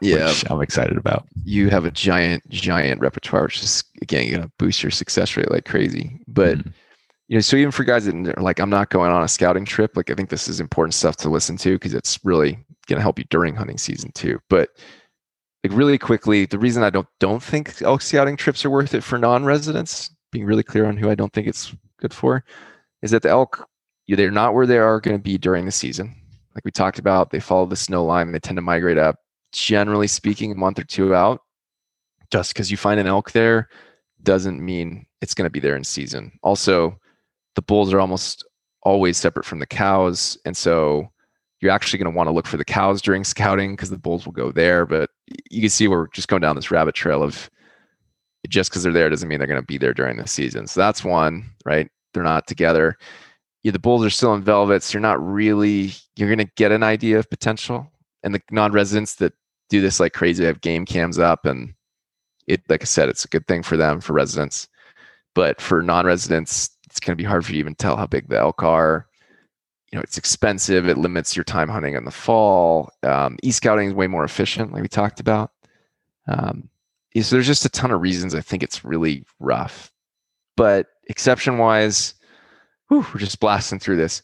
Yeah. 0.00 0.26
which 0.26 0.48
i'm 0.50 0.60
excited 0.62 0.96
about 0.96 1.26
You 1.44 1.70
have 1.70 1.84
a 1.84 1.90
giant, 1.90 2.48
giant 2.48 3.00
repertoire, 3.00 3.44
which 3.44 3.62
is 3.62 3.82
again 4.00 4.30
going 4.30 4.42
to 4.42 4.50
boost 4.58 4.82
your 4.82 4.90
success 4.90 5.36
rate 5.36 5.50
like 5.50 5.64
crazy. 5.64 6.20
But 6.28 6.58
Mhm. 6.58 6.72
you 7.28 7.36
know, 7.36 7.40
so 7.40 7.56
even 7.56 7.70
for 7.72 7.84
guys 7.84 8.04
that 8.04 8.14
are 8.14 8.42
like, 8.42 8.58
I'm 8.60 8.68
not 8.70 8.90
going 8.90 9.10
on 9.10 9.22
a 9.22 9.28
scouting 9.28 9.64
trip. 9.64 9.96
Like, 9.96 10.10
I 10.10 10.14
think 10.14 10.28
this 10.28 10.48
is 10.48 10.60
important 10.60 10.94
stuff 10.94 11.16
to 11.18 11.30
listen 11.30 11.56
to 11.58 11.72
because 11.76 11.94
it's 11.94 12.18
really 12.24 12.52
going 12.88 12.98
to 12.98 13.00
help 13.02 13.18
you 13.18 13.24
during 13.30 13.54
hunting 13.56 13.78
season 13.78 14.10
too. 14.12 14.38
But 14.50 14.68
like 15.64 15.72
really 15.76 15.98
quickly, 15.98 16.44
the 16.46 16.58
reason 16.58 16.82
I 16.82 16.90
don't 16.90 17.06
don't 17.20 17.42
think 17.42 17.80
elk 17.82 18.02
scouting 18.02 18.36
trips 18.36 18.64
are 18.64 18.70
worth 18.70 18.92
it 18.94 19.02
for 19.04 19.18
non-residents, 19.18 20.10
being 20.32 20.44
really 20.44 20.62
clear 20.64 20.86
on 20.86 20.96
who 20.96 21.08
I 21.10 21.14
don't 21.14 21.32
think 21.32 21.46
it's 21.46 21.74
good 22.00 22.12
for, 22.12 22.44
is 23.02 23.10
that 23.12 23.22
the 23.22 23.30
elk 23.30 23.66
they're 24.08 24.30
not 24.30 24.52
where 24.54 24.66
they 24.66 24.78
are 24.78 25.00
going 25.00 25.16
to 25.16 25.22
be 25.22 25.38
during 25.38 25.64
the 25.64 25.72
season. 25.72 26.14
Like 26.54 26.64
we 26.64 26.70
talked 26.70 26.98
about, 26.98 27.30
they 27.30 27.40
follow 27.40 27.66
the 27.66 27.76
snow 27.76 28.04
line. 28.04 28.32
They 28.32 28.38
tend 28.38 28.56
to 28.56 28.62
migrate 28.62 28.98
up. 28.98 29.16
Generally 29.52 30.08
speaking, 30.08 30.52
a 30.52 30.54
month 30.54 30.78
or 30.78 30.84
two 30.84 31.14
out. 31.14 31.40
Just 32.30 32.54
because 32.54 32.70
you 32.70 32.76
find 32.76 32.98
an 32.98 33.06
elk 33.06 33.32
there 33.32 33.68
doesn't 34.22 34.64
mean 34.64 35.06
it's 35.20 35.34
going 35.34 35.46
to 35.46 35.50
be 35.50 35.60
there 35.60 35.76
in 35.76 35.84
season. 35.84 36.32
Also, 36.42 36.98
the 37.54 37.62
bulls 37.62 37.92
are 37.92 38.00
almost 38.00 38.44
always 38.82 39.18
separate 39.18 39.44
from 39.44 39.58
the 39.58 39.66
cows, 39.66 40.38
and 40.44 40.56
so 40.56 41.06
you're 41.60 41.70
actually 41.70 41.98
going 41.98 42.12
to 42.12 42.16
want 42.16 42.26
to 42.26 42.32
look 42.32 42.46
for 42.46 42.56
the 42.56 42.64
cows 42.64 43.00
during 43.00 43.22
scouting 43.22 43.72
because 43.72 43.90
the 43.90 43.98
bulls 43.98 44.26
will 44.26 44.32
go 44.32 44.50
there. 44.50 44.84
But 44.84 45.10
you 45.50 45.60
can 45.60 45.70
see 45.70 45.86
we're 45.86 46.08
just 46.08 46.28
going 46.28 46.42
down 46.42 46.56
this 46.56 46.70
rabbit 46.70 46.94
trail 46.94 47.22
of 47.22 47.48
just 48.48 48.70
because 48.70 48.82
they're 48.82 48.92
there 48.92 49.08
doesn't 49.08 49.28
mean 49.28 49.38
they're 49.38 49.46
going 49.46 49.60
to 49.60 49.66
be 49.66 49.78
there 49.78 49.94
during 49.94 50.16
the 50.16 50.26
season. 50.26 50.66
So 50.66 50.80
that's 50.80 51.04
one, 51.04 51.50
right? 51.64 51.88
They're 52.12 52.24
not 52.24 52.46
together. 52.48 52.96
Yeah, 53.62 53.72
the 53.72 53.78
bulls 53.78 54.04
are 54.04 54.10
still 54.10 54.34
in 54.34 54.42
velvets. 54.42 54.92
You're 54.92 55.00
not 55.00 55.24
really 55.24 55.92
you're 56.16 56.28
gonna 56.28 56.50
get 56.56 56.72
an 56.72 56.82
idea 56.82 57.18
of 57.18 57.30
potential. 57.30 57.90
And 58.22 58.34
the 58.34 58.42
non-residents 58.50 59.16
that 59.16 59.32
do 59.68 59.80
this 59.80 60.00
like 60.00 60.12
crazy 60.12 60.44
have 60.44 60.60
game 60.60 60.84
cams 60.84 61.18
up 61.18 61.46
and 61.46 61.74
it 62.46 62.62
like 62.68 62.82
I 62.82 62.84
said, 62.84 63.08
it's 63.08 63.24
a 63.24 63.28
good 63.28 63.46
thing 63.46 63.62
for 63.62 63.76
them 63.76 64.00
for 64.00 64.12
residents. 64.12 64.68
But 65.34 65.60
for 65.60 65.82
non-residents, 65.82 66.70
it's 66.86 67.00
gonna 67.00 67.16
be 67.16 67.24
hard 67.24 67.44
for 67.44 67.52
you 67.52 67.56
to 67.56 67.60
even 67.60 67.74
tell 67.74 67.96
how 67.96 68.06
big 68.06 68.28
the 68.28 68.38
elk 68.38 68.62
are. 68.62 69.06
You 69.92 69.98
know, 69.98 70.02
it's 70.02 70.18
expensive. 70.18 70.88
It 70.88 70.98
limits 70.98 71.36
your 71.36 71.44
time 71.44 71.68
hunting 71.68 71.94
in 71.94 72.04
the 72.04 72.10
fall. 72.10 72.90
Um, 73.02 73.36
e-scouting 73.42 73.88
is 73.88 73.94
way 73.94 74.06
more 74.06 74.24
efficient, 74.24 74.72
like 74.72 74.82
we 74.82 74.88
talked 74.88 75.20
about. 75.20 75.50
Um, 76.26 76.70
so 77.20 77.36
there's 77.36 77.46
just 77.46 77.66
a 77.66 77.68
ton 77.68 77.90
of 77.90 78.00
reasons 78.00 78.34
I 78.34 78.40
think 78.40 78.62
it's 78.62 78.84
really 78.84 79.24
rough. 79.38 79.92
But 80.56 80.86
exception 81.08 81.58
wise, 81.58 82.14
whew, 82.92 83.06
we're 83.14 83.20
just 83.20 83.40
blasting 83.40 83.78
through 83.78 83.96
this. 83.96 84.22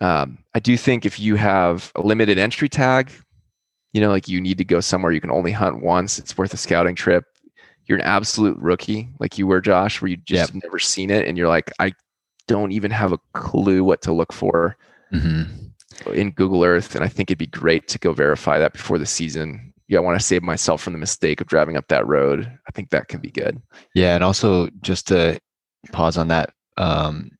Um, 0.00 0.38
I 0.54 0.60
do 0.60 0.76
think 0.76 1.04
if 1.04 1.18
you 1.18 1.34
have 1.36 1.90
a 1.96 2.00
limited 2.02 2.38
entry 2.38 2.68
tag, 2.68 3.10
you 3.92 4.00
know, 4.00 4.10
like 4.10 4.28
you 4.28 4.40
need 4.40 4.58
to 4.58 4.64
go 4.64 4.80
somewhere 4.80 5.10
you 5.10 5.20
can 5.20 5.30
only 5.30 5.50
hunt 5.52 5.82
once, 5.82 6.18
it's 6.18 6.38
worth 6.38 6.54
a 6.54 6.56
scouting 6.56 6.94
trip. 6.94 7.24
You're 7.86 7.98
an 7.98 8.04
absolute 8.04 8.58
rookie, 8.58 9.08
like 9.18 9.38
you 9.38 9.46
were, 9.46 9.60
Josh, 9.60 10.00
where 10.00 10.10
you 10.10 10.16
just 10.18 10.54
Yep. 10.54 10.62
never 10.64 10.78
seen 10.78 11.10
it, 11.10 11.26
and 11.26 11.36
you're 11.38 11.48
like, 11.48 11.72
I 11.80 11.92
don't 12.46 12.72
even 12.72 12.90
have 12.90 13.12
a 13.12 13.18
clue 13.34 13.82
what 13.82 14.02
to 14.02 14.12
look 14.12 14.32
for 14.32 14.76
Mm-hmm. 15.12 16.12
in 16.12 16.30
Google 16.32 16.62
Earth, 16.64 16.94
and 16.94 17.02
I 17.04 17.08
think 17.08 17.30
it'd 17.30 17.38
be 17.38 17.46
great 17.46 17.88
to 17.88 17.98
go 17.98 18.12
verify 18.12 18.58
that 18.58 18.72
before 18.72 18.98
the 18.98 19.06
season. 19.06 19.72
Yeah, 19.88 19.98
I 19.98 20.02
want 20.02 20.18
to 20.20 20.26
save 20.26 20.42
myself 20.42 20.82
from 20.82 20.92
the 20.92 20.98
mistake 20.98 21.40
of 21.40 21.46
driving 21.46 21.76
up 21.76 21.86
that 21.88 22.06
road. 22.06 22.50
I 22.68 22.70
think 22.72 22.90
that 22.90 23.08
can 23.08 23.20
be 23.20 23.30
good. 23.30 23.62
Yeah, 23.94 24.14
and 24.16 24.22
also 24.24 24.68
just 24.82 25.06
to 25.08 25.40
pause 25.92 26.16
on 26.18 26.28
that 26.28 26.50
um 26.76 27.30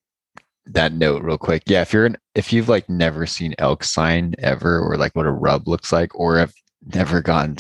that 0.67 0.93
note 0.93 1.23
real 1.23 1.39
quick. 1.39 1.63
Yeah, 1.67 1.83
if 1.83 1.93
you're 1.93 2.07
an, 2.07 2.17
if 2.35 2.53
you've 2.53 2.69
like 2.69 2.89
never 2.89 3.27
seen 3.27 3.55
elk 3.59 3.85
sign 3.85 4.35
ever 4.39 4.81
or 4.81 4.97
like 4.97 5.15
what 5.15 5.27
a 5.27 5.33
rub 5.33 5.69
looks 5.69 5.93
like 5.93 6.15
or 6.15 6.39
have 6.39 6.53
never 6.93 7.21
gone 7.23 7.57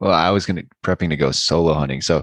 well, 0.00 0.12
I 0.12 0.30
was 0.30 0.46
going 0.46 0.56
to 0.56 0.66
prepping 0.84 1.08
to 1.10 1.16
go 1.16 1.32
solo 1.32 1.74
hunting. 1.74 2.00
So 2.00 2.22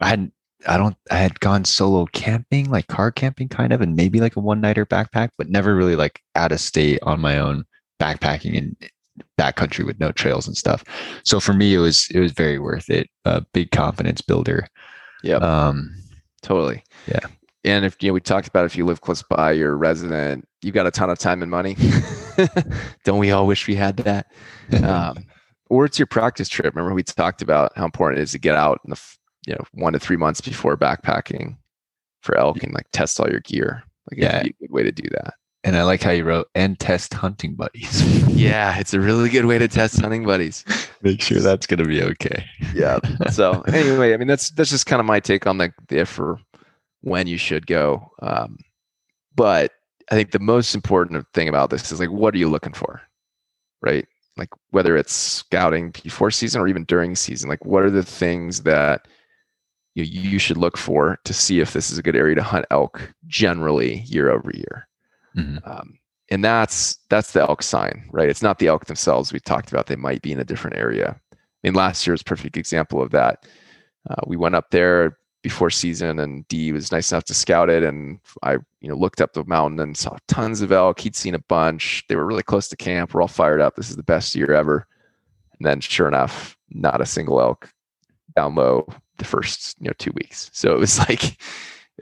I 0.00 0.08
had 0.08 0.30
I 0.66 0.76
don't 0.76 0.96
I 1.10 1.16
had 1.16 1.38
gone 1.40 1.64
solo 1.64 2.06
camping, 2.12 2.70
like 2.70 2.88
car 2.88 3.10
camping 3.10 3.48
kind 3.48 3.72
of 3.72 3.80
and 3.80 3.94
maybe 3.94 4.20
like 4.20 4.36
a 4.36 4.40
one-nighter 4.40 4.86
backpack, 4.86 5.30
but 5.38 5.48
never 5.48 5.74
really 5.74 5.96
like 5.96 6.20
out 6.34 6.52
of 6.52 6.60
state 6.60 6.98
on 7.02 7.20
my 7.20 7.38
own 7.38 7.64
backpacking 8.00 8.54
in 8.54 8.76
backcountry 9.38 9.86
with 9.86 9.98
no 10.00 10.12
trails 10.12 10.46
and 10.46 10.56
stuff. 10.56 10.84
So 11.24 11.40
for 11.40 11.52
me 11.52 11.74
it 11.74 11.78
was 11.78 12.08
it 12.12 12.20
was 12.20 12.32
very 12.32 12.58
worth 12.58 12.90
it. 12.90 13.08
A 13.24 13.42
big 13.52 13.70
confidence 13.70 14.20
builder. 14.20 14.66
Yeah. 15.22 15.36
Um 15.36 15.94
Totally. 16.42 16.84
Yeah. 17.06 17.26
And 17.66 17.84
if 17.84 18.02
you 18.02 18.08
know, 18.10 18.14
we 18.14 18.20
talked 18.20 18.46
about 18.48 18.64
if 18.64 18.76
you 18.76 18.84
live 18.86 19.00
close 19.00 19.22
by, 19.22 19.52
you're 19.52 19.76
resident, 19.76 20.46
you've 20.62 20.74
got 20.74 20.86
a 20.86 20.90
ton 20.90 21.10
of 21.10 21.18
time 21.18 21.42
and 21.42 21.50
money. 21.50 21.76
Don't 23.04 23.18
we 23.18 23.30
all 23.30 23.46
wish 23.46 23.66
we 23.66 23.74
had 23.74 23.96
that? 23.98 24.26
Um, 24.82 25.26
or 25.70 25.84
it's 25.84 25.98
your 25.98 26.06
practice 26.06 26.48
trip. 26.48 26.74
Remember 26.74 26.94
we 26.94 27.02
talked 27.02 27.42
about 27.42 27.72
how 27.76 27.84
important 27.84 28.20
it 28.20 28.22
is 28.22 28.32
to 28.32 28.38
get 28.38 28.54
out 28.56 28.80
in 28.84 28.90
the 28.90 29.00
you 29.46 29.54
know 29.54 29.64
one 29.74 29.92
to 29.92 29.98
three 29.98 30.16
months 30.16 30.40
before 30.40 30.76
backpacking 30.76 31.56
for 32.22 32.36
elk 32.36 32.62
and 32.62 32.72
like 32.72 32.86
test 32.92 33.18
all 33.20 33.28
your 33.28 33.40
gear. 33.40 33.82
Like 34.10 34.20
Yeah. 34.20 34.40
it'd 34.40 34.44
be 34.58 34.64
a 34.64 34.68
good 34.68 34.72
way 34.74 34.82
to 34.84 34.92
do 34.92 35.08
that. 35.10 35.34
And 35.64 35.76
I 35.76 35.82
like 35.82 36.00
how 36.02 36.12
you 36.12 36.22
wrote 36.22 36.46
and 36.54 36.78
test 36.78 37.12
hunting 37.14 37.54
buddies. 37.54 38.02
Yeah, 38.36 38.78
it's 38.78 38.92
a 38.92 39.00
really 39.00 39.30
good 39.30 39.46
way 39.46 39.56
to 39.58 39.66
test 39.66 39.98
hunting 39.98 40.26
buddies. 40.26 40.62
Make 41.00 41.22
sure 41.22 41.40
that's 41.40 41.66
going 41.66 41.78
to 41.78 41.86
be 41.86 42.02
okay. 42.02 42.44
yeah. 42.74 42.98
So 43.30 43.62
anyway, 43.62 44.12
I 44.12 44.18
mean 44.18 44.28
that's 44.28 44.50
that's 44.50 44.68
just 44.68 44.84
kind 44.84 45.00
of 45.00 45.06
my 45.06 45.20
take 45.20 45.46
on 45.46 45.56
the, 45.56 45.72
the 45.88 46.00
if 46.00 46.20
or 46.20 46.38
when 47.06 47.28
you 47.28 47.38
should 47.38 47.68
go. 47.68 48.10
Um, 48.20 48.58
but 49.36 49.70
I 50.10 50.16
think 50.16 50.32
the 50.32 50.40
most 50.40 50.74
important 50.74 51.24
thing 51.34 51.48
about 51.48 51.70
this 51.70 51.92
is 51.92 52.00
like 52.00 52.10
what 52.10 52.34
are 52.34 52.38
you 52.38 52.48
looking 52.48 52.72
for, 52.72 53.00
right? 53.80 54.04
Like 54.36 54.48
whether 54.70 54.96
it's 54.96 55.12
scouting 55.12 55.94
before 56.02 56.32
season 56.32 56.60
or 56.60 56.66
even 56.66 56.84
during 56.84 57.14
season, 57.14 57.48
like 57.48 57.64
what 57.64 57.84
are 57.84 57.90
the 57.90 58.02
things 58.02 58.64
that 58.64 59.06
you 59.94 60.02
you 60.02 60.38
should 60.40 60.56
look 60.56 60.76
for 60.76 61.18
to 61.24 61.32
see 61.32 61.60
if 61.60 61.72
this 61.72 61.92
is 61.92 61.98
a 61.98 62.02
good 62.02 62.16
area 62.16 62.34
to 62.34 62.42
hunt 62.42 62.66
elk 62.72 63.14
generally 63.28 64.00
year 64.00 64.28
over 64.28 64.50
year. 64.52 64.88
Mhm. 65.36 65.60
Um, 65.64 65.98
and 66.30 66.44
that's 66.44 66.98
that's 67.08 67.32
the 67.32 67.42
elk 67.42 67.62
sign, 67.62 68.04
right? 68.10 68.28
It's 68.28 68.42
not 68.42 68.58
the 68.58 68.66
elk 68.66 68.86
themselves. 68.86 69.32
We 69.32 69.38
talked 69.38 69.70
about 69.70 69.86
they 69.86 69.96
might 69.96 70.22
be 70.22 70.32
in 70.32 70.40
a 70.40 70.44
different 70.44 70.76
area. 70.76 71.20
I 71.32 71.36
mean, 71.62 71.74
last 71.74 72.04
year's 72.04 72.24
perfect 72.24 72.56
example 72.56 73.00
of 73.00 73.12
that. 73.12 73.46
Uh, 74.10 74.22
we 74.26 74.36
went 74.36 74.56
up 74.56 74.70
there 74.70 75.18
before 75.46 75.70
season, 75.70 76.18
and 76.18 76.46
D 76.48 76.72
was 76.72 76.90
nice 76.90 77.12
enough 77.12 77.22
to 77.26 77.32
scout 77.32 77.70
it, 77.70 77.84
and 77.84 78.18
I, 78.42 78.54
you 78.80 78.88
know, 78.88 78.96
looked 78.96 79.20
up 79.20 79.32
the 79.32 79.44
mountain 79.44 79.78
and 79.78 79.96
saw 79.96 80.16
tons 80.26 80.60
of 80.60 80.72
elk. 80.72 80.98
He'd 80.98 81.14
seen 81.14 81.36
a 81.36 81.38
bunch. 81.38 82.02
They 82.08 82.16
were 82.16 82.26
really 82.26 82.42
close 82.42 82.66
to 82.66 82.76
camp. 82.76 83.14
We're 83.14 83.22
all 83.22 83.28
fired 83.28 83.60
up. 83.60 83.76
This 83.76 83.88
is 83.88 83.94
the 83.94 84.02
best 84.02 84.34
year 84.34 84.52
ever. 84.52 84.88
And 85.56 85.64
then, 85.64 85.78
sure 85.78 86.08
enough, 86.08 86.56
not 86.70 87.00
a 87.00 87.06
single 87.06 87.40
elk 87.40 87.72
down 88.34 88.56
low 88.56 88.88
the 89.18 89.24
first, 89.24 89.76
you 89.78 89.86
know, 89.86 89.92
two 90.00 90.10
weeks. 90.16 90.50
So 90.52 90.74
it 90.74 90.80
was 90.80 90.98
like 91.08 91.22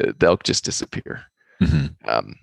uh, 0.03 0.13
the 0.19 0.25
elk 0.25 0.45
just 0.45 0.65
disappear. 0.65 1.23
Mhm. 1.61 1.95
Um, 2.09 2.37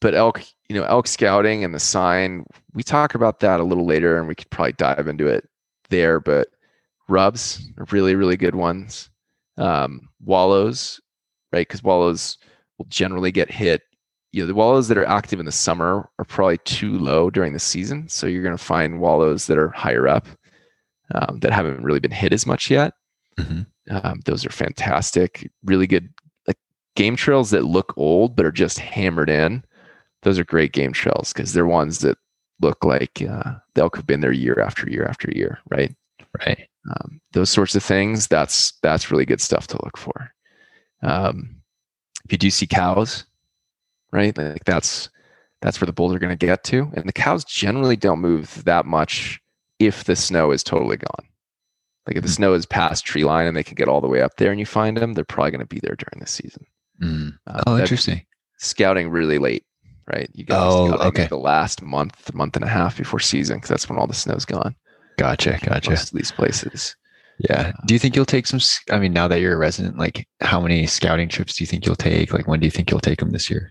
but 0.00 0.14
elk, 0.14 0.42
you 0.70 0.76
know, 0.76 0.84
elk 0.84 1.08
scouting 1.08 1.62
and 1.62 1.74
the 1.74 1.78
sign, 1.78 2.46
we 2.72 2.82
talk 2.82 3.14
about 3.14 3.40
that 3.40 3.60
a 3.60 3.64
little 3.64 3.84
later 3.84 4.18
and 4.18 4.26
we 4.26 4.34
could 4.34 4.48
probably 4.48 4.72
dive 4.72 5.08
into 5.08 5.26
it 5.26 5.46
there. 5.90 6.20
But 6.20 6.48
rubs 7.06 7.70
are 7.76 7.84
really, 7.90 8.14
really 8.14 8.38
good 8.38 8.54
ones. 8.54 9.10
Um, 9.60 10.08
wallows, 10.24 11.00
right? 11.52 11.68
Because 11.68 11.82
wallows 11.84 12.38
will 12.78 12.86
generally 12.88 13.30
get 13.30 13.50
hit. 13.50 13.82
You 14.32 14.42
know, 14.42 14.46
the 14.46 14.54
wallows 14.54 14.88
that 14.88 14.98
are 14.98 15.04
active 15.06 15.40
in 15.40 15.46
the 15.46 15.52
summer 15.52 16.08
are 16.18 16.24
probably 16.24 16.58
too 16.58 16.98
low 16.98 17.30
during 17.30 17.52
the 17.52 17.58
season. 17.58 18.08
So 18.08 18.26
you're 18.26 18.42
going 18.42 18.56
to 18.56 18.62
find 18.64 19.00
wallows 19.00 19.46
that 19.46 19.58
are 19.58 19.70
higher 19.70 20.08
up 20.08 20.26
um, 21.14 21.40
that 21.40 21.52
haven't 21.52 21.82
really 21.82 22.00
been 22.00 22.10
hit 22.10 22.32
as 22.32 22.46
much 22.46 22.70
yet. 22.70 22.94
Mhm. 23.38 23.66
Um, 23.90 24.20
those 24.24 24.46
are 24.46 24.50
fantastic. 24.50 25.50
Really 25.64 25.86
good, 25.86 26.08
like 26.46 26.58
game 26.96 27.16
trails 27.16 27.50
that 27.50 27.64
look 27.64 27.92
old 27.96 28.36
but 28.36 28.46
are 28.46 28.52
just 28.52 28.78
hammered 28.78 29.30
in. 29.30 29.64
Those 30.22 30.38
are 30.38 30.44
great 30.44 30.72
game 30.72 30.92
trails 30.92 31.32
because 31.32 31.52
they're 31.52 31.66
ones 31.66 31.98
that 32.00 32.18
look 32.60 32.84
like 32.84 33.22
uh, 33.28 33.54
they'll 33.74 33.90
have 33.94 34.06
been 34.06 34.20
there 34.20 34.32
year 34.32 34.60
after 34.60 34.88
year 34.88 35.06
after 35.06 35.30
year, 35.34 35.58
right? 35.70 35.94
Right. 36.46 36.68
Um, 36.88 37.20
those 37.32 37.50
sorts 37.50 37.74
of 37.74 37.82
things. 37.82 38.26
That's 38.28 38.72
that's 38.82 39.10
really 39.10 39.26
good 39.26 39.40
stuff 39.40 39.66
to 39.68 39.78
look 39.84 39.96
for. 39.98 40.32
Um, 41.02 41.56
if 42.24 42.32
you 42.32 42.38
do 42.38 42.50
see 42.50 42.66
cows, 42.66 43.24
right? 44.12 44.36
Like 44.36 44.64
that's 44.64 45.08
that's 45.60 45.80
where 45.80 45.86
the 45.86 45.92
bulls 45.92 46.14
are 46.14 46.18
going 46.18 46.36
to 46.36 46.46
get 46.46 46.64
to, 46.64 46.90
and 46.94 47.06
the 47.06 47.12
cows 47.12 47.44
generally 47.44 47.96
don't 47.96 48.20
move 48.20 48.62
that 48.64 48.86
much 48.86 49.40
if 49.78 50.04
the 50.04 50.16
snow 50.16 50.50
is 50.52 50.62
totally 50.62 50.96
gone. 50.96 51.26
Like 52.06 52.16
if 52.16 52.22
the 52.22 52.28
Mhm. 52.30 52.34
snow 52.36 52.54
is 52.54 52.64
past 52.66 53.04
tree 53.04 53.24
line 53.24 53.46
and 53.46 53.56
they 53.56 53.62
can 53.62 53.74
get 53.74 53.88
all 53.88 54.00
the 54.00 54.08
way 54.08 54.22
up 54.22 54.36
there 54.36 54.50
and 54.50 54.58
you 54.58 54.66
find 54.66 54.96
them, 54.96 55.12
they're 55.12 55.24
probably 55.24 55.50
going 55.50 55.60
to 55.60 55.66
be 55.66 55.80
there 55.80 55.96
during 55.96 56.18
the 56.20 56.26
season. 56.26 56.64
Mm. 57.02 57.38
Oh, 57.66 57.78
interesting. 57.78 58.24
Scouting 58.58 59.10
really 59.10 59.38
late, 59.38 59.64
right? 60.12 60.28
You 60.32 60.44
got 60.44 60.66
Oh, 60.66 60.92
okay. 61.08 61.26
the 61.26 61.38
last 61.38 61.82
month, 61.82 62.32
month 62.34 62.56
and 62.56 62.64
a 62.64 62.68
half 62.68 62.96
before 62.96 63.20
season 63.20 63.58
because 63.58 63.68
that's 63.68 63.88
when 63.88 63.98
all 63.98 64.06
the 64.06 64.14
snow's 64.14 64.44
gone. 64.46 64.74
Gotcha. 65.20 65.58
Gotcha. 65.62 65.90
Most 65.90 66.12
of 66.12 66.16
these 66.16 66.32
places. 66.32 66.96
Yeah. 67.38 67.72
Do 67.86 67.94
you 67.94 67.98
think 67.98 68.16
you'll 68.16 68.24
take 68.24 68.46
some? 68.46 68.60
I 68.90 68.98
mean, 68.98 69.12
now 69.12 69.28
that 69.28 69.40
you're 69.40 69.54
a 69.54 69.58
resident, 69.58 69.98
like 69.98 70.26
how 70.40 70.60
many 70.60 70.86
scouting 70.86 71.28
trips 71.28 71.56
do 71.56 71.62
you 71.62 71.66
think 71.66 71.84
you'll 71.84 71.94
take? 71.94 72.32
Like 72.32 72.48
when 72.48 72.58
do 72.58 72.66
you 72.66 72.70
think 72.70 72.90
you'll 72.90 73.00
take 73.00 73.18
them 73.18 73.30
this 73.30 73.50
year? 73.50 73.70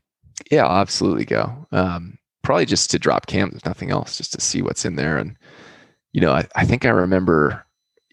Yeah, 0.52 0.68
I'll 0.68 0.80
absolutely 0.80 1.26
go. 1.26 1.68
Um, 1.72 2.20
probably 2.43 2.68
just 2.68 2.91
to 2.91 3.00
drop 3.00 3.26
camp, 3.26 3.56
if 3.56 3.66
nothing 3.66 3.89
else, 3.89 4.16
just 4.16 4.32
to 4.34 4.41
see 4.41 4.62
what's 4.62 4.86
in 4.86 4.95
there. 4.95 5.18
And 5.18 5.36
you 6.14 6.22
know, 6.22 6.34
I, 6.34 6.47
I 6.56 6.66
think 6.66 6.86
I 6.86 6.89
remember, 6.89 7.66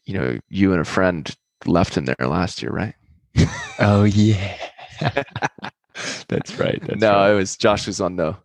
you 0.06 0.14
know, 0.14 0.38
you 0.48 0.72
and 0.72 0.80
a 0.80 0.84
friend 0.84 1.34
left 1.66 1.94
him 1.94 2.06
there 2.06 2.26
last 2.26 2.62
year, 2.62 2.72
right? 2.72 2.94
Oh 3.78 4.04
yeah. 4.04 4.56
that's 6.28 6.58
right. 6.58 6.80
That's 6.86 7.00
no, 7.00 7.12
right. 7.12 7.32
it 7.32 7.34
was 7.34 7.56
Josh 7.58 7.86
was 7.86 8.00
on 8.00 8.16
no 8.16 8.38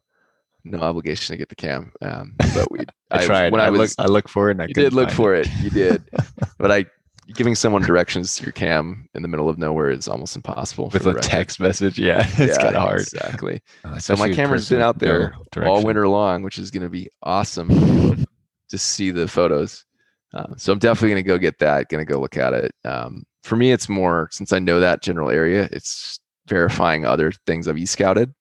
no 0.63 0.79
obligation 0.79 1.33
to 1.33 1.37
get 1.37 1.49
the 1.49 1.55
cam. 1.55 1.91
Um, 2.01 2.35
but 2.53 2.71
we 2.71 2.79
I 3.09 3.25
tried. 3.25 3.51
when 3.51 3.61
I, 3.61 3.65
I, 3.65 3.69
look. 3.69 3.79
was 3.79 3.95
I 3.97 4.05
look 4.05 4.27
for 4.27 4.49
it. 4.49 4.53
And 4.53 4.61
I 4.63 4.65
you 4.67 4.73
did 4.73 4.93
look 4.93 5.09
for 5.11 5.33
it. 5.35 5.47
You 5.61 5.69
did. 5.69 6.03
but 6.57 6.71
I 6.71 6.85
giving 7.33 7.55
someone 7.55 7.81
directions 7.81 8.35
to 8.35 8.43
your 8.43 8.51
cam 8.51 9.07
in 9.15 9.21
the 9.21 9.27
middle 9.27 9.47
of 9.47 9.57
nowhere 9.57 9.89
is 9.89 10.07
almost 10.07 10.35
impossible 10.35 10.89
with 10.89 11.05
a 11.05 11.13
record. 11.13 11.23
text 11.23 11.59
message. 11.59 11.97
Yeah, 11.97 12.25
it's 12.37 12.57
Yeah, 12.57 12.57
kind 12.63 12.75
of 12.75 12.81
hard. 12.81 13.01
Exactly. 13.01 13.61
Uh, 13.85 13.99
So 13.99 14.15
my 14.17 14.31
camera's 14.33 14.67
been 14.69 14.81
out 14.81 14.99
there 14.99 15.33
all 15.57 15.83
winter 15.83 16.07
long, 16.07 16.43
which 16.43 16.57
is 16.59 16.71
going 16.71 16.83
to 16.83 16.89
be 16.89 17.09
awesome 17.23 18.25
to 18.69 18.77
see 18.77 19.11
the 19.11 19.27
photos. 19.27 19.85
Uh, 20.33 20.47
so 20.57 20.71
I'm 20.73 20.79
definitely 20.79 21.09
going 21.09 21.23
to 21.23 21.27
go 21.27 21.37
get 21.37 21.59
that. 21.59 21.89
Going 21.89 22.05
to 22.05 22.11
go 22.11 22.19
look 22.19 22.37
at 22.37 22.53
it. 22.53 22.71
Um, 22.85 23.23
for 23.43 23.55
me, 23.55 23.71
it's 23.71 23.87
more 23.89 24.29
since 24.31 24.51
I 24.53 24.59
know 24.59 24.79
that 24.79 25.01
general 25.01 25.29
area. 25.29 25.69
It's 25.71 26.19
verifying 26.47 27.05
other 27.05 27.31
things 27.45 27.67
I've 27.67 27.77
e-scouted. 27.77 28.33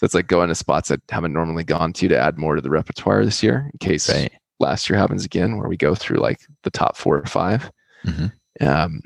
So 0.00 0.06
it's 0.06 0.14
like 0.14 0.28
going 0.28 0.48
to 0.48 0.54
spots 0.54 0.90
I 0.90 0.96
haven't 1.10 1.34
normally 1.34 1.62
gone 1.62 1.92
to 1.92 2.08
to 2.08 2.18
add 2.18 2.38
more 2.38 2.54
to 2.54 2.62
the 2.62 2.70
repertoire 2.70 3.22
this 3.22 3.42
year 3.42 3.68
in 3.70 3.78
case 3.80 4.08
Right. 4.08 4.32
last 4.58 4.88
year 4.88 4.98
happens 4.98 5.26
again, 5.26 5.58
where 5.58 5.68
we 5.68 5.76
go 5.76 5.94
through 5.94 6.20
like 6.20 6.40
the 6.62 6.70
top 6.70 6.96
four 6.96 7.18
or 7.18 7.26
5 7.26 7.70
Mhm. 8.06 8.32
Um, 8.62 9.02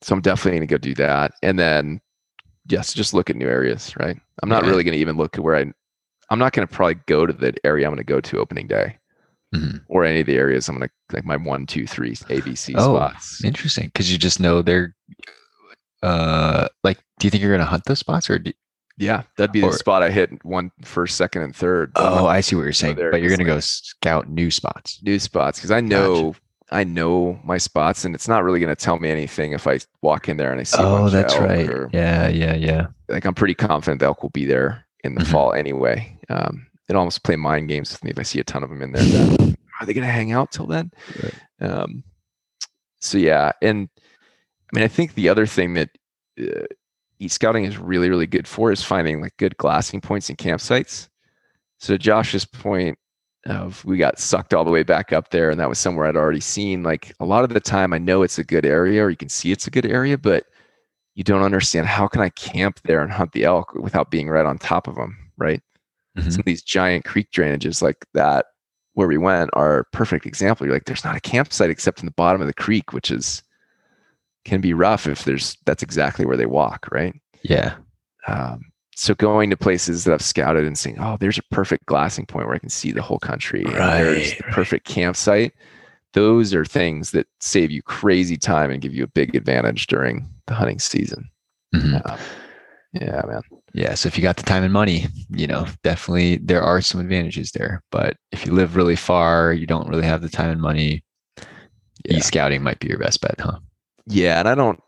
so 0.00 0.14
I'm 0.14 0.22
definitely 0.22 0.52
going 0.58 0.68
to 0.68 0.72
go 0.74 0.78
do 0.78 0.94
that, 0.94 1.32
and 1.42 1.58
then 1.58 2.00
yes, 2.66 2.94
just 2.94 3.12
look 3.12 3.28
at 3.28 3.36
new 3.36 3.46
areas, 3.46 3.94
right? 4.00 4.18
I'm 4.42 4.48
not 4.48 4.62
Yeah. 4.64 4.70
really 4.70 4.84
going 4.84 4.94
to 4.94 4.98
even 5.00 5.18
look 5.18 5.36
at 5.36 5.44
where 5.44 5.54
I. 5.54 5.70
I'm 6.30 6.38
not 6.38 6.54
going 6.54 6.66
to 6.66 6.74
probably 6.74 6.94
go 7.06 7.26
to 7.26 7.32
the 7.34 7.52
area 7.62 7.84
I'm 7.86 7.90
going 7.92 7.98
to 7.98 8.04
go 8.04 8.20
to 8.22 8.38
opening 8.38 8.66
day 8.68 8.96
Mhm. 9.54 9.82
or 9.88 10.06
any 10.06 10.20
of 10.20 10.26
the 10.26 10.36
areas 10.38 10.66
I'm 10.66 10.78
going 10.78 10.88
to 10.88 11.14
like 11.14 11.26
my 11.26 11.36
one, 11.36 11.66
two, 11.66 11.86
three 11.86 12.12
ABC 12.14 12.74
Oh, 12.78 12.96
spots. 12.96 13.44
Interesting, 13.44 13.88
because 13.88 14.10
you 14.10 14.16
just 14.16 14.40
know 14.40 14.62
they're. 14.62 14.94
Uh, 16.02 16.68
like, 16.82 16.98
do 17.18 17.26
you 17.26 17.30
think 17.30 17.42
you're 17.42 17.52
gonna 17.52 17.66
hunt 17.66 17.84
those 17.84 17.98
spots, 17.98 18.30
or? 18.30 18.38
Do, 18.38 18.50
Yeah, 18.98 19.22
that'd 19.36 19.52
be 19.52 19.62
Or- 19.62 19.72
the 19.72 19.78
spot 19.78 20.02
I 20.02 20.10
hit 20.10 20.44
one, 20.44 20.70
first, 20.82 21.16
second, 21.16 21.42
and 21.42 21.56
third. 21.56 21.92
oh, 21.96 22.02
not 22.16 22.26
I 22.26 22.40
see 22.40 22.56
what 22.56 22.62
you're 22.62 22.72
saying. 22.72 22.96
But 22.96 23.20
you're 23.22 23.30
gonna 23.30 23.44
go 23.44 23.58
scout 23.60 24.28
new 24.28 24.50
spots. 24.50 25.00
new 25.02 25.18
spots 25.18 25.58
because 25.58 25.70
I 25.70 25.80
know 25.80 26.34
I 26.70 26.84
know 26.84 27.38
my 27.44 27.58
spots, 27.58 28.04
and 28.04 28.14
it's 28.14 28.28
not 28.28 28.44
really 28.44 28.58
going 28.58 28.74
to 28.74 28.82
tell 28.82 28.98
me 28.98 29.10
anything 29.10 29.52
if 29.52 29.66
I 29.66 29.78
walk 30.00 30.30
in 30.30 30.38
there 30.38 30.52
and 30.52 30.58
I 30.58 30.62
see. 30.62 30.78
Oh, 30.80 31.10
that's 31.10 31.36
right. 31.36 31.68
or- 31.68 31.90
Yeah, 31.92 32.28
yeah, 32.28 32.54
yeah. 32.54 32.86
like 33.10 33.26
I'm 33.26 33.34
pretty 33.34 33.52
confident 33.54 34.00
the 34.00 34.06
elk 34.06 34.22
will 34.22 34.30
be 34.30 34.46
there 34.46 34.86
in 35.04 35.14
the 35.14 35.20
Mhm. 35.20 35.26
fall 35.30 35.52
anyway. 35.52 36.18
Um, 36.30 36.66
it 36.88 36.96
almost 36.96 37.24
play 37.24 37.36
mind 37.36 37.68
games 37.68 37.92
with 37.92 38.02
me 38.02 38.10
if 38.10 38.18
I 38.18 38.22
see 38.22 38.40
a 38.40 38.44
ton 38.44 38.62
of 38.62 38.70
them 38.70 38.80
in 38.80 38.92
there. 38.92 39.02
Then, 39.04 39.54
are 39.80 39.84
they 39.86 39.92
going 39.92 40.06
to 40.06 40.10
hang 40.12 40.32
out 40.32 40.50
till 40.50 40.66
then? 40.66 40.92
Um, 41.60 42.04
so 43.02 43.18
yeah, 43.18 43.52
and 43.60 43.90
I 44.72 44.76
mean, 44.76 44.84
I 44.84 44.88
think 44.88 45.12
the 45.12 45.28
other 45.28 45.44
thing 45.44 45.74
that 45.74 45.90
uh, 46.40 46.64
e-scouting 47.22 47.64
is 47.64 47.78
really, 47.78 48.10
really 48.10 48.26
good 48.26 48.48
for 48.48 48.72
is 48.72 48.82
finding 48.82 49.20
like 49.20 49.36
good 49.36 49.56
glassing 49.56 50.00
points 50.00 50.28
and 50.28 50.38
campsites. 50.38 51.08
So 51.78 51.96
Josh's 51.96 52.44
point 52.44 52.98
of 53.46 53.84
we 53.84 53.96
got 53.96 54.18
sucked 54.18 54.54
all 54.54 54.64
the 54.64 54.70
way 54.70 54.82
back 54.82 55.12
up 55.12 55.30
there, 55.30 55.50
and 55.50 55.58
that 55.58 55.68
was 55.68 55.78
somewhere 55.78 56.06
I'd 56.06 56.16
already 56.16 56.40
seen. 56.40 56.82
Like 56.82 57.12
a 57.20 57.24
lot 57.24 57.44
of 57.44 57.50
the 57.50 57.60
time, 57.60 57.92
I 57.92 57.98
know 57.98 58.22
it's 58.22 58.38
a 58.38 58.44
good 58.44 58.64
area, 58.64 59.02
or 59.04 59.10
you 59.10 59.16
can 59.16 59.28
see 59.28 59.52
it's 59.52 59.66
a 59.66 59.70
good 59.70 59.86
area, 59.86 60.16
but 60.16 60.46
you 61.14 61.24
don't 61.24 61.42
understand 61.42 61.86
how 61.86 62.08
can 62.08 62.22
I 62.22 62.30
camp 62.30 62.80
there 62.84 63.02
and 63.02 63.12
hunt 63.12 63.32
the 63.32 63.44
elk 63.44 63.74
without 63.74 64.10
being 64.10 64.28
right 64.28 64.46
on 64.46 64.58
top 64.58 64.88
of 64.88 64.94
them, 64.94 65.16
right? 65.36 65.60
Mhm. 66.16 66.30
Some 66.30 66.40
of 66.40 66.44
these 66.46 66.62
giant 66.62 67.04
creek 67.04 67.30
drainages 67.32 67.82
like 67.82 68.06
that 68.14 68.46
where 68.94 69.08
we 69.08 69.18
went 69.18 69.50
are 69.54 69.80
a 69.80 69.84
perfect 69.86 70.26
example. 70.26 70.66
You're 70.66 70.74
like, 70.76 70.84
there's 70.84 71.04
not 71.04 71.16
a 71.16 71.20
campsite 71.20 71.70
except 71.70 72.00
in 72.00 72.06
the 72.06 72.12
bottom 72.12 72.40
of 72.40 72.46
the 72.46 72.54
creek, 72.54 72.92
which 72.92 73.10
is 73.10 73.42
can 74.44 74.60
be 74.60 74.74
rough 74.74 75.06
if 75.06 75.24
there's 75.24 75.56
that's 75.64 75.82
exactly 75.82 76.24
where 76.26 76.36
they 76.36 76.46
walk, 76.46 76.88
right? 76.90 77.14
Yeah. 77.42 77.74
Um, 78.26 78.62
so 78.94 79.14
going 79.14 79.50
to 79.50 79.56
places 79.56 80.04
that 80.04 80.12
I've 80.12 80.22
scouted 80.22 80.64
and 80.64 80.76
saying, 80.78 80.98
oh, 81.00 81.16
there's 81.18 81.38
a 81.38 81.42
perfect 81.50 81.86
glassing 81.86 82.26
point 82.26 82.46
where 82.46 82.54
I 82.54 82.58
can 82.58 82.68
see 82.68 82.92
the 82.92 83.02
whole 83.02 83.18
country. 83.18 83.64
and 83.64 83.74
there's 83.74 84.30
the 84.36 84.44
right. 84.44 84.52
perfect 84.52 84.86
campsite. 84.86 85.52
Those 86.12 86.54
are 86.54 86.64
things 86.64 87.12
that 87.12 87.26
save 87.40 87.70
you 87.70 87.82
crazy 87.82 88.36
time 88.36 88.70
and 88.70 88.82
give 88.82 88.94
you 88.94 89.02
a 89.02 89.08
big 89.08 89.34
advantage 89.34 89.86
during 89.86 90.28
the 90.46 90.54
hunting 90.54 90.78
season. 90.78 91.30
Mhm. 91.74 92.02
Um, 92.08 92.18
yeah, 92.92 93.22
man. 93.26 93.40
Yeah. 93.72 93.94
So 93.94 94.08
if 94.08 94.18
you 94.18 94.22
got 94.22 94.36
the 94.36 94.42
time 94.42 94.62
and 94.62 94.72
money, 94.72 95.06
you 95.30 95.46
know, 95.46 95.66
definitely 95.82 96.36
there 96.36 96.62
are 96.62 96.82
some 96.82 97.00
advantages 97.00 97.52
there. 97.52 97.82
But 97.90 98.18
if 98.30 98.44
you 98.44 98.52
live 98.52 98.76
really 98.76 98.96
far, 98.96 99.54
you 99.54 99.66
don't 99.66 99.88
really 99.88 100.04
have 100.04 100.20
the 100.20 100.28
time 100.28 100.50
and 100.50 100.60
money. 100.60 101.02
Yeah. 102.04 102.18
E-scouting 102.18 102.62
might 102.62 102.80
be 102.80 102.88
your 102.88 102.98
best 102.98 103.22
bet, 103.22 103.40
huh? 103.40 103.58
Yeah, 104.06 104.38
and 104.38 104.48
I 104.48 104.54
don't, 104.54 104.80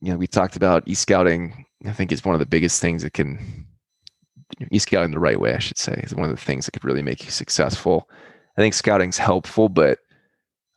you 0.00 0.12
know, 0.12 0.18
we 0.18 0.26
talked 0.26 0.56
about 0.56 0.84
e-scouting. 0.86 1.66
I 1.86 1.92
think 1.92 2.12
is 2.12 2.24
one 2.24 2.34
of 2.34 2.38
the 2.38 2.46
biggest 2.46 2.80
things 2.80 3.02
that 3.02 3.12
can 3.12 3.66
e-scouting 4.70 5.10
the 5.10 5.18
right 5.18 5.38
way, 5.38 5.54
I 5.54 5.58
should 5.58 5.78
say, 5.78 6.00
is 6.02 6.14
one 6.14 6.28
of 6.28 6.34
the 6.34 6.42
things 6.42 6.64
that 6.64 6.72
could 6.72 6.84
really 6.84 7.02
make 7.02 7.24
you 7.24 7.30
successful. 7.30 8.08
I 8.56 8.60
think 8.60 8.74
scouting's 8.74 9.18
helpful, 9.18 9.68
but 9.68 9.98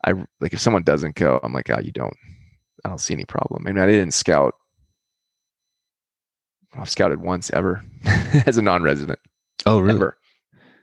I 0.06 0.14
like 0.42 0.54
if 0.54 0.60
someone 0.60 0.84
doesn't 0.84 1.16
go, 1.16 1.40
I'm 1.44 1.54
like, 1.54 1.70
oh, 1.70 1.80
you 1.80 1.92
don't. 1.92 2.16
I 2.86 2.90
don't 2.90 3.00
see 3.00 3.14
any 3.14 3.26
problem. 3.26 3.66
I 3.68 3.72
mean, 3.72 3.84
I 3.84 3.88
didn't 3.88 4.14
scout. 4.14 4.54
I've 6.74 6.90
scouted 6.90 7.22
once 7.22 7.50
ever 7.52 7.84
as 8.46 8.58
a 8.58 8.62
non-resident 8.62 9.20
Oh, 9.66 9.84
ever, 9.86 10.18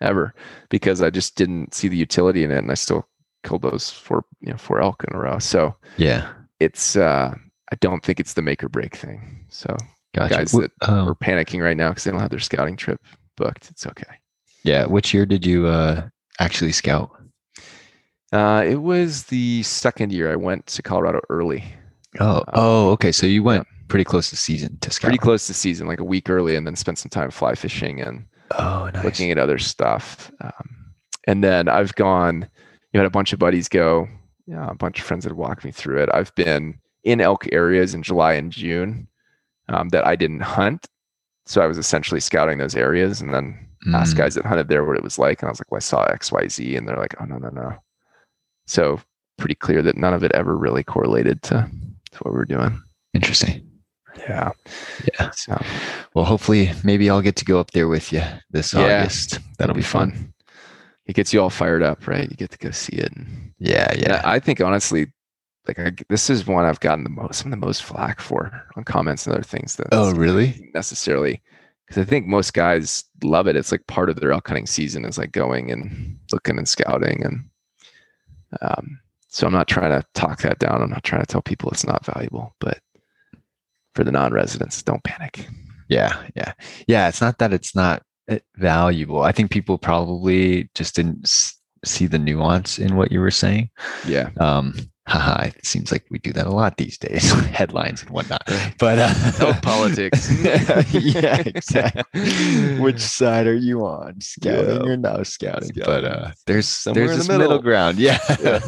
ever, 0.01 0.35
because 0.69 1.01
I 1.01 1.11
just 1.11 1.37
didn't 1.37 1.75
see 1.75 1.89
the 1.89 1.97
utility 1.97 2.43
in 2.43 2.51
it, 2.51 2.59
and 2.59 2.71
I 2.71 2.75
still 2.75 3.09
killed 3.45 3.63
those 3.63 3.91
four, 3.91 4.25
you 4.41 4.51
know, 4.51 4.59
four 4.59 4.81
elk 4.81 5.05
in 5.09 5.15
a 5.15 5.19
row. 5.19 5.39
So 5.39 5.77
Yeah. 5.97 6.29
It's 6.65 6.97
uh 6.97 7.35
I 7.73 7.77
don't 7.81 8.03
think 8.05 8.21
it's 8.21 8.35
the 8.35 8.43
make 8.43 8.63
or 8.65 8.69
break 8.69 8.97
thing. 8.97 9.47
So 9.51 9.75
Gotcha. 10.15 10.35
guys 10.35 10.53
that 10.53 10.71
um, 10.83 11.09
are 11.09 11.15
panicking 11.15 11.63
right 11.63 11.77
now 11.77 11.89
because 11.91 12.05
they 12.05 12.11
don't 12.11 12.21
have 12.21 12.31
their 12.31 12.39
scouting 12.39 12.77
trip 12.77 13.01
booked. 13.37 13.71
It's 13.71 13.87
okay. 13.87 14.13
yeah. 14.63 14.87
Which 14.87 15.13
year 15.15 15.27
did 15.27 15.45
you 15.45 15.67
uh, 15.67 16.09
actually 16.39 16.73
scout? 16.73 17.11
Uh, 18.33 18.65
it 18.67 18.77
was 18.77 19.25
the 19.25 19.63
second 19.63 20.13
year 20.13 20.33
I 20.33 20.37
went 20.37 20.67
to 20.67 20.83
Colorado 20.83 21.21
early, 21.31 21.65
Oh, 22.21 22.39
Uh, 22.39 22.45
oh, 22.55 22.91
okay. 22.93 23.13
So 23.13 23.27
you 23.27 23.43
went 23.43 23.67
pretty 23.89 24.05
close 24.05 24.31
to 24.31 24.37
season 24.37 24.79
to 24.81 24.91
scout. 24.91 25.09
pretty 25.09 25.19
close 25.19 25.47
to 25.49 25.55
season, 25.55 25.87
like 25.87 26.01
a 26.01 26.05
week 26.05 26.29
early, 26.31 26.57
and 26.57 26.67
then 26.67 26.77
spent 26.77 26.99
some 26.99 27.11
time 27.11 27.31
fly 27.31 27.55
fishing 27.55 28.01
and 28.01 28.25
Oh, 28.59 28.91
nice. 28.93 29.05
looking 29.05 29.31
at 29.31 29.39
other 29.39 29.59
stuff. 29.59 30.31
Um, 30.41 30.93
and 31.27 31.43
then 31.43 31.69
I've 31.69 31.95
gone, 31.97 32.49
you 32.93 32.99
know, 32.99 33.01
had 33.01 33.07
a 33.07 33.11
bunch 33.11 33.33
of 33.33 33.39
buddies 33.39 33.69
go, 33.69 34.09
yeah, 34.47 34.69
a 34.71 34.75
bunch 34.75 34.99
of 34.99 35.05
friends 35.07 35.25
that 35.25 35.31
have 35.31 35.39
walked 35.39 35.65
me 35.65 35.71
through 35.71 36.03
it. 36.03 36.09
I've 36.13 36.35
been 36.35 36.79
in 37.05 37.21
elk 37.21 37.47
areas 37.53 37.95
in 37.95 38.03
July 38.03 38.35
and 38.35 38.53
June 38.53 39.09
um, 39.69 39.91
that 39.91 40.07
I 40.07 40.17
didn't 40.17 40.41
hunt. 40.41 40.87
So 41.47 41.61
I 41.61 41.67
was 41.67 41.79
essentially 41.79 42.21
scouting 42.21 42.59
those 42.59 42.75
areas 42.75 43.21
and 43.21 43.35
then 43.35 43.59
asked 43.93 44.15
Mm, 44.15 44.19
guys 44.19 44.35
that 44.35 44.47
hunted 44.47 44.69
there 44.69 44.85
what 44.85 44.97
it 44.97 45.03
was 45.03 45.19
like. 45.19 45.43
And 45.43 45.49
I 45.49 45.53
was 45.53 45.61
like, 45.61 45.71
well, 45.71 45.77
I 45.77 45.81
saw 45.81 46.07
XYZ. 46.07 46.79
And 46.79 46.89
they're 46.89 46.97
like, 46.97 47.15
oh, 47.21 47.25
no, 47.25 47.37
no, 47.37 47.51
no. 47.51 47.75
So 48.67 49.01
pretty 49.37 49.55
clear 49.55 49.83
that 49.83 49.97
none 49.97 50.15
of 50.15 50.25
it 50.25 50.33
ever 50.33 50.57
really 50.57 50.83
correlated 50.83 51.43
to, 51.43 51.71
to 52.13 52.19
what 52.21 52.33
we 52.33 52.39
were 52.39 52.47
doing. 52.47 52.81
Interesting. 53.13 53.69
Yeah. 54.19 54.53
Yeah. 55.13 55.31
So 55.31 55.61
Well, 56.15 56.25
hopefully, 56.25 56.73
maybe 56.83 57.11
I'll 57.11 57.21
get 57.21 57.37
to 57.37 57.45
go 57.45 57.61
up 57.61 57.73
there 57.73 57.89
with 57.89 58.13
you 58.13 58.23
this 58.51 58.73
Yeah, 58.73 59.01
August. 59.01 59.39
That'll 59.59 59.75
be 59.75 59.83
fun. 59.83 60.33
It 61.07 61.15
gets 61.15 61.33
you 61.33 61.41
all 61.41 61.51
fired 61.51 61.83
up, 61.83 62.07
right? 62.07 62.29
You 62.31 62.37
get 62.37 62.51
to 62.53 62.59
go 62.59 62.71
see 62.71 62.97
it. 62.97 63.13
Yeah, 63.59 63.93
yeah. 63.97 64.23
I 64.25 64.39
think 64.39 64.61
honestly, 64.61 65.13
like 65.69 65.79
I, 65.79 65.93
this 66.09 66.31
is 66.31 66.47
one 66.47 66.65
I've 66.65 66.81
gotten 66.81 67.05
the 67.05 67.11
most, 67.11 67.39
some 67.41 67.53
of 67.53 67.59
the 67.61 67.67
most 67.67 67.83
flack 67.83 68.21
for 68.21 68.51
on 68.77 68.85
comments 68.85 69.27
and 69.27 69.35
other 69.35 69.43
things. 69.45 69.77
That 69.77 69.89
Oh, 69.93 70.13
really? 70.13 70.71
necessarily 70.75 71.43
because 71.87 72.01
I 72.01 72.05
think 72.09 72.27
most 72.27 72.55
guys 72.55 73.05
love 73.23 73.47
it. 73.47 73.57
It's 73.57 73.71
like 73.73 73.87
part 73.87 74.09
of 74.09 74.17
their 74.19 74.33
elk 74.33 74.49
hunting 74.49 74.67
season 74.67 75.05
is 75.05 75.19
like 75.19 75.33
going 75.33 75.71
and 75.71 76.19
looking 76.33 76.57
and 76.59 76.69
scouting, 76.69 77.23
and 77.25 77.45
um, 78.63 78.99
so 79.29 79.47
I'm 79.47 79.53
not 79.53 79.69
trying 79.69 79.91
to 79.91 80.07
talk 80.15 80.41
that 80.43 80.59
down. 80.59 80.81
I'm 80.83 80.91
not 80.91 81.05
trying 81.05 81.23
to 81.23 81.27
tell 81.27 81.43
people 81.43 81.71
it's 81.71 81.87
not 81.87 82.05
valuable, 82.07 82.55
but 82.61 82.79
for 83.95 84.05
the 84.05 84.13
non-residents, 84.13 84.83
don't 84.83 85.05
panic. 85.05 85.47
Yeah, 85.89 86.23
yeah, 86.35 86.53
yeah. 86.89 87.09
It's 87.09 87.21
not 87.21 87.39
that 87.39 87.53
it's 87.53 87.75
not 87.75 88.03
valuable. 88.57 89.23
I 89.23 89.33
think 89.33 89.51
people 89.51 89.79
probably 89.79 90.69
just 90.75 90.95
didn't 90.97 91.31
see 91.85 92.07
the 92.07 92.19
nuance 92.19 92.79
in 92.79 92.97
what 92.97 93.13
you 93.13 93.21
were 93.21 93.31
saying. 93.31 93.69
Yeah, 94.07 94.31
Um, 94.41 94.75
haha, 95.07 95.49
it 95.49 95.67
seems 95.67 95.93
like 95.93 96.07
we 96.11 96.19
do 96.19 96.33
that 96.33 96.47
a 96.47 96.51
lot 96.51 96.79
these 96.79 96.97
days, 96.97 97.31
headlines 97.51 98.01
and 98.01 98.11
whatnot. 98.11 98.43
But 98.79 98.99
uh, 98.99 99.15
Elk 99.41 99.61
politics. 99.61 100.33
yeah, 100.95 101.43
exactly. 101.45 102.79
Which 102.81 103.01
side 103.21 103.47
are 103.47 103.55
you 103.55 103.85
on? 103.85 104.19
Scouting 104.23 104.87
Yeah. 104.87 104.93
or 104.93 104.97
no 104.97 105.23
scouting? 105.25 105.73
But 105.85 106.05
uh, 106.07 106.17
Scouting. 106.21 106.35
there's 106.47 106.69
Somewhere 106.69 107.07
there's 107.09 107.11
in 107.13 107.19
the 107.19 107.23
this 107.25 107.29
middle 107.29 107.49
middle. 107.49 107.63
ground. 107.63 107.99
Yeah, 107.99 108.19
Yeah. 108.43 108.61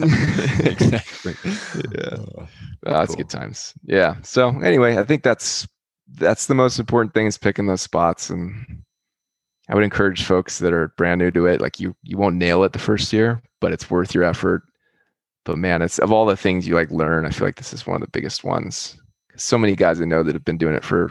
exactly. 0.65 1.35
Yeah. 1.95 2.17
Oh, 2.39 2.49
that's 2.83 3.09
Cool. 3.09 3.17
good 3.17 3.31
times. 3.31 3.73
Yeah. 3.85 4.17
So 4.23 4.49
anyway, 4.61 4.99
I 4.99 5.05
think 5.05 5.23
that's 5.23 5.67
that's 6.19 6.47
the 6.47 6.55
most 6.55 6.79
important 6.79 7.15
thing 7.15 7.27
is 7.27 7.39
picking 7.39 7.67
those 7.67 7.81
spots, 7.81 8.31
and 8.31 8.83
I 9.69 9.75
would 9.75 9.85
encourage 9.85 10.25
folks 10.25 10.59
that 10.61 10.73
are 10.73 10.89
brand 10.97 11.21
new 11.21 11.31
to 11.33 11.47
it. 11.47 11.61
Like 11.61 11.81
you, 11.81 11.97
you 12.03 12.17
won't 12.17 12.37
nail 12.37 12.63
it 12.65 12.73
the 12.73 12.79
first 12.79 13.13
year, 13.13 13.43
but 13.61 13.73
it's 13.73 13.91
worth 13.91 14.15
your 14.15 14.25
effort. 14.25 14.63
But 15.45 15.59
man, 15.59 15.83
it's 15.83 15.99
of 15.99 16.13
all 16.13 16.27
the 16.27 16.37
things 16.37 16.67
you 16.67 16.75
like 16.75 16.91
learn, 16.91 17.27
I 17.27 17.31
feel 17.31 17.47
like 17.47 17.57
this 17.57 17.73
is 17.73 17.87
one 17.87 17.97
of 17.97 18.01
the 18.01 18.11
biggest 18.11 18.45
ones. 18.45 18.97
So 19.37 19.59
many 19.59 19.77
guys 19.77 20.01
I 20.01 20.05
know 20.05 20.23
that 20.23 20.35
have 20.35 20.45
been 20.45 20.59
doing 20.59 20.75
it 20.75 20.85
for 20.85 21.11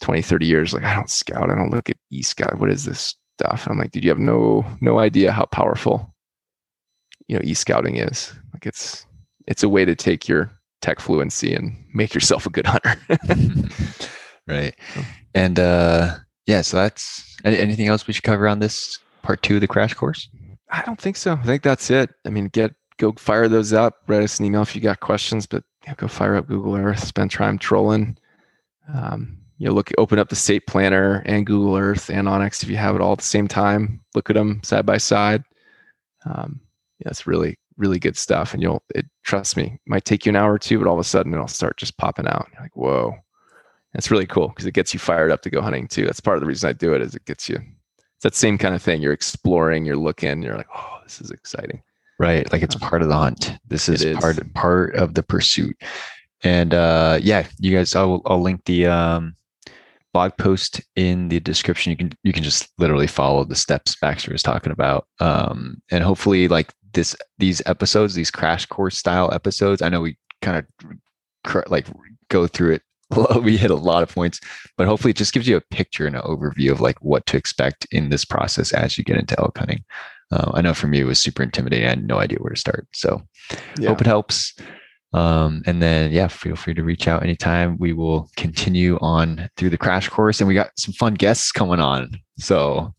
20, 0.00 0.22
30 0.22 0.46
years. 0.46 0.74
Like 0.74 0.84
I 0.84 0.94
don't 0.94 1.10
scout, 1.10 1.50
I 1.50 1.54
don't 1.54 1.70
look 1.70 1.88
at 1.88 1.96
e 2.10 2.22
scout. 2.22 2.58
What 2.58 2.70
is 2.70 2.84
this 2.84 3.14
stuff? 3.38 3.64
And 3.64 3.72
I'm 3.72 3.78
like, 3.78 3.92
dude, 3.92 4.04
you 4.04 4.10
have 4.10 4.18
no 4.18 4.64
no 4.80 4.98
idea 4.98 5.32
how 5.32 5.46
powerful, 5.46 6.14
you 7.26 7.36
know, 7.36 7.42
e 7.44 7.54
scouting 7.54 7.96
is. 7.96 8.32
Like 8.52 8.66
it's 8.66 9.06
it's 9.46 9.62
a 9.62 9.68
way 9.68 9.84
to 9.84 9.94
take 9.94 10.28
your 10.28 10.50
tech 10.80 11.00
fluency 11.00 11.54
and 11.54 11.76
make 11.94 12.14
yourself 12.14 12.46
a 12.46 12.50
good 12.50 12.66
hunter. 12.66 12.96
right. 14.46 14.74
And 15.34 15.58
uh, 15.58 16.16
yeah, 16.46 16.62
so 16.62 16.76
that's 16.78 17.36
anything 17.44 17.88
else 17.88 18.06
we 18.06 18.12
should 18.12 18.24
cover 18.24 18.48
on 18.48 18.58
this 18.58 18.98
part 19.22 19.42
two 19.42 19.56
of 19.56 19.60
the 19.60 19.68
crash 19.68 19.94
course? 19.94 20.28
I 20.70 20.82
don't 20.82 21.00
think 21.00 21.16
so. 21.16 21.34
I 21.34 21.42
think 21.42 21.62
that's 21.62 21.90
it. 21.90 22.10
I 22.24 22.30
mean, 22.30 22.48
get 22.48 22.74
go 22.98 23.12
fire 23.12 23.48
those 23.48 23.72
up. 23.72 23.96
Write 24.06 24.22
us 24.22 24.38
an 24.38 24.46
email 24.46 24.62
if 24.62 24.74
you 24.74 24.80
got 24.80 25.00
questions, 25.00 25.46
but 25.46 25.64
yeah, 25.86 25.94
go 25.96 26.08
fire 26.08 26.36
up 26.36 26.48
Google 26.48 26.76
Earth. 26.76 27.04
Spend 27.04 27.30
time 27.30 27.58
trolling. 27.58 28.16
Um, 28.92 29.38
you 29.58 29.68
know, 29.68 29.74
look, 29.74 29.90
open 29.98 30.18
up 30.18 30.28
the 30.28 30.36
State 30.36 30.66
Planner 30.66 31.22
and 31.26 31.46
Google 31.46 31.76
Earth 31.76 32.10
and 32.10 32.26
onX 32.26 32.62
if 32.62 32.68
you 32.68 32.76
have 32.76 32.96
it 32.96 33.00
all 33.00 33.12
at 33.12 33.18
the 33.18 33.24
same 33.24 33.48
time. 33.48 34.00
Look 34.14 34.30
at 34.30 34.34
them 34.34 34.60
side 34.64 34.86
by 34.86 34.98
side. 34.98 35.44
Um, 36.24 36.60
yeah, 36.98 37.08
it's 37.08 37.26
really 37.26 37.58
really 37.76 37.98
good 37.98 38.16
stuff, 38.16 38.54
and 38.54 38.62
you'll 38.62 38.82
it, 38.94 39.06
trust 39.24 39.56
me. 39.56 39.64
It 39.64 39.80
might 39.86 40.04
take 40.04 40.26
you 40.26 40.30
an 40.30 40.36
hour 40.36 40.52
or 40.52 40.58
two, 40.58 40.78
but 40.78 40.86
all 40.86 40.94
of 40.94 41.00
a 41.00 41.04
sudden 41.04 41.34
it'll 41.34 41.48
start 41.48 41.76
just 41.76 41.96
popping 41.98 42.26
out. 42.26 42.48
You're 42.52 42.62
like, 42.62 42.76
whoa. 42.76 43.14
It's 43.94 44.10
really 44.10 44.26
cool 44.26 44.48
because 44.48 44.66
it 44.66 44.74
gets 44.74 44.94
you 44.94 45.00
fired 45.00 45.30
up 45.30 45.42
to 45.42 45.50
go 45.50 45.60
hunting 45.60 45.86
too. 45.86 46.06
That's 46.06 46.20
part 46.20 46.36
of 46.36 46.40
the 46.40 46.46
reason 46.46 46.68
I 46.68 46.72
do 46.72 46.94
it 46.94 47.02
is 47.02 47.14
it 47.14 47.24
gets 47.24 47.48
you. 47.48 47.56
It's 47.56 48.22
that 48.22 48.34
same 48.34 48.56
kind 48.56 48.74
of 48.74 48.82
thing. 48.82 49.02
You're 49.02 49.12
exploring, 49.12 49.84
you're 49.84 49.96
looking, 49.96 50.42
you're 50.42 50.56
like, 50.56 50.68
oh, 50.74 50.98
this 51.02 51.20
is 51.20 51.30
exciting. 51.30 51.82
Right. 52.18 52.50
Like 52.52 52.62
it's 52.62 52.76
part 52.76 53.02
of 53.02 53.08
the 53.08 53.16
hunt. 53.16 53.58
This 53.66 53.88
is, 53.88 54.04
is. 54.04 54.16
part 54.16 54.54
part 54.54 54.94
of 54.94 55.14
the 55.14 55.22
pursuit. 55.22 55.76
And 56.44 56.72
uh 56.72 57.18
yeah, 57.20 57.46
you 57.58 57.76
guys 57.76 57.94
I'll 57.94 58.22
I'll 58.26 58.40
link 58.40 58.64
the 58.64 58.86
um 58.86 59.34
blog 60.12 60.36
post 60.36 60.80
in 60.94 61.28
the 61.28 61.40
description. 61.40 61.90
You 61.90 61.96
can 61.96 62.12
you 62.22 62.32
can 62.32 62.44
just 62.44 62.70
literally 62.78 63.06
follow 63.06 63.44
the 63.44 63.56
steps 63.56 63.96
Baxter 64.00 64.32
was 64.32 64.42
talking 64.42 64.72
about. 64.72 65.06
Um 65.20 65.82
and 65.90 66.04
hopefully 66.04 66.48
like 66.48 66.72
this 66.92 67.16
these 67.38 67.60
episodes, 67.66 68.14
these 68.14 68.30
crash 68.30 68.66
course 68.66 68.96
style 68.96 69.32
episodes. 69.32 69.82
I 69.82 69.88
know 69.88 70.00
we 70.00 70.16
kind 70.42 70.58
of 70.58 70.66
cr- 71.44 71.68
like 71.68 71.86
go 72.28 72.46
through 72.46 72.74
it 72.74 72.82
we 73.42 73.56
hit 73.56 73.70
a 73.70 73.76
lot 73.76 74.02
of 74.02 74.12
points 74.12 74.40
but 74.76 74.86
hopefully 74.86 75.10
it 75.10 75.16
just 75.16 75.32
gives 75.32 75.48
you 75.48 75.56
a 75.56 75.60
picture 75.60 76.06
and 76.06 76.16
an 76.16 76.22
overview 76.22 76.70
of 76.70 76.80
like 76.80 77.00
what 77.02 77.24
to 77.26 77.36
expect 77.36 77.86
in 77.90 78.10
this 78.10 78.24
process 78.24 78.72
as 78.72 78.96
you 78.96 79.04
get 79.04 79.16
into 79.16 79.38
elk 79.40 79.56
hunting 79.58 79.84
uh, 80.32 80.50
i 80.54 80.60
know 80.60 80.74
for 80.74 80.86
me 80.86 81.00
it 81.00 81.04
was 81.04 81.18
super 81.18 81.42
intimidating 81.42 81.86
i 81.86 81.90
had 81.90 82.06
no 82.06 82.18
idea 82.18 82.38
where 82.38 82.52
to 82.52 82.60
start 82.60 82.86
so 82.92 83.22
hope 83.90 84.00
it 84.00 84.06
helps 84.06 84.54
um, 85.14 85.62
and 85.66 85.82
then 85.82 86.10
yeah 86.10 86.26
feel 86.26 86.56
free 86.56 86.72
to 86.72 86.82
reach 86.82 87.06
out 87.06 87.22
anytime 87.22 87.76
we 87.78 87.92
will 87.92 88.30
continue 88.36 88.98
on 89.02 89.50
through 89.58 89.68
the 89.68 89.76
crash 89.76 90.08
course 90.08 90.40
and 90.40 90.48
we 90.48 90.54
got 90.54 90.70
some 90.78 90.94
fun 90.94 91.12
guests 91.12 91.52
coming 91.52 91.80
on 91.80 92.10
so 92.38 92.94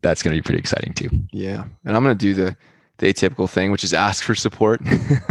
that's 0.00 0.22
going 0.22 0.34
to 0.34 0.38
be 0.40 0.42
pretty 0.42 0.58
exciting 0.58 0.94
too 0.94 1.10
Yeah. 1.32 1.64
And 1.84 1.96
I'm 1.96 2.04
going 2.04 2.16
to 2.16 2.22
do 2.22 2.34
the, 2.34 2.56
the 2.98 3.12
atypical 3.12 3.48
thing, 3.48 3.72
which 3.72 3.84
is 3.84 3.94
ask 3.94 4.22
for 4.22 4.34
support. 4.34 4.80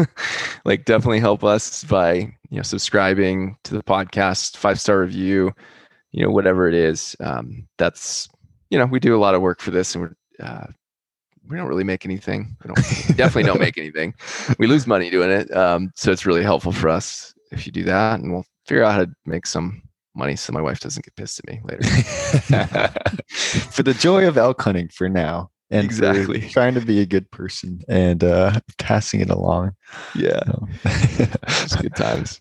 like 0.66 0.86
definitely 0.86 1.20
help 1.20 1.44
us 1.44 1.84
by, 1.84 2.34
you 2.52 2.58
know, 2.58 2.64
subscribing 2.64 3.56
to 3.64 3.74
the 3.74 3.82
podcast, 3.82 4.58
five 4.58 4.80
star 4.80 5.00
review, 5.00 5.52
you 6.12 6.24
know, 6.24 6.30
whatever 6.30 6.68
it 6.68 6.76
is. 6.76 7.16
Um, 7.22 7.68
that's, 7.78 8.30
you 8.70 8.78
know, 8.78 8.86
we 8.86 9.00
do 9.00 9.16
a 9.16 9.20
lot 9.20 9.34
of 9.34 9.42
work 9.42 9.62
for 9.62 9.72
this 9.72 9.96
and 9.96 10.04
we're, 10.04 10.46
uh, 10.46 10.68
we 11.48 11.58
don't 11.58 11.68
really 11.68 11.86
make 11.86 12.06
anything. 12.06 12.56
We 12.64 12.68
don't, 12.68 12.78
definitely 13.18 13.44
don't 13.44 13.60
make 13.60 13.78
anything. 13.78 14.14
We 14.60 14.68
lose 14.68 14.86
money 14.86 15.10
doing 15.10 15.32
it. 15.32 15.52
Um, 15.56 15.92
so 15.96 16.12
it's 16.12 16.26
really 16.26 16.44
helpful 16.44 16.74
for 16.74 16.90
us 16.90 17.34
if 17.52 17.66
you 17.66 17.72
do 17.72 17.84
that 17.84 18.20
and 18.20 18.34
we'll 18.34 18.46
figure 18.68 18.84
out 18.84 18.92
how 18.92 19.06
to 19.06 19.12
make 19.26 19.48
some 19.48 19.82
money 20.14 20.36
so 20.36 20.52
my 20.52 20.62
wife 20.62 20.82
doesn't 20.82 21.06
get 21.06 21.16
pissed 21.16 21.40
at 21.40 21.48
me 21.48 21.62
later. 21.64 21.84
for 23.72 23.84
the 23.84 23.96
joy 23.98 24.28
of 24.28 24.38
elk 24.38 24.62
hunting 24.62 24.90
for 24.90 25.08
now 25.08 25.50
and 25.72 25.84
Exactly. 25.86 26.42
trying 26.50 26.74
to 26.76 26.82
be 26.82 27.00
a 27.02 27.06
good 27.06 27.30
person 27.32 27.82
and 27.88 28.24
uh 28.24 28.60
passing 28.78 29.22
it 29.22 29.30
along 29.30 29.72
yeah. 30.16 30.44
So- 30.46 30.68
It's 31.64 31.76
good 31.76 31.96
times. 31.96 32.40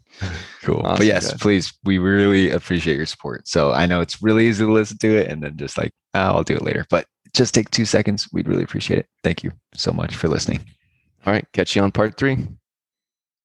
cool 0.62 0.82
but 0.82 1.06
yes 1.06 1.30
guys. 1.30 1.40
please 1.40 1.72
we 1.84 1.96
really 1.98 2.50
appreciate 2.50 2.96
your 2.96 3.06
support 3.06 3.48
so 3.48 3.72
i 3.72 3.86
know 3.86 4.00
it's 4.02 4.20
really 4.22 4.46
easy 4.48 4.64
to 4.66 4.70
listen 4.72 4.98
to 4.98 5.16
it 5.16 5.28
and 5.30 5.42
then 5.42 5.56
just 5.56 5.78
like 5.78 5.92
"Ah, 6.14 6.32
i'll 6.34 6.42
do 6.44 6.54
it 6.56 6.62
later 6.62 6.84
but 6.90 7.06
just 7.34 7.54
take 7.54 7.70
two 7.70 7.86
seconds 7.86 8.28
we'd 8.32 8.46
really 8.48 8.64
appreciate 8.64 8.98
it 8.98 9.06
thank 9.24 9.42
you 9.42 9.50
so 9.74 9.92
much 9.92 10.14
for 10.16 10.28
listening 10.28 10.60
All 11.26 11.32
right. 11.32 11.46
Catch 11.52 11.76
you 11.76 11.82
on 11.82 11.92
part 11.92 12.16
three. 12.16 12.46